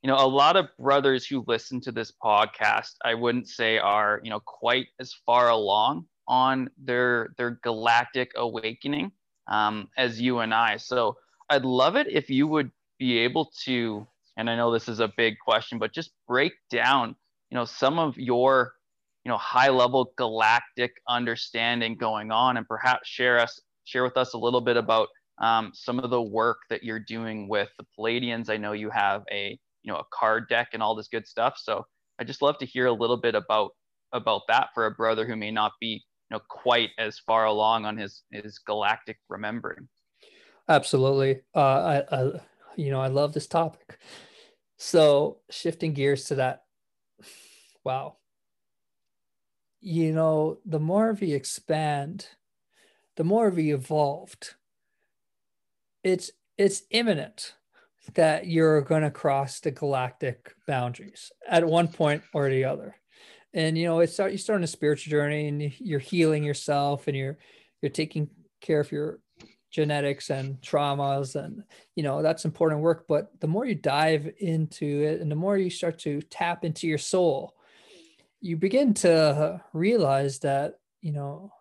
You 0.01 0.07
know 0.07 0.15
a 0.15 0.27
lot 0.27 0.55
of 0.55 0.67
brothers 0.79 1.25
who 1.25 1.43
listen 1.47 1.81
to 1.81 1.91
this 1.91 2.13
podcast 2.23 2.93
i 3.03 3.13
wouldn't 3.13 3.47
say 3.47 3.77
are 3.77 4.21
you 4.23 4.29
know 4.29 4.39
quite 4.39 4.87
as 4.99 5.13
far 5.25 5.49
along 5.49 6.05
on 6.27 6.69
their 6.77 7.33
their 7.37 7.59
galactic 7.63 8.31
awakening 8.35 9.11
um, 9.47 9.89
as 9.97 10.21
you 10.21 10.39
and 10.39 10.53
i. 10.53 10.77
So 10.77 11.17
i'd 11.49 11.65
love 11.65 11.95
it 11.95 12.07
if 12.07 12.29
you 12.29 12.47
would 12.47 12.71
be 12.97 13.17
able 13.19 13.51
to 13.65 14.07
and 14.37 14.49
i 14.49 14.55
know 14.55 14.71
this 14.71 14.87
is 14.87 14.99
a 14.99 15.11
big 15.17 15.35
question 15.39 15.79
but 15.79 15.93
just 15.93 16.11
break 16.27 16.53
down 16.69 17.15
you 17.49 17.55
know 17.55 17.65
some 17.65 17.99
of 17.99 18.17
your 18.17 18.73
you 19.23 19.29
know 19.29 19.37
high 19.37 19.69
level 19.69 20.13
galactic 20.17 20.91
understanding 21.07 21.95
going 21.95 22.31
on 22.31 22.57
and 22.57 22.67
perhaps 22.67 23.07
share 23.07 23.39
us 23.39 23.59
share 23.83 24.03
with 24.03 24.17
us 24.17 24.33
a 24.33 24.37
little 24.37 24.61
bit 24.61 24.77
about 24.77 25.09
um, 25.39 25.71
some 25.73 25.99
of 25.99 26.09
the 26.09 26.21
work 26.21 26.59
that 26.69 26.83
you're 26.83 26.99
doing 26.99 27.47
with 27.47 27.69
the 27.77 27.85
Pleiadians. 27.97 28.49
I 28.49 28.57
know 28.57 28.73
you 28.73 28.89
have 28.89 29.23
a 29.31 29.57
you 29.83 29.91
know 29.91 29.99
a 29.99 30.03
card 30.13 30.47
deck 30.49 30.69
and 30.73 30.83
all 30.83 30.95
this 30.95 31.07
good 31.07 31.27
stuff. 31.27 31.55
So 31.57 31.85
I 32.19 32.23
just 32.23 32.41
love 32.41 32.57
to 32.59 32.65
hear 32.65 32.87
a 32.87 32.93
little 32.93 33.17
bit 33.17 33.35
about 33.35 33.71
about 34.11 34.41
that 34.47 34.69
for 34.73 34.85
a 34.85 34.91
brother 34.91 35.25
who 35.25 35.35
may 35.35 35.51
not 35.51 35.73
be 35.79 36.03
you 36.29 36.37
know 36.37 36.41
quite 36.49 36.89
as 36.97 37.19
far 37.19 37.45
along 37.45 37.85
on 37.85 37.97
his 37.97 38.23
his 38.31 38.59
galactic 38.59 39.17
remembering. 39.29 39.87
Absolutely, 40.67 41.41
uh, 41.55 42.03
I, 42.11 42.15
I 42.15 42.31
you 42.75 42.91
know 42.91 43.01
I 43.01 43.07
love 43.07 43.33
this 43.33 43.47
topic. 43.47 43.97
So 44.77 45.39
shifting 45.49 45.93
gears 45.93 46.25
to 46.25 46.35
that, 46.35 46.63
wow, 47.83 48.15
you 49.81 50.13
know, 50.13 50.59
the 50.65 50.79
more 50.79 51.13
we 51.19 51.33
expand, 51.33 52.27
the 53.15 53.23
more 53.23 53.49
we 53.49 53.73
evolved, 53.73 54.55
it's 56.03 56.31
it's 56.57 56.83
imminent 56.91 57.53
that 58.15 58.47
you're 58.47 58.81
going 58.81 59.03
to 59.03 59.11
cross 59.11 59.59
the 59.59 59.71
galactic 59.71 60.53
boundaries 60.67 61.31
at 61.47 61.65
one 61.65 61.87
point 61.87 62.23
or 62.33 62.49
the 62.49 62.65
other. 62.65 62.95
And 63.53 63.77
you 63.77 63.85
know, 63.85 63.99
it's 63.99 64.19
you 64.19 64.37
start 64.37 64.57
on 64.57 64.63
a 64.63 64.67
spiritual 64.67 65.11
journey 65.11 65.47
and 65.47 65.73
you're 65.79 65.99
healing 65.99 66.43
yourself 66.43 67.07
and 67.07 67.15
you're 67.15 67.37
you're 67.81 67.89
taking 67.89 68.29
care 68.61 68.79
of 68.79 68.91
your 68.91 69.19
genetics 69.71 70.29
and 70.29 70.59
traumas 70.61 71.35
and 71.35 71.63
you 71.95 72.01
know 72.01 72.23
that's 72.23 72.43
important 72.43 72.81
work 72.81 73.05
but 73.07 73.29
the 73.39 73.47
more 73.47 73.65
you 73.65 73.75
dive 73.75 74.27
into 74.39 75.03
it 75.03 75.21
and 75.21 75.29
the 75.29 75.35
more 75.35 75.59
you 75.59 75.69
start 75.69 75.99
to 75.99 76.21
tap 76.23 76.65
into 76.65 76.87
your 76.87 76.97
soul 76.97 77.53
you 78.41 78.57
begin 78.57 78.93
to 78.93 79.61
realize 79.73 80.39
that 80.39 80.79
you 81.01 81.11
know 81.11 81.51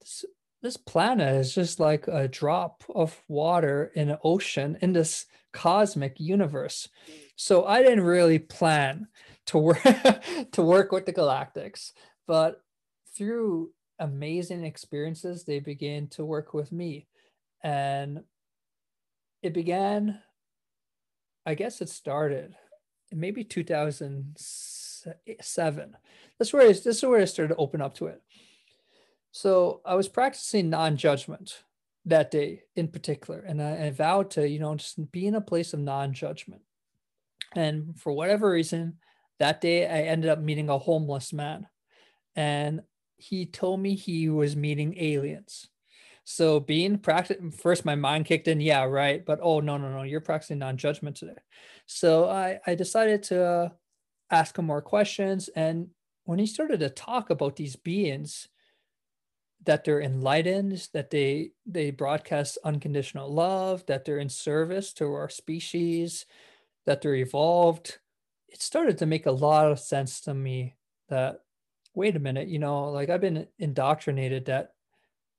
this, 0.00 0.24
this 0.62 0.76
planet 0.76 1.36
is 1.36 1.54
just 1.54 1.78
like 1.78 2.08
a 2.08 2.28
drop 2.28 2.84
of 2.94 3.22
water 3.28 3.90
in 3.94 4.10
an 4.10 4.18
ocean 4.24 4.78
in 4.80 4.92
this 4.92 5.26
cosmic 5.52 6.18
universe. 6.18 6.88
So 7.36 7.64
i 7.64 7.82
didn't 7.82 8.04
really 8.04 8.38
plan 8.38 9.08
to 9.46 9.58
work 9.58 9.82
to 10.52 10.62
work 10.62 10.92
with 10.92 11.06
the 11.06 11.12
galactics 11.12 11.92
but 12.26 12.62
through 13.16 13.70
amazing 13.98 14.64
experiences 14.64 15.44
they 15.44 15.60
began 15.60 16.08
to 16.08 16.24
work 16.24 16.52
with 16.52 16.72
me. 16.72 17.06
And 17.62 18.24
it 19.42 19.52
began 19.52 20.20
i 21.44 21.54
guess 21.54 21.80
it 21.80 21.88
started 21.88 22.54
maybe 23.12 23.44
2007 25.26 25.96
that's 26.38 26.52
where 26.52 26.62
I, 26.62 26.72
this 26.72 26.86
is 26.86 27.02
where 27.02 27.20
i 27.20 27.24
started 27.24 27.54
to 27.54 27.60
open 27.60 27.80
up 27.80 27.94
to 27.94 28.06
it 28.06 28.22
so 29.32 29.80
i 29.84 29.94
was 29.94 30.08
practicing 30.08 30.70
non-judgment 30.70 31.62
that 32.04 32.30
day 32.30 32.62
in 32.74 32.88
particular 32.88 33.40
and 33.40 33.62
I, 33.62 33.86
I 33.86 33.90
vowed 33.90 34.30
to 34.32 34.48
you 34.48 34.58
know 34.58 34.74
just 34.76 35.10
be 35.12 35.26
in 35.26 35.34
a 35.34 35.40
place 35.40 35.72
of 35.72 35.80
non-judgment 35.80 36.62
and 37.54 37.98
for 37.98 38.12
whatever 38.12 38.50
reason 38.50 38.98
that 39.38 39.60
day 39.60 39.86
i 39.86 40.02
ended 40.02 40.30
up 40.30 40.40
meeting 40.40 40.68
a 40.68 40.78
homeless 40.78 41.32
man 41.32 41.66
and 42.34 42.82
he 43.16 43.46
told 43.46 43.80
me 43.80 43.94
he 43.94 44.28
was 44.28 44.56
meeting 44.56 44.96
aliens 44.98 45.68
so 46.28 46.58
being 46.58 46.98
practice 46.98 47.36
first, 47.56 47.84
my 47.84 47.94
mind 47.94 48.24
kicked 48.24 48.48
in. 48.48 48.60
Yeah, 48.60 48.82
right. 48.82 49.24
But 49.24 49.38
oh 49.40 49.60
no, 49.60 49.76
no, 49.76 49.92
no, 49.92 50.02
you're 50.02 50.20
practicing 50.20 50.58
non-judgment 50.58 51.14
today. 51.14 51.36
So 51.86 52.28
I 52.28 52.58
I 52.66 52.74
decided 52.74 53.22
to 53.24 53.44
uh, 53.44 53.68
ask 54.30 54.58
him 54.58 54.66
more 54.66 54.82
questions, 54.82 55.48
and 55.48 55.88
when 56.24 56.38
he 56.38 56.46
started 56.46 56.80
to 56.80 56.90
talk 56.90 57.30
about 57.30 57.56
these 57.56 57.76
beings, 57.76 58.48
that 59.64 59.84
they're 59.84 60.00
enlightened, 60.00 60.88
that 60.92 61.10
they 61.10 61.50
they 61.66 61.90
broadcast 61.90 62.58
unconditional 62.64 63.32
love, 63.32 63.84
that 63.86 64.04
they're 64.04 64.18
in 64.18 64.28
service 64.28 64.92
to 64.94 65.06
our 65.12 65.28
species, 65.28 66.26
that 66.86 67.00
they're 67.02 67.14
evolved, 67.16 67.98
it 68.48 68.62
started 68.62 68.98
to 68.98 69.06
make 69.06 69.26
a 69.26 69.30
lot 69.30 69.70
of 69.70 69.78
sense 69.78 70.20
to 70.22 70.34
me 70.34 70.76
that 71.08 71.40
wait 71.94 72.16
a 72.16 72.20
minute, 72.20 72.48
you 72.48 72.58
know, 72.58 72.90
like 72.90 73.10
I've 73.10 73.20
been 73.20 73.46
indoctrinated 73.58 74.46
that 74.46 74.72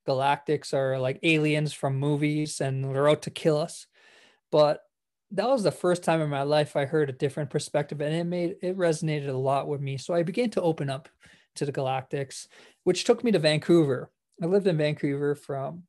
galactics 0.06 0.72
are 0.72 0.98
like 0.98 1.20
aliens 1.22 1.72
from 1.72 1.98
movies 1.98 2.60
and 2.60 2.84
they're 2.84 3.08
out 3.08 3.22
to 3.22 3.30
kill 3.30 3.58
us. 3.58 3.86
But 4.50 4.82
that 5.32 5.48
was 5.48 5.62
the 5.62 5.70
first 5.70 6.02
time 6.02 6.20
in 6.20 6.30
my 6.30 6.42
life 6.42 6.76
I 6.76 6.86
heard 6.86 7.10
a 7.10 7.14
different 7.14 7.50
perspective 7.50 8.00
and 8.00 8.14
it 8.14 8.24
made 8.24 8.56
it 8.62 8.76
resonated 8.76 9.28
a 9.28 9.36
lot 9.36 9.68
with 9.68 9.80
me. 9.80 9.98
So 9.98 10.14
I 10.14 10.22
began 10.22 10.50
to 10.50 10.62
open 10.62 10.88
up 10.88 11.08
to 11.56 11.66
the 11.66 11.72
galactics, 11.72 12.46
which 12.84 13.04
took 13.04 13.22
me 13.22 13.32
to 13.32 13.38
Vancouver. 13.38 14.10
I 14.42 14.46
lived 14.46 14.66
in 14.66 14.78
Vancouver 14.78 15.34
from 15.34 15.82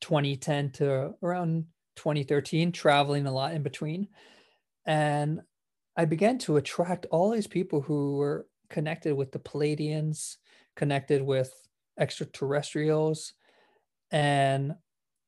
2010 0.00 0.72
to 0.72 1.14
around 1.22 1.66
2013, 1.96 2.72
traveling 2.72 3.26
a 3.26 3.32
lot 3.32 3.54
in 3.54 3.62
between. 3.62 4.08
And 4.86 5.42
I 5.96 6.06
began 6.06 6.38
to 6.38 6.56
attract 6.56 7.06
all 7.10 7.30
these 7.30 7.46
people 7.46 7.82
who 7.82 8.16
were 8.16 8.46
connected 8.70 9.14
with 9.14 9.32
the 9.32 9.38
Pleiadians, 9.38 10.36
connected 10.74 11.22
with 11.22 11.52
extraterrestrials. 11.98 13.34
And 14.10 14.74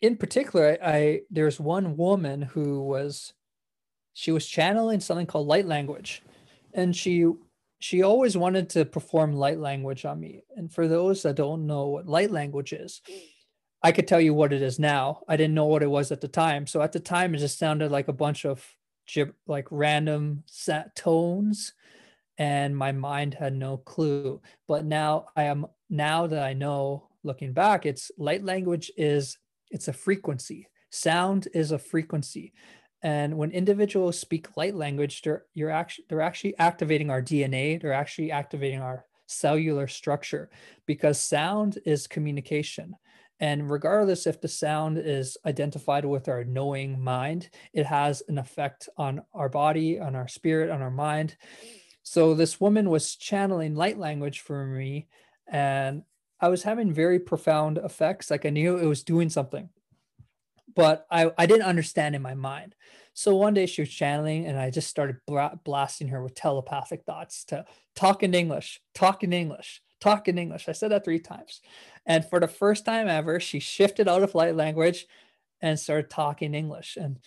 in 0.02 0.16
particular, 0.16 0.76
I, 0.82 0.88
I 0.96 1.20
there's 1.30 1.58
one 1.58 1.96
woman 1.96 2.42
who 2.42 2.82
was 2.82 3.32
she 4.12 4.32
was 4.32 4.46
channeling 4.46 5.00
something 5.00 5.26
called 5.26 5.46
light 5.46 5.66
language. 5.66 6.22
And 6.74 6.94
she 6.94 7.26
she 7.78 8.02
always 8.02 8.36
wanted 8.36 8.68
to 8.70 8.84
perform 8.84 9.32
light 9.32 9.58
language 9.58 10.04
on 10.04 10.20
me. 10.20 10.44
And 10.56 10.72
for 10.72 10.86
those 10.86 11.22
that 11.22 11.36
don't 11.36 11.66
know 11.66 11.86
what 11.86 12.06
light 12.06 12.30
language 12.30 12.72
is, 12.72 13.00
I 13.82 13.90
could 13.92 14.06
tell 14.06 14.20
you 14.20 14.34
what 14.34 14.52
it 14.52 14.62
is 14.62 14.78
now. 14.78 15.22
I 15.28 15.36
didn't 15.36 15.54
know 15.54 15.66
what 15.66 15.82
it 15.82 15.90
was 15.90 16.12
at 16.12 16.20
the 16.20 16.28
time. 16.28 16.66
So 16.66 16.82
at 16.82 16.92
the 16.92 17.00
time, 17.00 17.34
it 17.34 17.38
just 17.38 17.58
sounded 17.58 17.90
like 17.90 18.06
a 18.08 18.12
bunch 18.12 18.44
of 18.44 18.64
gib- 19.06 19.34
like 19.46 19.66
random 19.70 20.44
set 20.46 20.94
tones, 20.94 21.74
and 22.38 22.76
my 22.76 22.92
mind 22.92 23.34
had 23.34 23.54
no 23.54 23.78
clue. 23.78 24.40
But 24.68 24.84
now 24.84 25.26
I 25.36 25.44
am 25.44 25.66
now 25.90 26.28
that 26.28 26.42
I 26.42 26.52
know 26.52 27.08
looking 27.24 27.52
back, 27.52 27.84
it's 27.84 28.10
light 28.16 28.44
language 28.44 28.90
is 28.96 29.38
it's 29.72 29.88
a 29.88 29.92
frequency. 29.92 30.68
Sound 30.90 31.48
is 31.54 31.72
a 31.72 31.78
frequency. 31.78 32.52
And 33.02 33.36
when 33.36 33.50
individuals 33.50 34.18
speak 34.18 34.56
light 34.56 34.76
language, 34.76 35.22
they're 35.22 35.44
you're 35.54 35.70
actually 35.70 36.04
they're 36.08 36.20
actually 36.20 36.56
activating 36.58 37.10
our 37.10 37.20
DNA, 37.20 37.80
they're 37.80 37.92
actually 37.92 38.30
activating 38.30 38.80
our 38.80 39.06
cellular 39.26 39.88
structure 39.88 40.50
because 40.86 41.20
sound 41.20 41.78
is 41.84 42.06
communication. 42.06 42.94
And 43.40 43.68
regardless 43.68 44.28
if 44.28 44.40
the 44.40 44.46
sound 44.46 44.98
is 44.98 45.36
identified 45.44 46.04
with 46.04 46.28
our 46.28 46.44
knowing 46.44 47.02
mind, 47.02 47.50
it 47.72 47.86
has 47.86 48.22
an 48.28 48.38
effect 48.38 48.88
on 48.96 49.22
our 49.34 49.48
body, 49.48 49.98
on 49.98 50.14
our 50.14 50.28
spirit, 50.28 50.70
on 50.70 50.80
our 50.80 50.92
mind. 50.92 51.36
So 52.04 52.34
this 52.34 52.60
woman 52.60 52.88
was 52.88 53.16
channeling 53.16 53.74
light 53.74 53.98
language 53.98 54.40
for 54.40 54.64
me 54.64 55.08
and 55.48 56.02
I 56.42 56.48
was 56.48 56.64
having 56.64 56.92
very 56.92 57.20
profound 57.20 57.78
effects. 57.78 58.30
Like 58.30 58.44
I 58.44 58.50
knew 58.50 58.76
it 58.76 58.86
was 58.86 59.04
doing 59.04 59.30
something, 59.30 59.68
but 60.74 61.06
I, 61.08 61.30
I 61.38 61.46
didn't 61.46 61.66
understand 61.66 62.16
in 62.16 62.20
my 62.20 62.34
mind. 62.34 62.74
So 63.14 63.36
one 63.36 63.54
day 63.54 63.66
she 63.66 63.82
was 63.82 63.90
channeling, 63.90 64.46
and 64.46 64.58
I 64.58 64.70
just 64.70 64.88
started 64.88 65.18
blasting 65.64 66.08
her 66.08 66.22
with 66.22 66.34
telepathic 66.34 67.04
thoughts 67.04 67.44
to 67.46 67.64
talk 67.94 68.24
in 68.24 68.34
English, 68.34 68.80
talk 68.92 69.22
in 69.22 69.32
English, 69.32 69.82
talk 70.00 70.26
in 70.26 70.36
English. 70.36 70.68
I 70.68 70.72
said 70.72 70.90
that 70.90 71.04
three 71.04 71.20
times. 71.20 71.60
And 72.06 72.24
for 72.24 72.40
the 72.40 72.48
first 72.48 72.84
time 72.84 73.06
ever, 73.06 73.38
she 73.38 73.60
shifted 73.60 74.08
out 74.08 74.24
of 74.24 74.34
light 74.34 74.56
language 74.56 75.06
and 75.60 75.78
started 75.78 76.10
talking 76.10 76.54
English. 76.54 76.96
And 76.96 77.20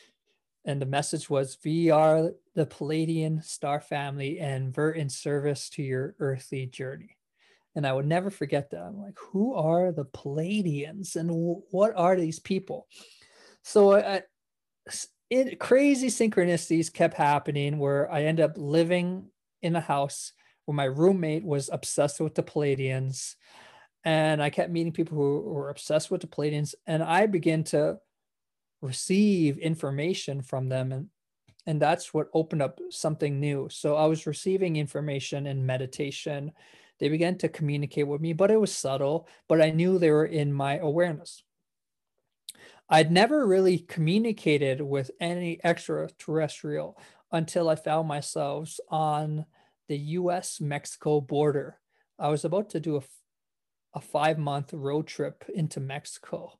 and 0.65 0.81
the 0.81 0.87
message 0.87 1.29
was 1.29 1.59
we 1.63 1.91
are 1.91 2.31
the 2.55 2.65
Pleiadian 2.65 3.43
star 3.43 3.79
family 3.79 4.39
and 4.39 4.75
we're 4.75 4.89
in 4.89 5.09
service 5.09 5.69
to 5.69 5.83
your 5.83 6.15
earthly 6.19 6.65
journey 6.65 7.14
and 7.75 7.85
I 7.85 7.93
would 7.93 8.07
never 8.07 8.29
forget 8.29 8.71
that. 8.71 8.81
I'm 8.81 9.01
like, 9.01 9.17
who 9.31 9.53
are 9.53 9.91
the 9.91 10.05
Pleiadians 10.05 11.15
and 11.15 11.29
w- 11.29 11.61
what 11.71 11.93
are 11.95 12.15
these 12.15 12.39
people? 12.39 12.87
So 13.63 13.97
I, 13.97 14.21
it, 15.29 15.59
crazy 15.59 16.07
synchronicities 16.07 16.93
kept 16.93 17.15
happening 17.15 17.77
where 17.77 18.11
I 18.11 18.23
end 18.23 18.39
up 18.39 18.53
living 18.55 19.29
in 19.61 19.75
a 19.75 19.81
house 19.81 20.31
where 20.65 20.75
my 20.75 20.85
roommate 20.85 21.43
was 21.43 21.69
obsessed 21.71 22.19
with 22.19 22.35
the 22.35 22.43
Pleiadians. 22.43 23.35
And 24.03 24.41
I 24.41 24.49
kept 24.49 24.71
meeting 24.71 24.93
people 24.93 25.17
who 25.17 25.41
were 25.41 25.69
obsessed 25.69 26.11
with 26.11 26.21
the 26.21 26.27
Pleiadians. 26.27 26.75
And 26.87 27.03
I 27.03 27.25
began 27.25 27.63
to 27.65 27.97
receive 28.81 29.57
information 29.57 30.41
from 30.41 30.69
them. 30.69 30.91
And, 30.91 31.07
and 31.65 31.81
that's 31.81 32.13
what 32.13 32.29
opened 32.33 32.61
up 32.61 32.79
something 32.91 33.39
new. 33.39 33.67
So 33.71 33.95
I 33.95 34.05
was 34.05 34.27
receiving 34.27 34.75
information 34.75 35.47
in 35.47 35.65
meditation 35.65 36.51
they 36.99 37.09
began 37.09 37.37
to 37.39 37.49
communicate 37.49 38.07
with 38.07 38.21
me, 38.21 38.33
but 38.33 38.51
it 38.51 38.59
was 38.59 38.75
subtle, 38.75 39.27
but 39.47 39.61
I 39.61 39.71
knew 39.71 39.97
they 39.97 40.11
were 40.11 40.25
in 40.25 40.53
my 40.53 40.77
awareness. 40.77 41.43
I'd 42.89 43.11
never 43.11 43.45
really 43.45 43.79
communicated 43.79 44.81
with 44.81 45.11
any 45.19 45.59
extraterrestrial 45.63 46.97
until 47.31 47.69
I 47.69 47.75
found 47.75 48.07
myself 48.07 48.77
on 48.89 49.45
the 49.87 49.97
US 49.97 50.61
Mexico 50.61 51.19
border. 51.19 51.79
I 52.19 52.29
was 52.29 52.45
about 52.45 52.69
to 52.71 52.79
do 52.79 52.97
a, 52.97 53.01
a 53.95 54.01
five 54.01 54.37
month 54.37 54.73
road 54.73 55.07
trip 55.07 55.43
into 55.53 55.79
Mexico. 55.79 56.59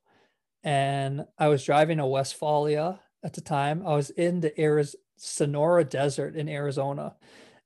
And 0.64 1.26
I 1.38 1.48
was 1.48 1.64
driving 1.64 2.00
a 2.00 2.06
Westfalia 2.06 2.98
at 3.24 3.34
the 3.34 3.40
time. 3.40 3.86
I 3.86 3.94
was 3.94 4.10
in 4.10 4.40
the 4.40 4.58
Arizona, 4.60 5.00
Sonora 5.16 5.84
Desert 5.84 6.36
in 6.36 6.48
Arizona. 6.48 7.14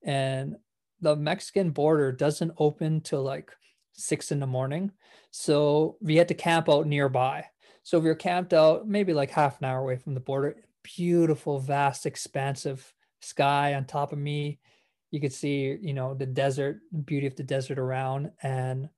And 0.02 0.56
the 1.00 1.16
Mexican 1.16 1.70
border 1.70 2.12
doesn't 2.12 2.52
open 2.58 3.00
till 3.00 3.22
like 3.22 3.50
six 3.92 4.32
in 4.32 4.40
the 4.40 4.46
morning. 4.46 4.92
So 5.30 5.96
we 6.00 6.16
had 6.16 6.28
to 6.28 6.34
camp 6.34 6.68
out 6.68 6.86
nearby. 6.86 7.46
So 7.82 7.98
we 7.98 8.08
were 8.08 8.14
camped 8.14 8.52
out 8.52 8.86
maybe 8.86 9.12
like 9.12 9.30
half 9.30 9.58
an 9.58 9.66
hour 9.66 9.80
away 9.80 9.96
from 9.96 10.14
the 10.14 10.20
border. 10.20 10.56
Beautiful, 10.82 11.58
vast, 11.58 12.06
expansive 12.06 12.92
sky 13.20 13.74
on 13.74 13.84
top 13.84 14.12
of 14.12 14.18
me. 14.18 14.58
You 15.10 15.20
could 15.20 15.32
see, 15.32 15.76
you 15.80 15.92
know, 15.92 16.14
the 16.14 16.26
desert, 16.26 16.80
the 16.92 17.02
beauty 17.02 17.26
of 17.26 17.36
the 17.36 17.42
desert 17.42 17.78
around. 17.78 18.30
And 18.42 18.88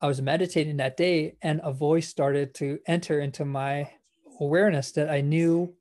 I 0.00 0.06
was 0.06 0.20
meditating 0.20 0.76
that 0.78 0.96
day, 0.96 1.36
and 1.40 1.60
a 1.64 1.72
voice 1.72 2.08
started 2.08 2.54
to 2.56 2.78
enter 2.86 3.20
into 3.20 3.44
my 3.44 3.90
awareness 4.40 4.92
that 4.92 5.08
I 5.08 5.20
knew 5.20 5.74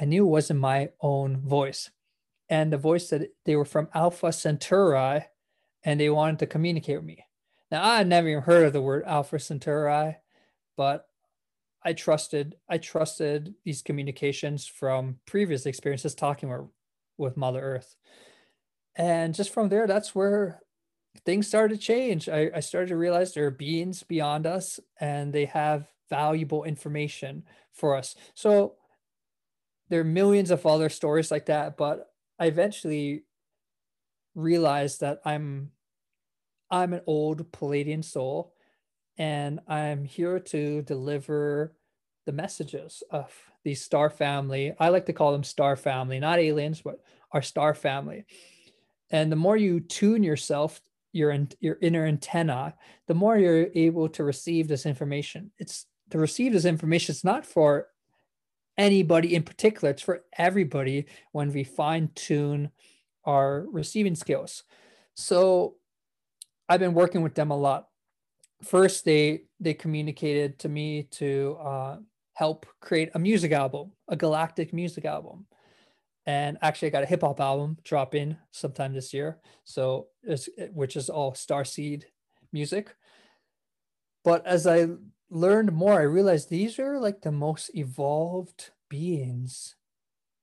I 0.00 0.06
knew 0.06 0.24
wasn't 0.24 0.60
my 0.60 0.88
own 1.00 1.42
voice 1.42 1.90
and 2.48 2.72
the 2.72 2.78
voice 2.78 3.08
said 3.08 3.28
they 3.44 3.56
were 3.56 3.64
from 3.64 3.88
Alpha 3.94 4.32
Centauri 4.32 5.26
and 5.84 5.98
they 5.98 6.10
wanted 6.10 6.38
to 6.40 6.46
communicate 6.46 6.96
with 6.96 7.04
me. 7.06 7.26
Now 7.70 7.84
I 7.84 7.98
had 7.98 8.06
never 8.06 8.28
even 8.28 8.42
heard 8.42 8.66
of 8.66 8.72
the 8.72 8.82
word 8.82 9.04
Alpha 9.06 9.38
Centauri, 9.38 10.16
but 10.76 11.06
I 11.82 11.92
trusted 11.94 12.56
I 12.68 12.78
trusted 12.78 13.54
these 13.64 13.82
communications 13.82 14.66
from 14.66 15.18
previous 15.26 15.66
experiences 15.66 16.14
talking 16.14 16.48
with, 16.50 16.68
with 17.18 17.36
Mother 17.36 17.60
Earth. 17.60 17.96
and 18.96 19.34
just 19.34 19.50
from 19.50 19.68
there, 19.68 19.86
that's 19.86 20.14
where 20.14 20.60
things 21.24 21.46
started 21.46 21.74
to 21.78 21.80
change. 21.80 22.28
I, 22.28 22.50
I 22.54 22.60
started 22.60 22.88
to 22.88 22.96
realize 22.96 23.32
there 23.32 23.46
are 23.46 23.50
beings 23.50 24.02
beyond 24.02 24.46
us 24.46 24.80
and 25.00 25.32
they 25.32 25.46
have 25.46 25.88
valuable 26.08 26.64
information 26.64 27.44
for 27.72 27.96
us. 27.96 28.14
So 28.34 28.74
there 29.88 30.00
are 30.00 30.04
millions 30.04 30.50
of 30.50 30.64
other 30.66 30.88
stories 30.88 31.30
like 31.30 31.46
that, 31.46 31.76
but 31.76 32.11
I 32.42 32.46
eventually 32.46 33.22
realized 34.34 35.00
that 35.02 35.20
I'm 35.24 35.70
I'm 36.72 36.92
an 36.92 37.02
old 37.06 37.52
Pleiadian 37.52 38.02
soul 38.02 38.52
and 39.16 39.60
I'm 39.68 40.04
here 40.04 40.40
to 40.40 40.82
deliver 40.82 41.76
the 42.26 42.32
messages 42.32 43.04
of 43.12 43.32
the 43.62 43.76
star 43.76 44.10
family. 44.10 44.74
I 44.80 44.88
like 44.88 45.06
to 45.06 45.12
call 45.12 45.30
them 45.30 45.44
star 45.44 45.76
family, 45.76 46.18
not 46.18 46.40
aliens, 46.40 46.80
but 46.80 46.98
our 47.30 47.42
star 47.42 47.74
family. 47.74 48.24
And 49.12 49.30
the 49.30 49.36
more 49.36 49.56
you 49.56 49.78
tune 49.78 50.24
yourself, 50.24 50.80
your 51.12 51.46
your 51.60 51.78
inner 51.80 52.06
antenna, 52.06 52.74
the 53.06 53.14
more 53.14 53.38
you're 53.38 53.68
able 53.76 54.08
to 54.08 54.24
receive 54.24 54.66
this 54.66 54.84
information. 54.84 55.52
It's 55.60 55.86
to 56.10 56.18
receive 56.18 56.52
this 56.54 56.64
information. 56.64 57.12
It's 57.12 57.22
not 57.22 57.46
for 57.46 57.86
anybody 58.78 59.34
in 59.34 59.42
particular. 59.42 59.90
It's 59.90 60.02
for 60.02 60.24
everybody 60.36 61.06
when 61.32 61.52
we 61.52 61.64
fine 61.64 62.10
tune 62.14 62.70
our 63.24 63.66
receiving 63.70 64.14
skills. 64.14 64.64
So 65.14 65.76
I've 66.68 66.80
been 66.80 66.94
working 66.94 67.22
with 67.22 67.34
them 67.34 67.50
a 67.50 67.56
lot. 67.56 67.88
First, 68.62 69.04
they 69.04 69.44
they 69.60 69.74
communicated 69.74 70.58
to 70.60 70.68
me 70.68 71.04
to 71.12 71.58
uh, 71.60 71.96
help 72.34 72.66
create 72.80 73.10
a 73.14 73.18
music 73.18 73.52
album, 73.52 73.92
a 74.08 74.16
galactic 74.16 74.72
music 74.72 75.04
album 75.04 75.46
and 76.26 76.56
actually 76.62 76.88
I 76.88 76.90
got 76.90 77.02
a 77.02 77.06
hip 77.06 77.22
hop 77.22 77.40
album 77.40 77.78
drop 77.84 78.14
in 78.14 78.36
sometime 78.52 78.92
this 78.92 79.12
year. 79.12 79.38
So 79.64 80.08
it's 80.22 80.48
which 80.72 80.96
is 80.96 81.08
all 81.08 81.32
Starseed 81.32 82.04
music. 82.52 82.94
But 84.24 84.46
as 84.46 84.66
I 84.66 84.86
learned 85.32 85.72
more, 85.72 85.98
I 85.98 86.02
realized 86.02 86.50
these 86.50 86.78
are 86.78 87.00
like 87.00 87.22
the 87.22 87.32
most 87.32 87.70
evolved 87.74 88.70
beings, 88.88 89.74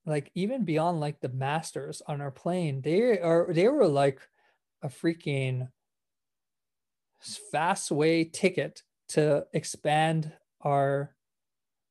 like 0.04 0.30
even 0.34 0.64
beyond 0.64 1.00
like 1.00 1.20
the 1.20 1.28
masters 1.28 2.02
on 2.06 2.20
our 2.20 2.32
plane. 2.32 2.82
They 2.82 3.20
are 3.20 3.46
they 3.50 3.68
were 3.68 3.86
like 3.86 4.20
a 4.82 4.88
freaking 4.88 5.68
fast 7.52 7.90
way 7.90 8.24
ticket 8.24 8.82
to 9.10 9.46
expand 9.52 10.32
our 10.62 11.14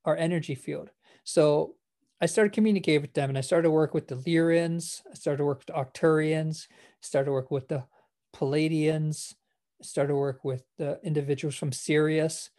our 0.04 0.16
energy 0.16 0.54
field. 0.54 0.90
So 1.24 1.76
I 2.20 2.26
started 2.26 2.52
communicating 2.52 3.00
with 3.00 3.14
them 3.14 3.30
and 3.30 3.38
I 3.38 3.40
started 3.40 3.64
to 3.64 3.70
work 3.70 3.94
with 3.94 4.08
the 4.08 4.16
Lyrians, 4.16 5.00
I 5.10 5.14
started 5.14 5.38
to 5.38 5.44
work 5.44 5.60
with 5.60 5.68
the 5.68 5.72
Arcturians, 5.72 6.66
started 7.00 7.26
to 7.26 7.32
work 7.32 7.50
with 7.50 7.68
the 7.68 7.84
Pleiadians, 8.36 9.34
started 9.80 10.08
to 10.08 10.16
work 10.16 10.44
with 10.44 10.64
the 10.76 11.00
individuals 11.02 11.54
from 11.54 11.72
Sirius. 11.72 12.50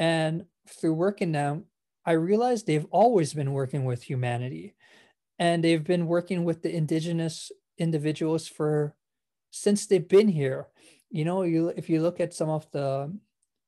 And 0.00 0.46
through 0.66 0.94
working 0.94 1.30
them, 1.30 1.66
I 2.04 2.12
realized 2.12 2.66
they've 2.66 2.86
always 2.90 3.34
been 3.34 3.52
working 3.52 3.84
with 3.84 4.02
humanity. 4.02 4.74
And 5.38 5.62
they've 5.62 5.84
been 5.84 6.06
working 6.06 6.44
with 6.44 6.62
the 6.62 6.74
indigenous 6.74 7.52
individuals 7.78 8.48
for 8.48 8.96
since 9.50 9.86
they've 9.86 10.08
been 10.08 10.28
here. 10.28 10.68
You 11.10 11.24
know, 11.24 11.42
you 11.42 11.68
if 11.68 11.88
you 11.88 12.02
look 12.02 12.18
at 12.18 12.34
some 12.34 12.48
of 12.48 12.70
the 12.72 13.16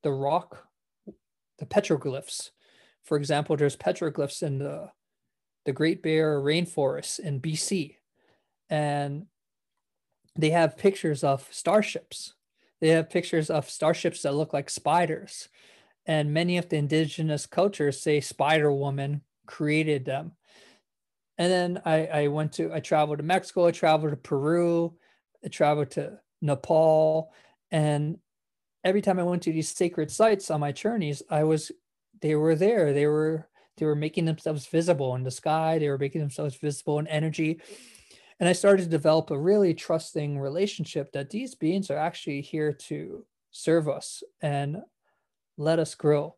the 0.02 0.12
rock, 0.12 0.66
the 1.58 1.66
petroglyphs, 1.66 2.50
for 3.04 3.16
example, 3.16 3.56
there's 3.56 3.76
petroglyphs 3.76 4.42
in 4.42 4.58
the 4.58 4.90
the 5.64 5.72
Great 5.72 6.02
Bear 6.02 6.40
Rainforest 6.40 7.20
in 7.20 7.40
BC. 7.40 7.96
And 8.70 9.26
they 10.36 10.50
have 10.50 10.78
pictures 10.78 11.22
of 11.22 11.46
starships. 11.50 12.34
They 12.80 12.88
have 12.88 13.10
pictures 13.10 13.50
of 13.50 13.68
starships 13.68 14.22
that 14.22 14.34
look 14.34 14.52
like 14.52 14.70
spiders. 14.70 15.48
And 16.06 16.34
many 16.34 16.58
of 16.58 16.68
the 16.68 16.76
indigenous 16.76 17.46
cultures 17.46 18.00
say 18.00 18.20
Spider 18.20 18.72
Woman 18.72 19.22
created 19.46 20.04
them. 20.04 20.32
And 21.38 21.50
then 21.50 21.82
I, 21.84 22.06
I 22.06 22.26
went 22.28 22.52
to, 22.54 22.72
I 22.72 22.80
traveled 22.80 23.18
to 23.18 23.24
Mexico, 23.24 23.66
I 23.66 23.70
traveled 23.70 24.12
to 24.12 24.16
Peru, 24.16 24.94
I 25.44 25.48
traveled 25.48 25.92
to 25.92 26.18
Nepal. 26.40 27.32
And 27.70 28.18
every 28.84 29.00
time 29.00 29.18
I 29.18 29.24
went 29.24 29.42
to 29.44 29.52
these 29.52 29.68
sacred 29.68 30.10
sites 30.10 30.50
on 30.50 30.60
my 30.60 30.72
journeys, 30.72 31.22
I 31.30 31.44
was, 31.44 31.72
they 32.20 32.34
were 32.34 32.54
there. 32.54 32.92
They 32.92 33.06
were 33.06 33.48
they 33.76 33.86
were 33.86 33.96
making 33.96 34.26
themselves 34.26 34.66
visible 34.66 35.14
in 35.14 35.22
the 35.22 35.30
sky. 35.30 35.78
They 35.78 35.88
were 35.88 35.98
making 35.98 36.20
themselves 36.20 36.56
visible 36.56 36.98
in 36.98 37.06
energy. 37.06 37.60
And 38.38 38.48
I 38.48 38.52
started 38.52 38.84
to 38.84 38.88
develop 38.88 39.30
a 39.30 39.38
really 39.38 39.74
trusting 39.74 40.38
relationship 40.38 41.12
that 41.12 41.30
these 41.30 41.54
beings 41.54 41.90
are 41.90 41.98
actually 41.98 42.40
here 42.40 42.72
to 42.72 43.24
serve 43.50 43.88
us 43.88 44.22
and 44.40 44.78
let 45.56 45.78
us 45.78 45.94
grow. 45.94 46.36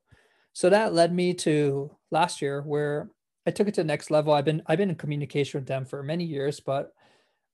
So 0.53 0.71
that 0.71 0.95
led 0.95 1.13
me 1.13 1.35
to 1.35 1.97
last 2.11 2.41
year 2.41 2.63
where 2.63 3.11
I 3.47 3.51
took 3.51 3.69
it 3.69 3.75
to 3.75 3.83
the 3.83 3.87
next 3.87 4.11
level. 4.11 4.33
I've 4.33 4.45
been 4.45 4.63
I've 4.67 4.79
been 4.79 4.91
in 4.91 4.97
communication 4.97 5.61
with 5.61 5.69
them 5.69 5.85
for 5.85 6.03
many 6.03 6.25
years, 6.25 6.61
but 6.61 6.93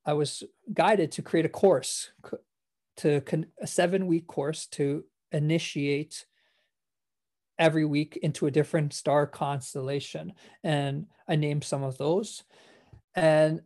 I 0.04 0.12
was 0.12 0.42
guided 0.72 1.12
to 1.12 1.22
create 1.22 1.46
a 1.46 1.50
course 1.50 2.11
to 2.98 3.22
a 3.61 3.66
7 3.66 4.06
week 4.06 4.26
course 4.26 4.66
to 4.66 5.04
initiate 5.32 6.26
every 7.58 7.84
week 7.84 8.18
into 8.22 8.46
a 8.46 8.50
different 8.50 8.92
star 8.92 9.26
constellation. 9.26 10.32
And 10.64 11.06
I 11.28 11.36
named 11.36 11.64
some 11.64 11.82
of 11.82 11.98
those. 11.98 12.42
And 13.14 13.62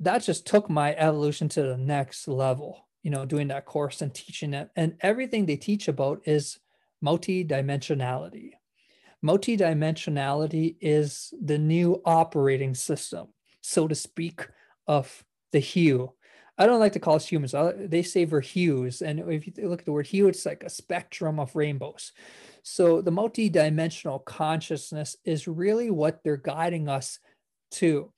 that 0.00 0.22
just 0.22 0.46
took 0.46 0.68
my 0.68 0.94
evolution 0.94 1.48
to 1.50 1.62
the 1.62 1.76
next 1.76 2.28
level, 2.28 2.88
you 3.02 3.10
know, 3.10 3.24
doing 3.24 3.48
that 3.48 3.64
course 3.64 4.02
and 4.02 4.12
teaching 4.12 4.52
it. 4.52 4.70
And 4.76 4.96
everything 5.00 5.46
they 5.46 5.56
teach 5.56 5.88
about 5.88 6.22
is 6.26 6.58
multidimensionality. 7.04 8.52
Multidimensionality 9.24 10.76
is 10.80 11.32
the 11.40 11.58
new 11.58 12.00
operating 12.04 12.74
system, 12.74 13.28
so 13.60 13.86
to 13.86 13.94
speak, 13.94 14.48
of 14.86 15.24
the 15.52 15.60
hue. 15.60 16.12
I 16.58 16.66
don't 16.66 16.80
like 16.80 16.92
to 16.92 17.00
call 17.00 17.16
us 17.16 17.26
humans. 17.26 17.54
They 17.76 18.02
say 18.02 18.24
we're 18.24 18.40
hues. 18.40 19.00
And 19.00 19.20
if 19.20 19.46
you 19.46 19.52
look 19.68 19.80
at 19.80 19.86
the 19.86 19.92
word 19.92 20.06
hue, 20.06 20.28
it's 20.28 20.44
like 20.44 20.64
a 20.64 20.70
spectrum 20.70 21.40
of 21.40 21.56
rainbows. 21.56 22.12
So 22.62 23.00
the 23.00 23.10
multidimensional 23.10 24.24
consciousness 24.24 25.16
is 25.24 25.48
really 25.48 25.90
what 25.90 26.22
they're 26.22 26.36
guiding 26.36 26.88
us 26.88 27.18
to. 27.72 28.12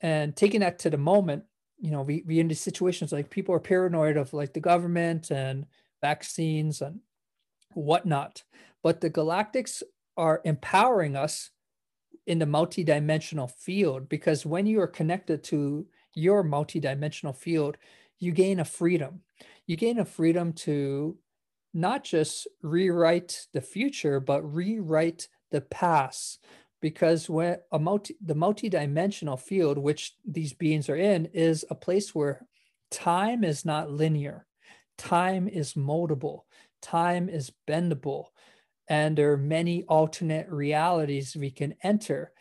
And 0.00 0.36
taking 0.36 0.60
that 0.60 0.80
to 0.80 0.90
the 0.90 0.98
moment, 0.98 1.44
you 1.78 1.90
know, 1.90 2.02
we, 2.02 2.22
we 2.26 2.40
into 2.40 2.54
situations 2.54 3.12
like 3.12 3.30
people 3.30 3.54
are 3.54 3.60
paranoid 3.60 4.16
of 4.16 4.32
like 4.32 4.52
the 4.52 4.60
government 4.60 5.30
and 5.30 5.66
vaccines 6.00 6.82
and 6.82 7.00
whatnot. 7.74 8.42
But 8.82 9.00
the 9.00 9.10
galactics 9.10 9.82
are 10.16 10.40
empowering 10.44 11.16
us 11.16 11.50
in 12.26 12.38
the 12.38 12.46
multidimensional 12.46 13.50
field 13.50 14.08
because 14.08 14.46
when 14.46 14.66
you 14.66 14.80
are 14.80 14.86
connected 14.86 15.42
to 15.44 15.86
your 16.14 16.44
multidimensional 16.44 17.36
field, 17.36 17.76
you 18.18 18.32
gain 18.32 18.60
a 18.60 18.64
freedom. 18.64 19.20
You 19.66 19.76
gain 19.76 19.98
a 19.98 20.04
freedom 20.04 20.52
to 20.52 21.16
not 21.74 22.04
just 22.04 22.46
rewrite 22.62 23.46
the 23.52 23.60
future, 23.60 24.20
but 24.20 24.42
rewrite 24.42 25.28
the 25.50 25.62
past. 25.62 26.44
Because 26.80 27.30
when 27.30 27.58
a 27.70 27.78
multi 27.78 28.16
the 28.20 28.34
multidimensional 28.34 29.38
field, 29.38 29.78
which 29.78 30.14
these 30.24 30.52
beings 30.52 30.88
are 30.88 30.96
in, 30.96 31.26
is 31.26 31.64
a 31.70 31.74
place 31.74 32.14
where 32.14 32.46
time 32.90 33.44
is 33.44 33.64
not 33.64 33.90
linear, 33.90 34.46
time 34.98 35.48
is 35.48 35.74
moldable, 35.74 36.40
time 36.82 37.28
is 37.28 37.52
bendable, 37.66 38.26
and 38.88 39.16
there 39.16 39.32
are 39.32 39.38
many 39.38 39.84
alternate 39.84 40.48
realities 40.50 41.36
we 41.36 41.50
can 41.50 41.74
enter. 41.82 42.32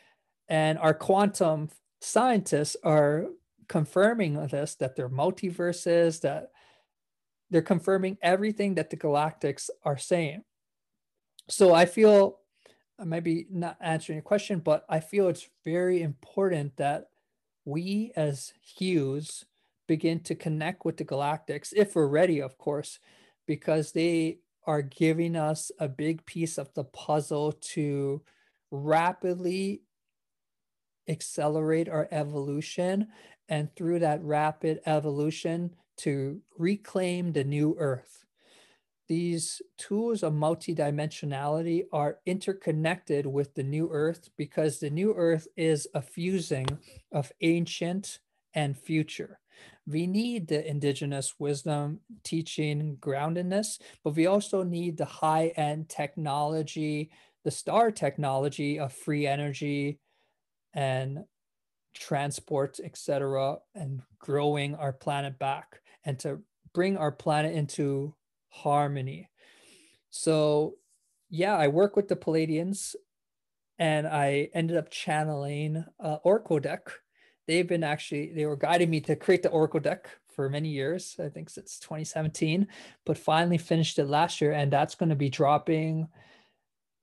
And 0.50 0.78
our 0.80 0.94
quantum 0.94 1.70
scientists 2.02 2.76
are 2.84 3.28
confirming 3.70 4.34
this 4.48 4.76
that 4.76 4.96
there 4.96 5.06
are 5.06 5.10
multiverses, 5.10 6.22
that 6.22 6.52
they're 7.50 7.62
confirming 7.62 8.18
everything 8.22 8.76
that 8.76 8.90
the 8.90 8.98
galactics 8.98 9.70
are 9.84 9.98
saying. 9.98 10.44
So 11.48 11.74
I 11.74 11.86
feel 11.86 12.40
I 13.00 13.04
might 13.04 13.24
be 13.24 13.48
not 13.50 13.78
answering 13.82 14.18
your 14.18 14.24
question, 14.24 14.60
but 14.60 14.86
I 14.88 15.00
feel 15.00 15.28
it's 15.28 15.50
very 15.66 16.02
important 16.02 16.78
that 16.78 17.08
we 17.66 18.12
as 18.16 18.54
hues 18.62 19.46
begin 19.88 20.20
to 20.22 20.36
connect 20.36 20.86
with 20.86 20.98
the 20.98 21.06
galactics 21.06 21.74
if 21.76 21.96
we're 21.96 22.08
ready, 22.08 22.42
of 22.42 22.58
course, 22.58 23.00
because 23.52 23.92
they 23.92 24.38
are 24.66 24.82
giving 24.82 25.36
us 25.36 25.74
a 25.78 25.90
big 25.90 26.26
piece 26.26 26.58
of 26.58 26.74
the 26.74 26.86
puzzle 26.86 27.52
to 27.52 28.22
rapidly 28.72 29.82
accelerate 31.10 31.90
our 31.90 32.08
evolution. 32.12 33.10
And 33.50 33.76
through 33.76 34.00
that 34.00 34.24
rapid 34.24 34.80
evolution, 34.86 35.76
to 35.98 36.40
reclaim 36.58 37.34
the 37.34 37.44
new 37.44 37.76
earth. 37.78 38.24
These 39.10 39.62
tools 39.78 40.24
of 40.24 40.32
multidimensionality 40.32 41.88
are 41.92 42.20
interconnected 42.26 43.26
with 43.26 43.56
the 43.56 43.64
new 43.64 43.90
earth 43.92 44.30
because 44.38 44.80
the 44.80 44.90
new 44.90 45.14
earth 45.14 45.50
is 45.58 45.90
a 45.94 46.02
fusing 46.02 46.68
of 47.12 47.34
ancient 47.42 48.20
and 48.54 48.78
future. 48.78 49.41
We 49.92 50.08
need 50.08 50.48
the 50.48 50.68
indigenous 50.68 51.36
wisdom 51.40 52.00
teaching 52.24 52.98
groundedness 53.00 53.80
but 54.04 54.16
we 54.16 54.28
also 54.28 54.64
need 54.64 54.98
the 54.98 55.06
high 55.06 55.48
end 55.58 55.90
technology 55.90 57.12
the 57.44 57.52
star 57.52 57.92
technology 57.92 58.80
of 58.80 58.94
free 58.94 59.28
energy 59.28 60.00
and 60.74 61.26
transport 61.94 62.80
etc 62.84 63.58
and 63.76 64.02
growing 64.20 64.76
our 64.76 64.94
planet 64.94 65.38
back 65.38 65.82
and 66.06 66.18
to 66.20 66.42
bring 66.74 66.96
our 66.96 67.12
planet 67.12 67.54
into 67.54 68.16
harmony. 68.50 69.30
So 70.10 70.76
yeah 71.30 71.56
i 71.56 71.68
work 71.68 71.96
with 71.96 72.08
the 72.08 72.16
Pleiadians 72.16 72.96
and 73.80 74.06
i 74.06 74.50
ended 74.54 74.78
up 74.78 74.90
channeling 74.90 75.84
uh, 76.00 76.18
oracle 76.24 76.60
deck 76.60 76.92
they've 77.48 77.68
been 77.68 77.84
actually 77.84 78.32
they 78.34 78.46
were 78.46 78.56
guiding 78.56 78.90
me 78.90 79.00
to 79.02 79.16
create 79.16 79.44
the 79.44 79.50
oracle 79.50 79.80
deck 79.80 80.10
for 80.36 80.50
many 80.50 80.70
years 80.70 81.16
i 81.20 81.28
think 81.28 81.50
since 81.50 81.80
2017 81.80 82.68
but 83.06 83.18
finally 83.18 83.58
finished 83.58 84.00
it 84.00 84.06
last 84.06 84.42
year 84.42 84.52
and 84.52 84.72
that's 84.72 84.96
going 84.96 85.10
to 85.10 85.16
be 85.16 85.30
dropping 85.30 86.08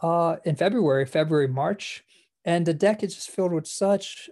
uh 0.00 0.36
in 0.44 0.56
february 0.56 1.06
february 1.06 1.48
march. 1.48 2.04
And 2.44 2.64
the 2.64 2.72
deck 2.72 3.02
is 3.02 3.14
just 3.14 3.30
filled 3.30 3.52
with 3.52 3.66
such 3.66 4.30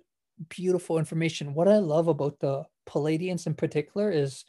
beautiful 0.49 0.99
information. 0.99 1.53
What 1.53 1.69
i 1.69 1.79
love 1.79 2.09
about 2.09 2.41
the 2.41 2.65
Pleiadians 2.87 3.47
in 3.47 3.55
particular 3.55 4.11
is 4.11 4.45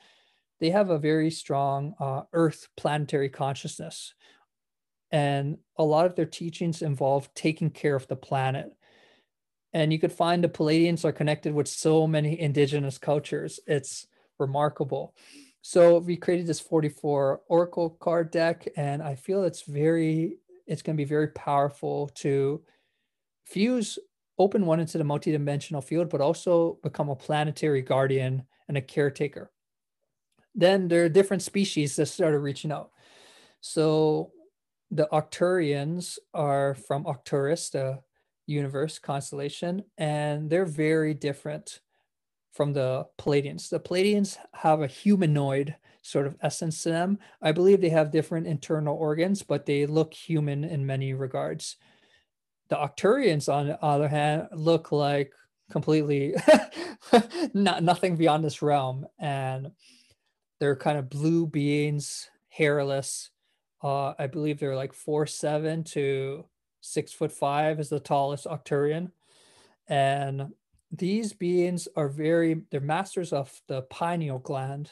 they 0.60 0.70
have 0.70 0.89
a 0.89 0.97
very 0.97 1.30
strong 1.30 1.93
uh, 1.99 2.22
earth 2.34 2.68
planetary 2.78 3.30
consciousness. 3.30 4.14
And 5.12 5.58
a 5.78 5.84
lot 5.84 6.05
of 6.05 6.16
their 6.16 6.26
teachings 6.26 6.82
involve 6.82 7.34
taking 7.34 7.70
care 7.70 7.95
of 7.95 8.08
the 8.08 8.16
planet 8.16 8.72
and 9.74 9.91
you 9.91 9.99
could 9.99 10.13
find 10.13 10.43
the 10.43 10.49
Pleiadians 10.49 11.05
are 11.05 11.11
connected 11.11 11.53
with 11.53 11.68
so 11.68 12.07
many 12.07 12.39
indigenous 12.39 12.97
cultures. 12.97 13.59
It's 13.68 14.07
remarkable. 14.39 15.13
So 15.61 15.99
we 15.99 16.15
created 16.15 16.47
this 16.47 16.59
44 16.59 17.41
Oracle 17.47 17.89
card 17.89 18.32
deck, 18.32 18.68
and 18.78 19.01
I 19.01 19.15
feel 19.15 19.43
it's 19.43 19.63
very, 19.63 20.38
it's 20.65 20.82
going 20.82 20.95
to 20.95 21.01
be 21.01 21.07
very 21.07 21.28
powerful 21.30 22.07
to 22.15 22.61
fuse 23.45 23.99
open 24.39 24.65
one 24.65 24.80
into 24.80 24.97
the 24.97 25.03
multidimensional 25.03 25.84
field, 25.84 26.09
but 26.09 26.22
also 26.22 26.78
become 26.84 27.09
a 27.09 27.15
planetary 27.15 27.82
guardian 27.82 28.43
and 28.68 28.78
a 28.78 28.82
caretaker. 28.82 29.51
Then 30.53 30.88
there 30.88 31.05
are 31.05 31.09
different 31.09 31.43
species 31.43 31.95
that 31.95 32.05
started 32.07 32.39
reaching 32.39 32.72
out. 32.72 32.91
So 33.61 34.32
the 34.91 35.07
Arcturians 35.11 36.18
are 36.34 36.76
from 36.76 37.05
Arcturus, 37.05 37.70
the 37.70 37.99
universe 38.48 38.98
constellation, 38.98 39.84
and 39.98 40.50
they're 40.50 40.66
very 40.66 41.14
different 41.14 41.82
from 42.54 42.74
the 42.74 43.06
Pleiadians. 43.20 43.70
The 43.70 43.80
Pleiadians 43.80 44.38
have 44.54 44.82
a 44.82 44.88
humanoid 44.88 45.76
sort 46.02 46.26
of 46.26 46.36
essence 46.41 46.82
to 46.84 46.89
them. 46.89 47.20
I 47.41 47.52
believe 47.52 47.82
they 47.82 47.89
have 47.89 48.12
different 48.12 48.48
internal 48.48 48.98
organs, 48.98 49.43
but 49.43 49.66
they 49.66 49.86
look 49.86 50.14
human 50.14 50.64
in 50.64 50.86
many 50.86 51.14
regards. 51.14 51.76
The 52.70 52.78
Arcturians, 52.78 53.54
on 53.54 53.68
the 53.68 53.84
other 53.84 54.08
hand, 54.08 54.48
look 54.54 54.91
like 54.91 55.32
completely 55.70 56.36
not 57.54 57.84
nothing 57.84 58.16
beyond 58.16 58.43
this 58.43 58.62
realm, 58.62 59.06
and 59.20 59.72
they're 60.60 60.76
kind 60.76 60.98
of 60.98 61.10
blue 61.10 61.45
beings, 61.45 62.30
hairless. 62.50 63.30
Uh, 63.84 64.14
I 64.18 64.28
believe 64.28 64.60
they're 64.60 64.76
like 64.76 64.93
four 64.93 65.28
seven 65.28 65.84
to 65.86 66.45
six 66.88 67.13
foot 67.13 67.31
five 67.31 67.79
is 67.79 67.89
the 67.89 67.99
tallest 67.99 68.45
Arcturian. 68.45 69.11
And 69.88 70.53
these 70.91 71.33
beings 71.33 71.88
are 71.95 72.09
very, 72.09 72.61
they're 72.71 72.79
masters 72.79 73.33
of 73.33 73.61
the 73.67 73.81
pineal 73.83 74.39
gland, 74.39 74.91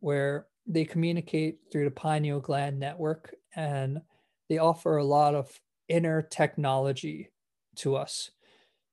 where 0.00 0.46
they 0.66 0.84
communicate 0.84 1.58
through 1.70 1.84
the 1.84 1.90
pineal 1.90 2.40
gland 2.40 2.78
network 2.78 3.34
and 3.54 4.00
they 4.48 4.58
offer 4.58 4.96
a 4.96 5.04
lot 5.04 5.34
of 5.34 5.60
inner 5.88 6.22
technology 6.22 7.30
to 7.76 7.96
us. 7.96 8.30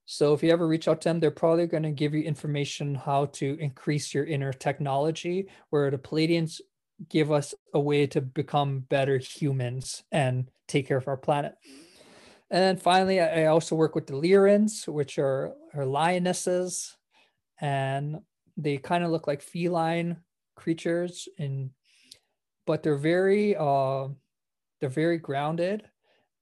So 0.05 0.33
if 0.33 0.43
you 0.43 0.51
ever 0.51 0.67
reach 0.67 0.87
out 0.87 1.01
to 1.01 1.09
them, 1.09 1.19
they're 1.19 1.31
probably 1.31 1.65
going 1.67 1.83
to 1.83 1.91
give 1.91 2.13
you 2.13 2.23
information 2.23 2.95
how 2.95 3.27
to 3.27 3.57
increase 3.59 4.13
your 4.13 4.25
inner 4.25 4.51
technology, 4.51 5.47
where 5.69 5.89
the 5.89 5.97
Pleiadians 5.97 6.59
give 7.09 7.31
us 7.31 7.53
a 7.73 7.79
way 7.79 8.05
to 8.07 8.21
become 8.21 8.79
better 8.81 9.17
humans 9.17 10.03
and 10.11 10.49
take 10.67 10.87
care 10.87 10.97
of 10.97 11.07
our 11.07 11.17
planet. 11.17 11.55
And 12.53 12.61
then 12.61 12.77
finally, 12.77 13.19
I 13.19 13.47
also 13.47 13.75
work 13.75 13.95
with 13.95 14.05
the 14.05 14.13
Lyrans, 14.13 14.87
which 14.87 15.17
are, 15.17 15.53
are 15.73 15.87
lionesses, 15.87 16.95
and 17.59 18.19
they 18.55 18.77
kind 18.77 19.03
of 19.03 19.09
look 19.09 19.25
like 19.25 19.41
feline 19.41 20.17
creatures, 20.55 21.27
and 21.39 21.71
but 22.67 22.83
they're 22.83 22.95
very 22.95 23.55
uh, 23.55 24.09
they're 24.79 24.89
very 24.89 25.17
grounded, 25.17 25.89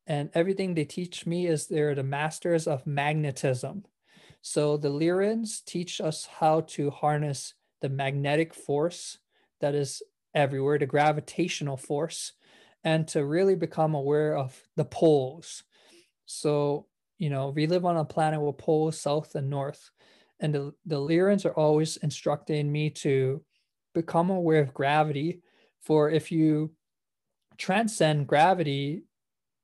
and 0.05 0.29
everything 0.33 0.73
they 0.73 0.83
teach 0.83 1.25
me 1.25 1.47
is 1.47 1.67
they're 1.67 1.95
the 1.95 2.03
masters 2.03 2.67
of 2.67 2.85
magnetism. 2.85 3.85
So 4.41 4.75
the 4.75 4.89
Lyrans 4.89 5.63
teach 5.63 6.01
us 6.01 6.25
how 6.25 6.61
to 6.75 6.89
harness 6.89 7.53
the 7.79 7.87
magnetic 7.87 8.53
force 8.53 9.17
that 9.61 9.75
is 9.75 10.03
everywhere, 10.35 10.77
the 10.77 10.87
gravitational 10.87 11.77
force, 11.77 12.33
and 12.83 13.07
to 13.07 13.25
really 13.25 13.55
become 13.55 13.95
aware 13.95 14.35
of 14.35 14.61
the 14.75 14.83
poles 14.83 15.63
so, 16.31 16.87
you 17.17 17.29
know, 17.29 17.49
we 17.49 17.67
live 17.67 17.85
on 17.85 17.97
a 17.97 18.05
planet 18.05 18.41
with 18.41 18.57
poles 18.57 18.99
south 18.99 19.35
and 19.35 19.49
north. 19.49 19.91
And 20.39 20.55
the, 20.55 20.73
the 20.85 20.95
Lyrans 20.95 21.45
are 21.45 21.53
always 21.53 21.97
instructing 21.97 22.71
me 22.71 22.89
to 22.89 23.43
become 23.93 24.29
aware 24.29 24.61
of 24.61 24.73
gravity. 24.73 25.41
For 25.81 26.09
if 26.09 26.31
you 26.31 26.71
transcend 27.57 28.27
gravity, 28.27 29.03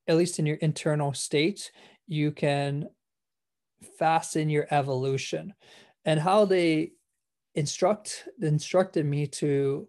at 0.06 0.16
least 0.16 0.38
in 0.38 0.46
your 0.46 0.56
internal 0.56 1.12
state, 1.14 1.72
you 2.06 2.30
can 2.30 2.88
fasten 3.98 4.48
your 4.48 4.66
evolution. 4.70 5.54
And 6.04 6.20
how 6.20 6.44
they 6.44 6.92
instruct 7.54 8.28
instructed 8.40 9.04
me 9.04 9.26
to 9.26 9.88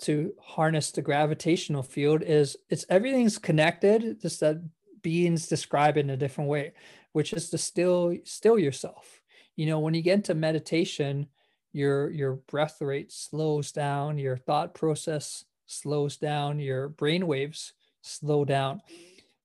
to 0.00 0.32
harness 0.40 0.90
the 0.90 1.02
gravitational 1.02 1.82
field 1.82 2.22
is 2.22 2.56
it's 2.68 2.84
everything's 2.88 3.38
connected 3.38 4.20
just 4.20 4.40
that 4.40 4.60
beings 5.02 5.48
describe 5.48 5.96
it 5.96 6.00
in 6.00 6.10
a 6.10 6.16
different 6.16 6.50
way, 6.50 6.72
which 7.12 7.32
is 7.32 7.50
to 7.50 7.58
still 7.58 8.16
still 8.24 8.58
yourself. 8.58 9.20
You 9.56 9.66
know, 9.66 9.80
when 9.80 9.94
you 9.94 10.02
get 10.02 10.14
into 10.14 10.34
meditation, 10.34 11.26
your 11.72 12.10
your 12.10 12.34
breath 12.34 12.80
rate 12.80 13.12
slows 13.12 13.72
down, 13.72 14.18
your 14.18 14.36
thought 14.36 14.74
process 14.74 15.44
slows 15.66 16.16
down, 16.16 16.58
your 16.58 16.88
brain 16.88 17.26
waves 17.26 17.72
slow 18.02 18.44
down. 18.44 18.80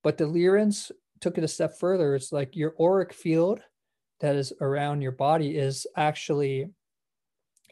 But 0.03 0.17
the 0.17 0.25
Lyrans 0.25 0.91
took 1.19 1.37
it 1.37 1.43
a 1.43 1.47
step 1.47 1.77
further. 1.79 2.15
It's 2.15 2.31
like 2.31 2.55
your 2.55 2.75
auric 2.79 3.13
field 3.13 3.61
that 4.19 4.35
is 4.35 4.53
around 4.61 5.01
your 5.01 5.11
body 5.11 5.57
is 5.57 5.85
actually 5.95 6.69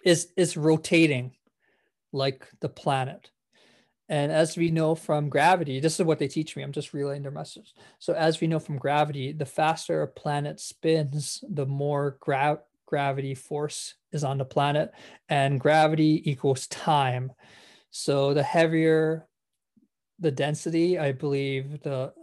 is 0.04 0.30
is 0.36 0.58
rotating 0.58 1.32
like 2.12 2.48
the 2.60 2.70
planet 2.70 3.30
and 4.12 4.30
as 4.30 4.58
we 4.58 4.72
know 4.72 4.94
from 4.94 5.30
gravity, 5.30 5.80
this 5.80 5.98
is 5.98 6.06
what 6.06 6.20
they 6.20 6.28
teach 6.28 6.58
me. 6.58 6.64
I'm 6.64 6.74
just 6.74 6.94
relaying 6.94 7.22
their 7.22 7.32
message. 7.32 7.74
So, 7.98 8.14
as 8.14 8.42
we 8.42 8.48
know 8.48 8.60
from 8.60 8.78
gravity, 8.78 9.32
the 9.32 9.46
faster 9.46 10.02
a 10.02 10.08
planet 10.08 10.60
spins, 10.60 11.42
the 11.50 11.66
more 11.66 12.18
gra- 12.20 12.60
gravity 12.86 13.36
force 13.36 13.96
is 14.12 14.26
on 14.26 14.38
the 14.38 14.44
planet, 14.44 14.92
and 15.30 15.62
gravity 15.62 16.30
equals 16.30 16.68
time. 16.68 17.32
So, 17.92 18.34
the 18.34 18.44
heavier 18.44 19.30
the 20.20 20.32
density, 20.32 21.00
I 21.00 21.14
believe 21.14 21.82
the 21.82 22.14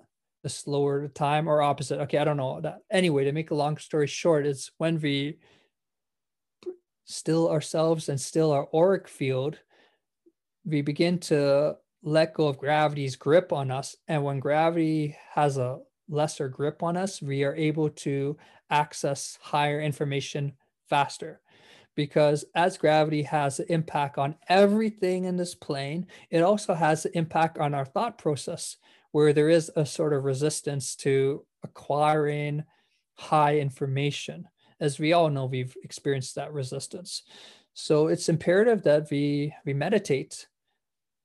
the 0.43 0.51
slower 0.51 1.01
the 1.01 1.09
time 1.09 1.49
or 1.49 1.63
opposite. 1.63 2.01
Okay, 2.03 2.19
I 2.19 2.25
don't 2.25 2.37
know 2.37 2.61
that. 2.61 2.81
Anyway, 2.91 3.25
to 3.25 3.33
make 3.33 3.51
a 3.51 3.55
long 3.55 3.79
story 3.79 4.07
short, 4.07 4.47
it's 4.47 4.71
when 4.77 5.01
we 5.01 5.39
still 7.07 7.49
ourselves 7.49 8.11
and 8.11 8.21
still 8.21 8.53
our 8.53 8.69
auric 8.75 9.09
field 9.09 9.59
we 10.69 10.83
begin 10.83 11.19
to 11.19 11.77
let 12.03 12.35
go 12.35 12.47
of 12.47 12.59
gravity's 12.59 13.17
grip 13.17 13.53
on 13.53 13.71
us. 13.71 13.97
And 14.07 14.23
when 14.23 14.39
gravity 14.39 15.17
has 15.33 15.57
a 15.57 15.79
lesser 16.09 16.49
grip 16.49 16.83
on 16.83 16.97
us, 16.97 17.23
we 17.23 17.43
are 17.43 17.55
able 17.57 17.89
to 17.91 18.37
access 18.71 19.39
higher 19.41 19.81
information 19.81 20.53
faster. 20.89 21.41
Because 21.95 22.45
as 22.55 22.79
gravity 22.79 23.23
has 23.23 23.59
an 23.59 23.67
impact 23.71 24.19
on 24.19 24.37
everything 24.49 25.25
in 25.25 25.37
this 25.37 25.55
plane, 25.55 26.07
it 26.31 26.43
also 26.43 26.75
has 26.75 27.07
an 27.07 27.13
impact 27.15 27.59
on 27.59 27.75
our 27.75 27.85
thought 27.85 28.19
process, 28.19 28.77
where 29.11 29.33
there 29.33 29.49
is 29.49 29.73
a 29.75 29.85
sort 29.85 30.13
of 30.13 30.25
resistance 30.25 30.95
to 30.97 31.45
acquiring 31.65 32.63
high 33.15 33.59
information. 33.59 34.47
As 34.81 35.01
we 35.01 35.13
all 35.13 35.31
know, 35.31 35.47
we've 35.47 35.75
experienced 35.83 36.37
that 36.37 36.53
resistance. 36.53 37.23
So 37.75 38.09
it's 38.09 38.29
imperative 38.29 38.83
that 38.83 39.09
we 39.11 39.55
we 39.65 39.73
meditate 39.73 40.47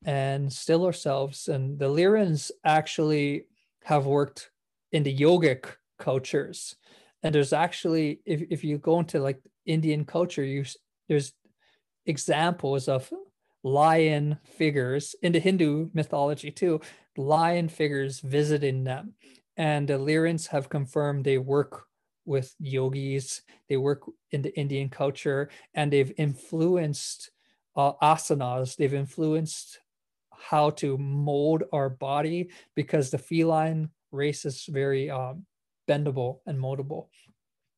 and 0.05 0.51
still 0.51 0.85
ourselves. 0.85 1.47
And 1.47 1.79
the 1.79 1.89
Lyrans 1.89 2.51
actually 2.65 3.45
have 3.83 4.05
worked 4.05 4.49
in 4.91 5.03
the 5.03 5.15
yogic 5.15 5.65
cultures. 5.99 6.75
And 7.23 7.33
there's 7.33 7.53
actually, 7.53 8.19
if, 8.25 8.43
if 8.49 8.63
you 8.63 8.77
go 8.77 8.99
into 8.99 9.19
like 9.19 9.39
Indian 9.65 10.05
culture, 10.05 10.43
you 10.43 10.65
there's 11.07 11.33
examples 12.05 12.87
of 12.87 13.11
lion 13.63 14.37
figures 14.43 15.15
in 15.21 15.31
the 15.31 15.39
Hindu 15.39 15.89
mythology 15.93 16.51
too, 16.51 16.81
lion 17.17 17.69
figures 17.69 18.19
visiting 18.19 18.83
them. 18.83 19.13
And 19.55 19.87
the 19.87 19.93
Lyrians 19.93 20.47
have 20.47 20.69
confirmed 20.69 21.23
they 21.23 21.37
work 21.37 21.85
with 22.25 22.55
yogis, 22.59 23.41
they 23.69 23.77
work 23.77 24.01
in 24.31 24.41
the 24.41 24.57
Indian 24.57 24.89
culture, 24.89 25.49
and 25.73 25.91
they've 25.91 26.11
influenced 26.17 27.31
uh, 27.75 27.93
asanas, 28.01 28.75
they've 28.75 28.93
influenced 28.93 29.79
how 30.49 30.69
to 30.71 30.97
mold 30.97 31.63
our 31.71 31.89
body 31.89 32.49
because 32.75 33.09
the 33.09 33.17
feline 33.17 33.89
race 34.11 34.45
is 34.45 34.65
very 34.65 35.09
um, 35.09 35.45
bendable 35.87 36.39
and 36.45 36.59
moldable. 36.59 37.07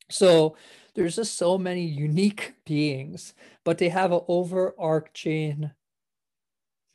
So 0.09 0.55
there's 0.93 1.15
just 1.15 1.37
so 1.37 1.57
many 1.57 1.85
unique 1.85 2.55
beings, 2.65 3.33
but 3.63 3.77
they 3.77 3.89
have 3.89 4.11
an 4.11 4.21
overarching 4.27 5.71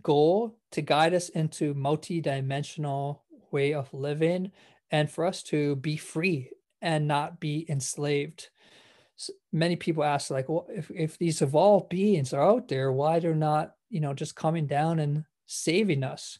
goal 0.03 0.59
to 0.73 0.83
guide 0.83 1.14
us 1.14 1.29
into 1.29 1.75
multi-dimensional 1.75 3.25
way 3.51 3.75
of 3.75 3.93
living 3.93 4.53
and 4.91 5.11
for 5.11 5.27
us 5.27 5.43
to 5.43 5.77
be 5.77 5.97
free 5.97 6.51
and 6.81 7.07
not 7.07 7.41
be 7.41 7.66
enslaved. 7.68 8.49
So 9.16 9.35
many 9.53 9.77
people 9.77 10.03
ask 10.03 10.31
like, 10.31 10.49
well, 10.49 10.66
if, 10.71 10.91
if 10.91 11.18
these 11.18 11.43
evolved 11.43 11.91
beings 11.91 12.33
are 12.33 12.43
out 12.43 12.68
there, 12.68 12.91
why 12.91 13.18
they're 13.18 13.35
not, 13.35 13.73
you 13.91 14.01
know, 14.01 14.14
just 14.14 14.35
coming 14.35 14.66
down 14.66 14.99
and 14.99 15.25
saving 15.51 16.03
us? 16.03 16.38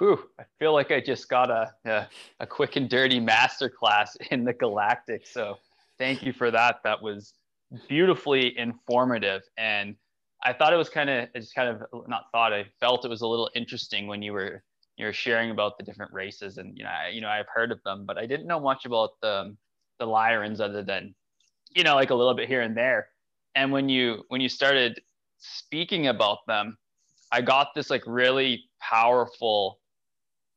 whew, 0.00 0.18
I 0.38 0.44
feel 0.58 0.72
like 0.72 0.90
I 0.90 1.00
just 1.00 1.28
got 1.28 1.50
a, 1.50 1.72
a, 1.84 2.08
a 2.40 2.46
quick 2.46 2.76
and 2.76 2.88
dirty 2.88 3.20
masterclass 3.20 4.16
in 4.30 4.44
the 4.44 4.54
galactic. 4.54 5.26
So 5.26 5.58
thank 5.98 6.22
you 6.22 6.32
for 6.32 6.50
that. 6.50 6.76
That 6.82 7.00
was 7.00 7.34
beautifully 7.86 8.58
informative. 8.58 9.42
And 9.58 9.94
I 10.42 10.54
thought 10.54 10.72
it 10.72 10.76
was 10.76 10.88
kind 10.88 11.10
of, 11.10 11.28
just 11.34 11.54
kind 11.54 11.68
of 11.68 12.08
not 12.08 12.24
thought, 12.32 12.54
I 12.54 12.64
felt 12.80 13.04
it 13.04 13.08
was 13.08 13.20
a 13.20 13.26
little 13.26 13.50
interesting 13.54 14.06
when 14.06 14.22
you 14.22 14.32
were, 14.32 14.62
you 14.96 15.04
were 15.04 15.12
sharing 15.12 15.50
about 15.50 15.76
the 15.76 15.84
different 15.84 16.12
races 16.14 16.56
and, 16.56 16.76
you 16.76 16.84
know, 16.84 16.90
I, 16.90 17.08
you 17.08 17.20
know, 17.20 17.28
I've 17.28 17.48
heard 17.54 17.70
of 17.70 17.82
them, 17.84 18.06
but 18.06 18.16
I 18.16 18.24
didn't 18.24 18.46
know 18.46 18.58
much 18.58 18.86
about 18.86 19.10
the, 19.20 19.54
the 19.98 20.06
Lyrians 20.06 20.60
other 20.60 20.82
than, 20.82 21.14
you 21.70 21.84
know, 21.84 21.94
like 21.94 22.10
a 22.10 22.14
little 22.14 22.34
bit 22.34 22.48
here 22.48 22.62
and 22.62 22.76
there. 22.76 23.08
And 23.54 23.72
when 23.72 23.88
you, 23.88 24.24
when 24.28 24.40
you 24.40 24.48
started 24.48 25.00
speaking 25.38 26.06
about 26.06 26.38
them, 26.46 26.76
I 27.32 27.40
got 27.40 27.68
this 27.74 27.90
like 27.90 28.02
really 28.06 28.64
powerful 28.80 29.78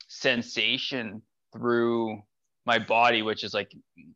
sensation 0.07 1.21
through 1.51 2.21
my 2.65 2.79
body, 2.79 3.21
which 3.21 3.43
is 3.43 3.53
like 3.53 3.71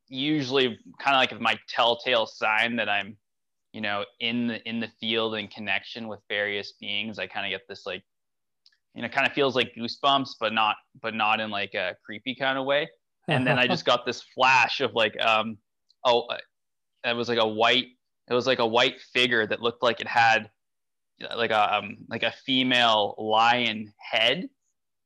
usually 0.07 0.79
kind 0.99 1.15
of 1.15 1.19
like 1.19 1.41
my 1.41 1.57
telltale 1.67 2.25
sign 2.25 2.75
that 2.77 2.89
I'm, 2.89 3.17
you 3.73 3.81
know, 3.81 4.05
in 4.19 4.47
the 4.47 4.67
in 4.67 4.79
the 4.79 4.89
field 4.99 5.35
and 5.35 5.51
connection 5.51 6.07
with 6.07 6.19
various 6.29 6.73
beings. 6.79 7.19
I 7.19 7.27
kind 7.27 7.45
of 7.45 7.57
get 7.57 7.67
this 7.67 7.85
like, 7.85 8.03
you 8.95 9.01
know, 9.01 9.09
kind 9.09 9.27
of 9.27 9.33
feels 9.33 9.55
like 9.55 9.73
goosebumps, 9.77 10.35
but 10.39 10.53
not 10.53 10.77
but 11.01 11.13
not 11.13 11.39
in 11.39 11.49
like 11.49 11.73
a 11.73 11.95
creepy 12.05 12.35
kind 12.35 12.57
of 12.57 12.65
way. 12.65 12.89
And 13.27 13.45
then 13.45 13.59
I 13.59 13.67
just 13.75 13.85
got 13.85 14.05
this 14.05 14.23
flash 14.33 14.81
of 14.81 14.93
like, 14.93 15.19
um, 15.23 15.57
oh, 16.05 16.27
it 17.09 17.15
was 17.15 17.29
like 17.29 17.39
a 17.39 17.47
white, 17.47 17.87
it 18.29 18.33
was 18.33 18.47
like 18.47 18.59
a 18.59 18.67
white 18.67 19.01
figure 19.13 19.45
that 19.45 19.61
looked 19.61 19.83
like 19.83 20.01
it 20.01 20.07
had 20.07 20.49
like 21.35 21.51
a 21.51 21.75
um, 21.77 21.97
like 22.09 22.23
a 22.23 22.31
female 22.45 23.15
lion 23.17 23.91
head 23.97 24.49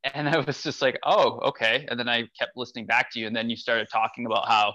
and 0.04 0.28
I 0.28 0.38
was 0.38 0.62
just 0.62 0.82
like, 0.82 0.98
oh, 1.04 1.38
okay. 1.48 1.86
And 1.88 1.98
then 1.98 2.08
I 2.08 2.28
kept 2.38 2.56
listening 2.56 2.86
back 2.86 3.10
to 3.12 3.20
you, 3.20 3.26
and 3.26 3.34
then 3.34 3.50
you 3.50 3.56
started 3.56 3.88
talking 3.90 4.26
about 4.26 4.48
how, 4.48 4.74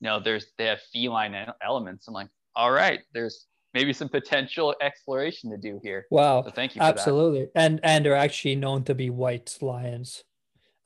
you 0.00 0.08
know, 0.08 0.20
there's 0.20 0.46
they 0.58 0.66
have 0.66 0.80
feline 0.92 1.34
elements. 1.62 2.08
I'm 2.08 2.14
like, 2.14 2.28
all 2.54 2.70
right, 2.70 3.00
there's 3.12 3.46
maybe 3.74 3.92
some 3.92 4.08
potential 4.08 4.74
exploration 4.80 5.50
to 5.50 5.56
do 5.56 5.80
here. 5.82 6.06
Wow. 6.10 6.42
So 6.44 6.50
thank 6.50 6.74
you. 6.74 6.82
Absolutely. 6.82 7.48
That. 7.54 7.62
And 7.62 7.80
and 7.82 8.04
they're 8.04 8.16
actually 8.16 8.56
known 8.56 8.84
to 8.84 8.94
be 8.94 9.10
white 9.10 9.56
lions, 9.60 10.24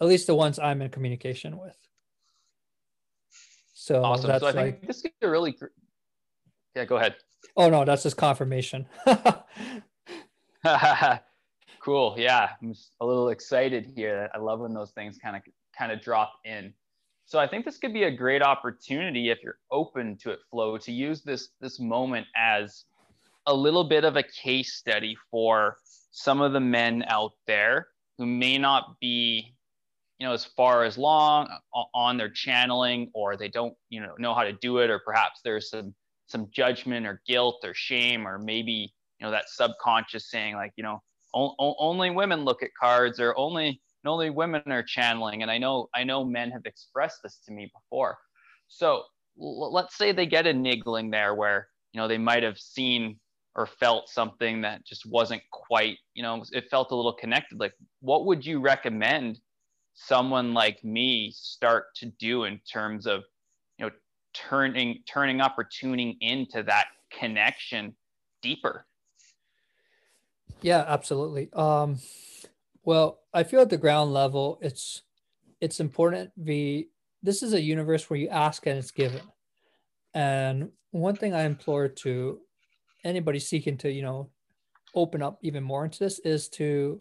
at 0.01 0.09
least 0.09 0.27
the 0.27 0.35
ones 0.35 0.59
I'm 0.59 0.83
in 0.83 0.91
communication 0.91 1.59
with. 1.59 1.77
So 3.75 4.05
awesome. 4.05 4.29
that's 4.29 4.43
so 4.43 4.49
I 4.49 4.53
like, 4.53 4.81
think 4.81 4.87
this 4.87 4.99
is 4.99 5.11
a 5.23 5.29
really. 5.29 5.57
Yeah, 6.75 6.85
go 6.85 6.97
ahead. 6.97 7.17
Oh 7.57 7.71
no, 7.71 7.87
that's 7.87 8.03
just 8.03 8.19
confirmation. 8.19 8.87
Cool. 11.81 12.15
Yeah, 12.19 12.51
I'm 12.63 12.75
a 13.01 13.07
little 13.07 13.31
excited 13.31 13.91
here. 13.97 14.29
I 14.35 14.39
love 14.39 14.61
when 14.61 14.75
those 14.75 14.91
things 14.91 15.17
kind 15.17 15.35
of 15.35 15.43
kind 15.77 15.91
of 15.91 16.03
drop 16.03 16.35
in. 16.45 16.75
So 17.25 17.39
I 17.39 17.47
think 17.47 17.65
this 17.65 17.79
could 17.79 17.95
be 17.95 18.05
a 18.05 18.11
great 18.11 18.43
opportunity 18.43 19.31
if 19.31 19.43
you're 19.43 19.59
open 19.71 20.19
to 20.19 20.31
it, 20.31 20.41
Flo, 20.51 20.77
to 20.77 20.93
use 20.93 21.23
this 21.23 21.49
this 21.61 21.81
moment 21.81 22.27
as 22.37 22.85
a 23.47 23.55
little 23.55 23.85
bit 23.85 24.05
of 24.05 24.17
a 24.17 24.23
case 24.23 24.75
study 24.75 25.17
for 25.31 25.79
some 26.11 26.43
of 26.43 26.53
the 26.53 26.61
men 26.61 27.05
out 27.09 27.33
there 27.47 27.89
who 28.19 28.27
may 28.27 28.59
not 28.59 29.01
be, 29.01 29.55
you 30.19 30.27
know, 30.27 30.35
as 30.35 30.45
far 30.45 30.85
as 30.85 30.99
long 30.99 31.49
on 31.95 32.19
their 32.19 32.29
channeling, 32.29 33.11
or 33.15 33.39
they 33.39 33.49
don't, 33.49 33.75
you 33.89 34.01
know, 34.01 34.15
know 34.19 34.35
how 34.35 34.43
to 34.43 34.53
do 34.53 34.79
it, 34.79 34.91
or 34.91 34.99
perhaps 34.99 35.41
there's 35.43 35.71
some 35.71 35.95
some 36.31 36.49
judgment 36.53 37.07
or 37.07 37.23
guilt 37.27 37.61
or 37.65 37.75
shame, 37.75 38.27
or 38.27 38.39
maybe 38.39 38.93
you 39.19 39.27
know 39.27 39.31
that 39.33 39.49
subconscious 39.49 40.31
saying 40.31 40.55
like, 40.55 40.73
you 40.77 40.85
know, 40.85 41.03
o- 41.35 41.55
only 41.79 42.11
women 42.11 42.45
look 42.45 42.63
at 42.63 42.71
cards 42.81 43.21
or 43.21 43.37
only 43.39 43.81
only 44.07 44.31
women 44.31 44.63
are 44.67 44.83
channeling. 44.83 45.43
And 45.43 45.51
i 45.51 45.59
know 45.59 45.89
i 45.95 46.05
know 46.05 46.25
men 46.25 46.51
have 46.51 46.63
expressed 46.65 47.21
this 47.23 47.39
to 47.47 47.53
me 47.53 47.71
before. 47.75 48.19
So 48.69 49.05
l- 49.41 49.73
let's 49.73 49.97
say 49.97 50.13
they 50.13 50.27
get 50.27 50.47
a 50.47 50.53
niggling 50.55 51.11
there 51.11 51.35
where 51.35 51.69
you 51.93 52.01
know 52.01 52.09
they 52.09 52.19
might 52.19 52.43
have 52.43 52.59
seen 52.59 53.21
or 53.57 53.67
felt 53.67 54.09
something 54.09 54.63
that 54.63 54.87
just 54.87 55.05
wasn't 55.07 55.43
quite 55.53 55.99
you 56.15 56.23
know 56.23 56.45
it 56.53 56.71
felt 56.71 56.93
a 56.93 56.97
little 56.97 57.15
connected. 57.15 57.61
Like 57.61 57.75
what 58.01 58.27
would 58.27 58.47
you 58.47 58.61
recommend 58.61 59.41
someone 59.95 60.55
like 60.55 60.83
me 60.85 61.31
start 61.33 61.87
to 61.97 62.07
do 62.19 62.45
in 62.45 62.61
terms 62.73 63.07
of 63.07 63.25
turning 64.35 64.99
turning 65.07 65.41
up 65.41 65.55
or 65.59 65.65
tuning 65.65 66.17
into 66.21 66.63
that 66.63 66.87
connection 67.11 67.95
deeper 68.43 68.87
yeah, 70.63 70.85
absolutely. 70.87 71.51
Um, 71.53 71.99
well, 72.85 73.21
I 73.33 73.45
feel 73.45 73.61
at 73.61 73.71
the 73.71 73.77
ground 73.77 74.13
level, 74.13 74.59
it's 74.63 75.03
it's 75.61 75.81
important. 75.81 76.31
the 76.37 76.89
this 77.23 77.43
is 77.43 77.53
a 77.53 77.61
universe 77.61 78.09
where 78.09 78.19
you 78.19 78.29
ask 78.29 78.67
and 78.67 78.79
it's 78.79 78.91
given. 78.91 79.21
And 80.15 80.71
one 80.91 81.17
thing 81.17 81.35
I 81.35 81.43
implore 81.43 81.89
to 81.89 82.41
anybody 83.05 83.39
seeking 83.39 83.77
to, 83.79 83.93
you 83.93 84.03
know, 84.03 84.31
open 84.95 85.23
up 85.23 85.39
even 85.43 85.63
more 85.63 85.85
into 85.85 85.99
this 85.99 86.19
is 86.21 86.49
to 86.49 87.01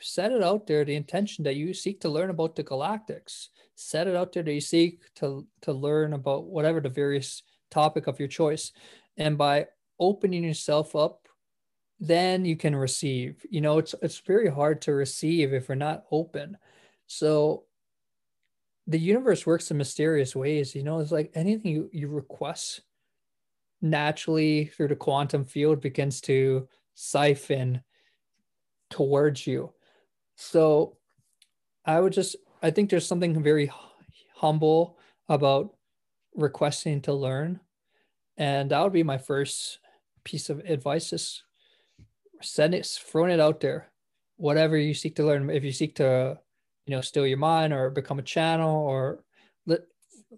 set 0.00 0.32
it 0.32 0.42
out 0.42 0.66
there 0.66 0.84
the 0.84 0.94
intention 0.94 1.44
that 1.44 1.56
you 1.56 1.72
seek 1.72 2.00
to 2.00 2.08
learn 2.08 2.30
about 2.30 2.56
the 2.56 2.64
galactics 2.64 3.48
set 3.74 4.06
it 4.06 4.16
out 4.16 4.32
there 4.32 4.42
that 4.42 4.52
you 4.52 4.60
seek 4.60 5.02
to 5.14 5.46
to 5.60 5.72
learn 5.72 6.12
about 6.12 6.44
whatever 6.44 6.80
the 6.80 6.88
various 6.88 7.42
topic 7.70 8.06
of 8.06 8.18
your 8.18 8.28
choice 8.28 8.72
and 9.16 9.36
by 9.36 9.66
opening 9.98 10.44
yourself 10.44 10.94
up 10.94 11.28
then 11.98 12.44
you 12.44 12.56
can 12.56 12.76
receive 12.76 13.44
you 13.50 13.60
know 13.60 13.78
it's 13.78 13.94
it's 14.02 14.18
very 14.18 14.48
hard 14.48 14.80
to 14.82 14.92
receive 14.92 15.52
if 15.52 15.68
we're 15.68 15.74
not 15.74 16.04
open 16.10 16.56
so 17.06 17.64
the 18.86 18.98
universe 18.98 19.46
works 19.46 19.70
in 19.70 19.76
mysterious 19.76 20.36
ways. 20.36 20.74
You 20.74 20.82
know, 20.82 21.00
it's 21.00 21.10
like 21.10 21.32
anything 21.34 21.72
you, 21.72 21.90
you 21.92 22.08
request 22.08 22.82
naturally 23.82 24.66
through 24.66 24.88
the 24.88 24.96
quantum 24.96 25.44
field 25.44 25.80
begins 25.80 26.20
to 26.22 26.68
siphon 26.94 27.82
towards 28.90 29.46
you. 29.46 29.72
So 30.36 30.96
I 31.84 32.00
would 32.00 32.12
just, 32.12 32.36
I 32.62 32.70
think 32.70 32.90
there's 32.90 33.06
something 33.06 33.42
very 33.42 33.70
humble 34.34 34.98
about 35.28 35.74
requesting 36.34 37.00
to 37.02 37.12
learn. 37.12 37.60
And 38.36 38.70
that 38.70 38.82
would 38.82 38.92
be 38.92 39.02
my 39.02 39.18
first 39.18 39.78
piece 40.24 40.50
of 40.50 40.60
advice 40.60 41.12
is 41.12 41.42
send 42.42 42.74
it, 42.74 42.86
throwing 42.86 43.32
it 43.32 43.40
out 43.40 43.60
there. 43.60 43.90
Whatever 44.36 44.76
you 44.76 44.92
seek 44.92 45.16
to 45.16 45.24
learn, 45.24 45.48
if 45.48 45.64
you 45.64 45.72
seek 45.72 45.94
to, 45.96 46.38
you 46.86 46.94
know, 46.94 47.00
steal 47.00 47.26
your 47.26 47.38
mind 47.38 47.72
or 47.72 47.88
become 47.88 48.18
a 48.18 48.22
channel 48.22 48.76
or 48.86 49.24
le- 49.64 49.78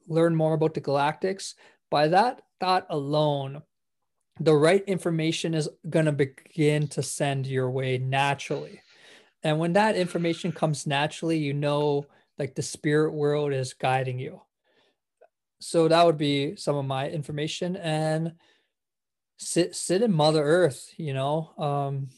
learn 0.07 0.37
more 0.37 0.55
about 0.55 0.75
the 0.75 0.81
galactics, 0.81 1.55
by 1.91 2.07
that 2.09 2.43
thought 2.61 2.87
alone, 2.91 3.63
the 4.39 4.55
right 4.55 4.85
information 4.87 5.55
is 5.55 5.69
going 5.91 6.07
to 6.07 6.13
begin 6.13 6.87
to 6.89 7.03
send 7.03 7.47
your 7.47 7.71
way 7.71 7.99
naturally. 7.99 8.81
And 9.43 9.59
when 9.59 9.75
that 9.75 9.97
information 9.97 10.53
comes 10.53 10.87
naturally, 10.87 11.39
you 11.39 11.55
know, 11.55 12.07
like 12.39 12.55
the 12.55 12.63
spirit 12.63 13.13
world 13.13 13.53
is 13.53 13.75
guiding 13.75 14.19
you. 14.19 14.43
So 15.61 15.89
that 15.89 16.07
would 16.07 16.19
be 16.19 16.57
some 16.57 16.77
of 16.77 16.85
my 16.85 17.09
information 17.09 17.77
and 17.77 18.35
sit 19.39 19.75
sit 19.75 20.03
in 20.03 20.13
mother 20.13 20.43
earth, 20.43 20.93
you 20.97 21.15
know. 21.15 21.53
Um 21.59 22.09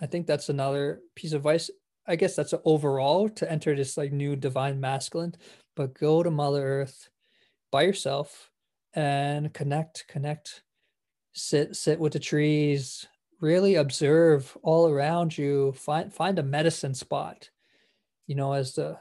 I 0.00 0.06
think 0.06 0.26
that's 0.26 0.48
another 0.48 1.00
piece 1.14 1.32
of 1.32 1.38
advice. 1.38 1.70
I 2.06 2.16
guess 2.16 2.34
that's 2.34 2.54
overall 2.64 3.28
to 3.28 3.50
enter 3.50 3.76
this 3.76 3.96
like 3.96 4.12
new 4.12 4.34
divine 4.34 4.80
masculine, 4.80 5.34
but 5.76 5.94
go 5.94 6.22
to 6.22 6.30
mother 6.30 6.62
earth 6.64 7.10
by 7.70 7.82
yourself 7.82 8.50
and 8.94 9.52
connect 9.54 10.06
connect 10.08 10.62
sit 11.32 11.76
sit 11.76 12.00
with 12.00 12.12
the 12.12 12.18
trees 12.18 13.06
really 13.40 13.76
observe 13.76 14.56
all 14.62 14.88
around 14.88 15.36
you 15.36 15.72
find 15.72 16.12
find 16.12 16.38
a 16.38 16.42
medicine 16.42 16.94
spot. 16.94 17.50
You 18.26 18.34
know 18.36 18.52
as 18.52 18.74
the 18.74 18.98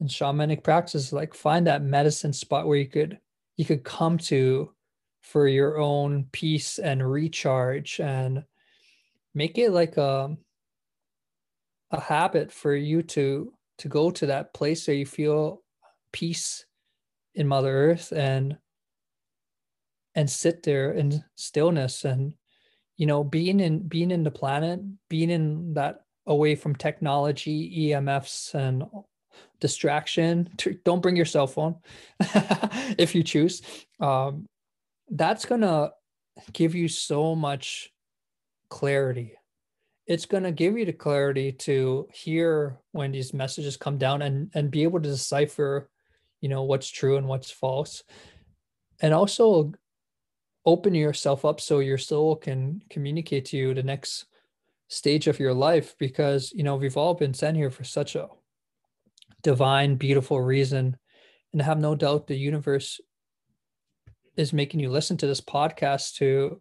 in 0.00 0.06
shamanic 0.06 0.62
practice 0.62 1.12
like 1.12 1.34
find 1.34 1.66
that 1.66 1.82
medicine 1.82 2.32
spot 2.32 2.66
where 2.66 2.78
you 2.78 2.86
could 2.86 3.18
you 3.56 3.64
could 3.64 3.84
come 3.84 4.16
to 4.16 4.72
for 5.22 5.46
your 5.46 5.78
own 5.78 6.26
peace 6.32 6.78
and 6.78 7.08
recharge 7.08 8.00
and 8.00 8.44
make 9.34 9.58
it 9.58 9.70
like 9.70 9.96
a 9.96 10.36
a 11.90 12.00
habit 12.00 12.50
for 12.52 12.74
you 12.74 13.02
to 13.02 13.52
to 13.78 13.88
go 13.88 14.10
to 14.10 14.26
that 14.26 14.54
place 14.54 14.86
where 14.86 14.96
you 14.96 15.06
feel 15.06 15.62
peace 16.12 16.64
in 17.34 17.46
mother 17.46 17.90
earth 17.90 18.12
and 18.12 18.56
and 20.14 20.28
sit 20.28 20.62
there 20.62 20.92
in 20.92 21.22
stillness 21.36 22.04
and 22.04 22.32
you 23.00 23.06
know 23.06 23.24
being 23.24 23.60
in 23.60 23.78
being 23.88 24.10
in 24.10 24.22
the 24.24 24.30
planet 24.30 24.78
being 25.08 25.30
in 25.30 25.72
that 25.72 26.02
away 26.26 26.54
from 26.54 26.76
technology 26.76 27.88
emfs 27.88 28.54
and 28.54 28.84
distraction 29.58 30.50
don't 30.84 31.00
bring 31.00 31.16
your 31.16 31.24
cell 31.24 31.46
phone 31.46 31.76
if 32.98 33.14
you 33.14 33.22
choose. 33.22 33.62
Um, 34.00 34.46
that's 35.08 35.46
gonna 35.46 35.92
give 36.52 36.74
you 36.74 36.88
so 36.88 37.34
much 37.34 37.90
clarity. 38.68 39.32
It's 40.06 40.26
going 40.26 40.42
to 40.42 40.52
give 40.52 40.76
you 40.76 40.84
the 40.84 40.92
clarity 40.92 41.52
to 41.52 42.08
hear 42.12 42.80
when 42.92 43.12
these 43.12 43.32
messages 43.32 43.76
come 43.76 43.96
down 43.96 44.22
and 44.22 44.50
and 44.54 44.70
be 44.70 44.82
able 44.82 45.00
to 45.00 45.08
decipher 45.08 45.88
you 46.40 46.48
know 46.48 46.64
what's 46.64 46.88
true 46.88 47.16
and 47.16 47.26
what's 47.26 47.50
false. 47.50 48.02
And 49.00 49.14
also 49.14 49.72
open 50.66 50.94
yourself 50.94 51.44
up 51.44 51.60
so 51.60 51.78
your 51.78 51.98
soul 51.98 52.36
can 52.36 52.82
communicate 52.90 53.46
to 53.46 53.56
you 53.56 53.74
the 53.74 53.82
next 53.82 54.26
stage 54.88 55.26
of 55.26 55.38
your 55.38 55.54
life 55.54 55.94
because 55.98 56.52
you 56.52 56.62
know 56.62 56.76
we've 56.76 56.96
all 56.96 57.14
been 57.14 57.32
sent 57.32 57.56
here 57.56 57.70
for 57.70 57.84
such 57.84 58.16
a 58.16 58.28
divine 59.42 59.96
beautiful 59.96 60.40
reason. 60.40 60.96
And 61.52 61.62
I 61.62 61.64
have 61.64 61.80
no 61.80 61.94
doubt 61.94 62.26
the 62.26 62.36
universe 62.36 63.00
is 64.36 64.52
making 64.52 64.80
you 64.80 64.90
listen 64.90 65.16
to 65.18 65.26
this 65.26 65.40
podcast 65.40 66.14
to 66.16 66.60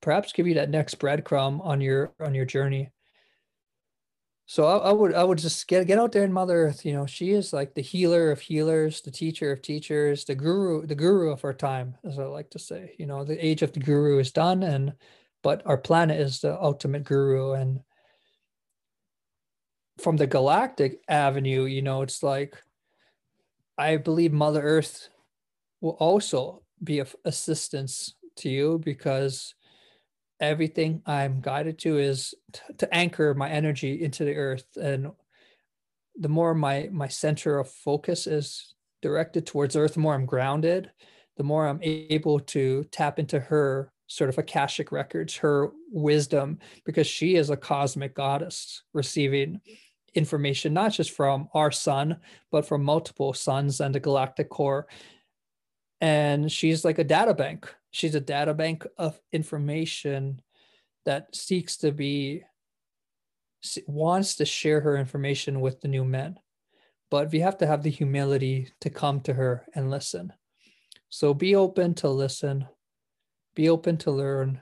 perhaps 0.00 0.32
give 0.32 0.46
you 0.46 0.54
that 0.54 0.70
next 0.70 0.98
breadcrumb 0.98 1.64
on 1.64 1.80
your 1.80 2.12
on 2.20 2.34
your 2.34 2.44
journey 2.44 2.90
so 4.46 4.64
I, 4.66 4.90
I, 4.90 4.92
would 4.92 5.14
I 5.14 5.24
would 5.24 5.38
just 5.38 5.66
get 5.66 5.86
get 5.86 5.98
out 5.98 6.12
there 6.12 6.24
in 6.24 6.32
Mother 6.32 6.66
Earth. 6.66 6.84
You 6.84 6.92
know, 6.92 7.06
she 7.06 7.30
is 7.30 7.52
like 7.52 7.74
the 7.74 7.80
healer 7.80 8.30
of 8.30 8.40
healers, 8.40 9.00
the 9.00 9.10
teacher 9.10 9.50
of 9.52 9.62
teachers, 9.62 10.24
the 10.24 10.34
guru, 10.34 10.86
the 10.86 10.94
guru 10.94 11.30
of 11.30 11.44
our 11.44 11.54
time, 11.54 11.96
as 12.04 12.18
I 12.18 12.24
like 12.24 12.50
to 12.50 12.58
say. 12.58 12.94
You 12.98 13.06
know, 13.06 13.24
the 13.24 13.44
age 13.44 13.62
of 13.62 13.72
the 13.72 13.80
guru 13.80 14.18
is 14.18 14.32
done, 14.32 14.62
and 14.62 14.92
but 15.42 15.62
our 15.66 15.78
planet 15.78 16.20
is 16.20 16.40
the 16.40 16.60
ultimate 16.60 17.04
guru. 17.04 17.52
And 17.52 17.80
from 19.98 20.16
the 20.16 20.26
galactic 20.26 21.00
avenue, 21.08 21.64
you 21.64 21.80
know, 21.80 22.02
it's 22.02 22.22
like 22.22 22.54
I 23.78 23.96
believe 23.96 24.32
Mother 24.32 24.60
Earth 24.60 25.08
will 25.80 25.96
also 25.98 26.62
be 26.82 26.98
of 26.98 27.16
assistance 27.24 28.14
to 28.36 28.50
you 28.50 28.78
because 28.84 29.54
everything 30.44 31.02
I'm 31.06 31.40
guided 31.40 31.78
to 31.80 31.98
is 31.98 32.34
t- 32.52 32.60
to 32.78 32.94
anchor 32.94 33.34
my 33.34 33.50
energy 33.50 34.02
into 34.02 34.24
the 34.24 34.34
earth. 34.34 34.66
And 34.80 35.12
the 36.16 36.28
more 36.28 36.54
my 36.54 36.88
my 36.92 37.08
center 37.08 37.58
of 37.58 37.70
focus 37.70 38.26
is 38.26 38.74
directed 39.02 39.46
towards 39.46 39.76
earth, 39.76 39.94
the 39.94 40.00
more 40.00 40.14
I'm 40.14 40.26
grounded, 40.26 40.90
the 41.36 41.44
more 41.44 41.66
I'm 41.66 41.80
able 41.82 42.40
to 42.40 42.84
tap 42.84 43.18
into 43.18 43.40
her 43.40 43.92
sort 44.06 44.30
of 44.30 44.38
akashic 44.38 44.92
records, 44.92 45.36
her 45.36 45.70
wisdom, 45.90 46.58
because 46.84 47.06
she 47.06 47.36
is 47.36 47.50
a 47.50 47.56
cosmic 47.56 48.14
goddess 48.14 48.82
receiving 48.92 49.60
information 50.14 50.72
not 50.72 50.92
just 50.92 51.10
from 51.10 51.48
our 51.54 51.72
sun, 51.72 52.16
but 52.50 52.66
from 52.66 52.84
multiple 52.84 53.32
suns 53.32 53.80
and 53.80 53.94
the 53.94 54.00
galactic 54.00 54.48
core. 54.48 54.86
And 56.00 56.50
she's 56.50 56.84
like 56.84 56.98
a 56.98 57.04
data 57.04 57.34
bank 57.34 57.74
she's 57.94 58.16
a 58.16 58.20
data 58.20 58.52
bank 58.52 58.84
of 58.98 59.20
information 59.32 60.42
that 61.04 61.34
seeks 61.34 61.76
to 61.76 61.92
be 61.92 62.42
wants 63.86 64.34
to 64.34 64.44
share 64.44 64.80
her 64.80 64.96
information 64.96 65.60
with 65.60 65.80
the 65.80 65.88
new 65.88 66.04
men. 66.04 66.36
But 67.10 67.30
we 67.30 67.38
have 67.38 67.56
to 67.58 67.66
have 67.66 67.82
the 67.84 67.90
humility 67.90 68.72
to 68.80 68.90
come 68.90 69.20
to 69.20 69.32
her 69.32 69.64
and 69.74 69.90
listen. 69.90 70.32
So 71.08 71.32
be 71.32 71.54
open 71.54 71.94
to 71.94 72.08
listen. 72.08 72.66
Be 73.54 73.68
open 73.68 73.96
to 73.98 74.10
learn. 74.10 74.60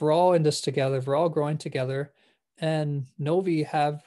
We're 0.00 0.12
all 0.12 0.32
in 0.32 0.42
this 0.42 0.60
together. 0.60 1.00
We're 1.00 1.14
all 1.16 1.28
growing 1.28 1.56
together. 1.56 2.12
And 2.58 3.06
know 3.16 3.36
we 3.36 3.62
have 3.62 4.02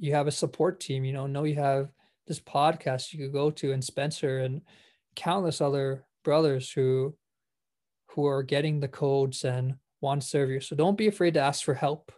you 0.00 0.12
have 0.14 0.26
a 0.26 0.32
support 0.32 0.80
team 0.80 1.04
you 1.04 1.12
know 1.12 1.28
know 1.28 1.44
you 1.44 1.54
have 1.54 1.92
this 2.26 2.40
podcast 2.40 3.12
you 3.12 3.20
could 3.20 3.32
go 3.32 3.48
to 3.48 3.70
and 3.70 3.82
spencer 3.82 4.38
and 4.38 4.60
countless 5.14 5.60
other 5.60 6.04
brothers 6.24 6.72
who 6.72 7.14
who 8.14 8.26
are 8.26 8.42
getting 8.42 8.80
the 8.80 8.88
codes 8.88 9.44
and 9.44 9.74
want 10.00 10.22
to 10.22 10.28
serve 10.28 10.50
you. 10.50 10.60
So 10.60 10.76
don't 10.76 10.98
be 10.98 11.08
afraid 11.08 11.34
to 11.34 11.40
ask 11.40 11.64
for 11.64 11.74
help. 11.74 12.12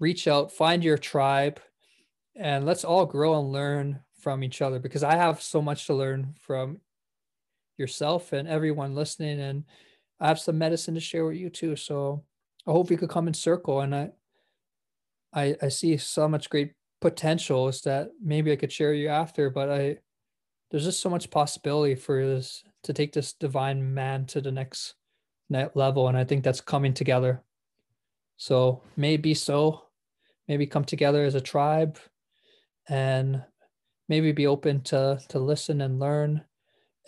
Reach 0.00 0.26
out, 0.26 0.52
find 0.52 0.82
your 0.82 0.98
tribe, 0.98 1.60
and 2.34 2.66
let's 2.66 2.84
all 2.84 3.06
grow 3.06 3.38
and 3.38 3.52
learn 3.52 4.00
from 4.20 4.42
each 4.42 4.60
other 4.60 4.78
because 4.78 5.02
I 5.02 5.14
have 5.14 5.40
so 5.40 5.62
much 5.62 5.86
to 5.86 5.94
learn 5.94 6.34
from 6.40 6.80
yourself 7.78 8.32
and 8.32 8.48
everyone 8.48 8.94
listening. 8.94 9.40
And 9.40 9.64
I 10.20 10.28
have 10.28 10.40
some 10.40 10.58
medicine 10.58 10.94
to 10.94 11.00
share 11.00 11.24
with 11.24 11.36
you 11.36 11.48
too. 11.48 11.76
So 11.76 12.24
I 12.66 12.72
hope 12.72 12.90
we 12.90 12.96
could 12.96 13.10
come 13.10 13.28
in 13.28 13.34
circle. 13.34 13.80
And 13.80 13.94
I, 13.94 14.10
I, 15.32 15.56
I 15.62 15.68
see 15.68 15.96
so 15.96 16.28
much 16.28 16.50
great 16.50 16.72
potentials 17.00 17.82
that 17.82 18.10
maybe 18.22 18.50
I 18.50 18.56
could 18.56 18.72
share 18.72 18.94
you 18.94 19.08
after, 19.08 19.50
but 19.50 19.70
I, 19.70 19.98
there's 20.70 20.84
just 20.84 21.00
so 21.00 21.10
much 21.10 21.30
possibility 21.30 21.94
for 21.94 22.26
this 22.26 22.64
to 22.86 22.92
take 22.92 23.12
this 23.12 23.34
divine 23.34 23.94
man 23.94 24.26
to 24.26 24.40
the 24.40 24.52
next 24.52 24.94
level 25.74 26.08
and 26.08 26.16
i 26.18 26.24
think 26.24 26.42
that's 26.42 26.60
coming 26.60 26.92
together. 26.92 27.42
So 28.36 28.82
maybe 28.96 29.34
so. 29.34 29.82
Maybe 30.48 30.66
come 30.66 30.84
together 30.84 31.24
as 31.24 31.34
a 31.34 31.40
tribe 31.40 31.98
and 32.88 33.42
maybe 34.08 34.30
be 34.30 34.46
open 34.46 34.82
to 34.82 35.18
to 35.28 35.38
listen 35.38 35.80
and 35.80 35.98
learn. 35.98 36.44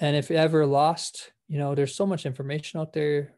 And 0.01 0.17
if 0.17 0.31
ever 0.31 0.67
lost 0.67 1.33
you 1.47 1.59
know 1.59 1.75
there's 1.75 1.95
so 1.95 2.07
much 2.07 2.27
information 2.27 2.81
out 2.81 2.93
there 2.93 3.35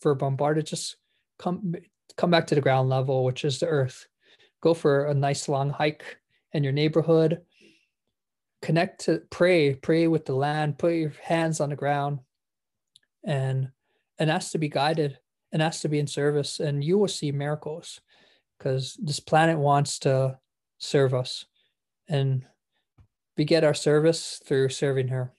for 0.00 0.14
bombarded 0.14 0.66
just 0.66 0.96
come 1.38 1.74
come 2.16 2.30
back 2.30 2.46
to 2.48 2.54
the 2.54 2.60
ground 2.60 2.88
level 2.88 3.24
which 3.24 3.44
is 3.44 3.58
the 3.58 3.66
earth. 3.66 4.06
Go 4.62 4.74
for 4.74 5.06
a 5.06 5.14
nice 5.14 5.48
long 5.48 5.70
hike 5.70 6.18
in 6.52 6.64
your 6.64 6.72
neighborhood 6.72 7.42
connect 8.62 9.04
to 9.04 9.20
pray 9.30 9.74
pray 9.74 10.06
with 10.06 10.24
the 10.24 10.34
land 10.34 10.78
put 10.78 10.94
your 10.94 11.12
hands 11.22 11.60
on 11.60 11.68
the 11.68 11.76
ground 11.76 12.20
and 13.24 13.68
and 14.18 14.30
ask 14.30 14.52
to 14.52 14.58
be 14.58 14.68
guided 14.68 15.18
and 15.52 15.60
ask 15.60 15.82
to 15.82 15.88
be 15.88 15.98
in 15.98 16.06
service 16.06 16.60
and 16.60 16.82
you 16.82 16.96
will 16.96 17.08
see 17.08 17.32
miracles 17.32 18.00
because 18.56 18.96
this 19.02 19.20
planet 19.20 19.58
wants 19.58 19.98
to 19.98 20.38
serve 20.78 21.12
us 21.14 21.46
and 22.08 22.44
beget 23.36 23.64
our 23.64 23.74
service 23.74 24.40
through 24.44 24.68
serving 24.68 25.08
her. 25.08 25.32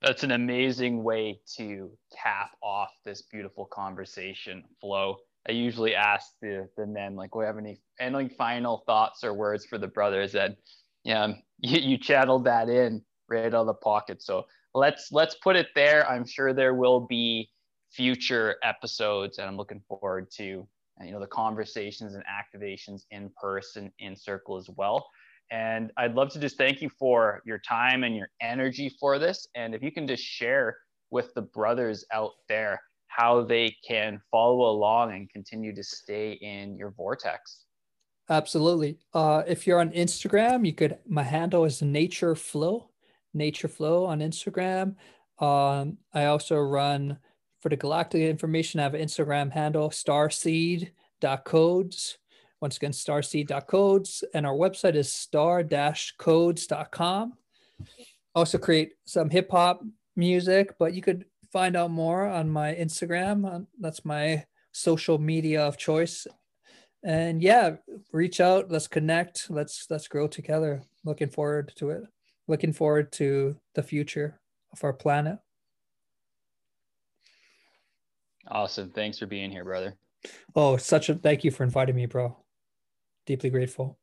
That's 0.00 0.24
an 0.24 0.32
amazing 0.32 1.04
way 1.04 1.40
to 1.56 1.92
cap 2.20 2.50
off 2.60 2.90
this 3.04 3.22
beautiful 3.22 3.66
conversation 3.66 4.64
flow. 4.80 5.18
I 5.48 5.52
usually 5.52 5.94
ask 5.94 6.26
the, 6.40 6.68
the 6.76 6.86
men, 6.86 7.16
like, 7.16 7.34
we 7.34 7.44
have 7.44 7.58
any, 7.58 7.80
any 7.98 8.28
final 8.28 8.84
thoughts 8.86 9.24
or 9.24 9.34
words 9.34 9.66
for 9.66 9.78
the 9.78 9.88
brothers? 9.88 10.34
And 10.34 10.56
yeah, 11.04 11.24
um, 11.24 11.42
you, 11.58 11.80
you 11.80 11.98
channeled 11.98 12.44
that 12.44 12.68
in 12.68 13.02
right 13.28 13.46
out 13.46 13.54
of 13.54 13.66
the 13.66 13.74
pocket. 13.74 14.22
So 14.22 14.46
let's 14.74 15.10
let's 15.12 15.34
put 15.36 15.56
it 15.56 15.68
there. 15.74 16.08
I'm 16.08 16.26
sure 16.26 16.52
there 16.52 16.74
will 16.74 17.00
be 17.00 17.50
future 17.90 18.56
episodes, 18.62 19.38
and 19.38 19.48
I'm 19.48 19.56
looking 19.56 19.82
forward 19.88 20.30
to 20.38 20.66
you 21.02 21.10
know 21.10 21.20
the 21.20 21.26
conversations 21.26 22.14
and 22.14 22.24
activations 22.24 23.02
in 23.10 23.30
person 23.40 23.92
in 23.98 24.16
circle 24.16 24.56
as 24.56 24.68
well. 24.76 25.06
And 25.50 25.92
I'd 25.98 26.14
love 26.14 26.30
to 26.30 26.40
just 26.40 26.56
thank 26.56 26.80
you 26.80 26.88
for 26.98 27.42
your 27.44 27.58
time 27.58 28.04
and 28.04 28.16
your 28.16 28.28
energy 28.40 28.90
for 28.98 29.18
this. 29.18 29.46
And 29.54 29.74
if 29.74 29.82
you 29.82 29.92
can 29.92 30.06
just 30.06 30.22
share 30.22 30.78
with 31.10 31.34
the 31.34 31.42
brothers 31.42 32.06
out 32.10 32.30
there 32.48 32.80
how 33.14 33.42
they 33.42 33.76
can 33.86 34.18
follow 34.30 34.70
along 34.70 35.12
and 35.12 35.30
continue 35.30 35.74
to 35.74 35.82
stay 35.82 36.32
in 36.32 36.74
your 36.76 36.92
vortex. 36.92 37.64
Absolutely. 38.30 38.96
Uh, 39.12 39.42
if 39.46 39.66
you're 39.66 39.80
on 39.80 39.90
Instagram, 39.90 40.64
you 40.64 40.72
could, 40.72 40.96
my 41.06 41.22
handle 41.22 41.64
is 41.64 41.82
Nature 41.82 42.34
Flow, 42.34 42.88
Nature 43.34 43.68
Flow 43.68 44.06
on 44.06 44.20
Instagram. 44.20 44.94
Um, 45.38 45.98
I 46.14 46.24
also 46.26 46.56
run 46.56 47.18
for 47.60 47.68
the 47.68 47.76
Galactic 47.76 48.22
information. 48.22 48.80
I 48.80 48.84
have 48.84 48.94
an 48.94 49.02
Instagram 49.02 49.52
handle, 49.52 49.90
starseed.codes. 49.90 52.18
Once 52.60 52.76
again, 52.76 52.92
starseed.codes. 52.92 54.24
And 54.34 54.46
our 54.46 54.54
website 54.54 54.94
is 54.94 55.12
star-codes.com. 55.12 57.32
Also 58.34 58.56
create 58.56 58.94
some 59.04 59.28
hip 59.28 59.50
hop 59.50 59.84
music, 60.16 60.74
but 60.78 60.94
you 60.94 61.02
could 61.02 61.26
find 61.52 61.76
out 61.76 61.90
more 61.90 62.26
on 62.26 62.48
my 62.48 62.74
Instagram. 62.74 63.46
Uh, 63.46 63.64
that's 63.78 64.04
my 64.04 64.44
social 64.72 65.18
media 65.18 65.62
of 65.62 65.76
choice. 65.76 66.26
And 67.04 67.42
yeah, 67.42 67.76
reach 68.12 68.40
out. 68.40 68.70
Let's 68.70 68.88
connect. 68.88 69.50
Let's 69.50 69.86
let's 69.90 70.08
grow 70.08 70.28
together. 70.28 70.82
Looking 71.04 71.28
forward 71.28 71.72
to 71.76 71.90
it. 71.90 72.04
Looking 72.48 72.72
forward 72.72 73.12
to 73.12 73.56
the 73.74 73.82
future 73.82 74.40
of 74.72 74.82
our 74.84 74.92
planet. 74.92 75.38
Awesome. 78.48 78.90
Thanks 78.90 79.18
for 79.18 79.26
being 79.26 79.50
here, 79.50 79.64
brother. 79.64 79.96
Oh, 80.54 80.76
such 80.76 81.08
a 81.08 81.14
thank 81.14 81.44
you 81.44 81.50
for 81.50 81.64
inviting 81.64 81.96
me, 81.96 82.06
bro. 82.06 82.36
Deeply 83.26 83.50
grateful. 83.50 83.98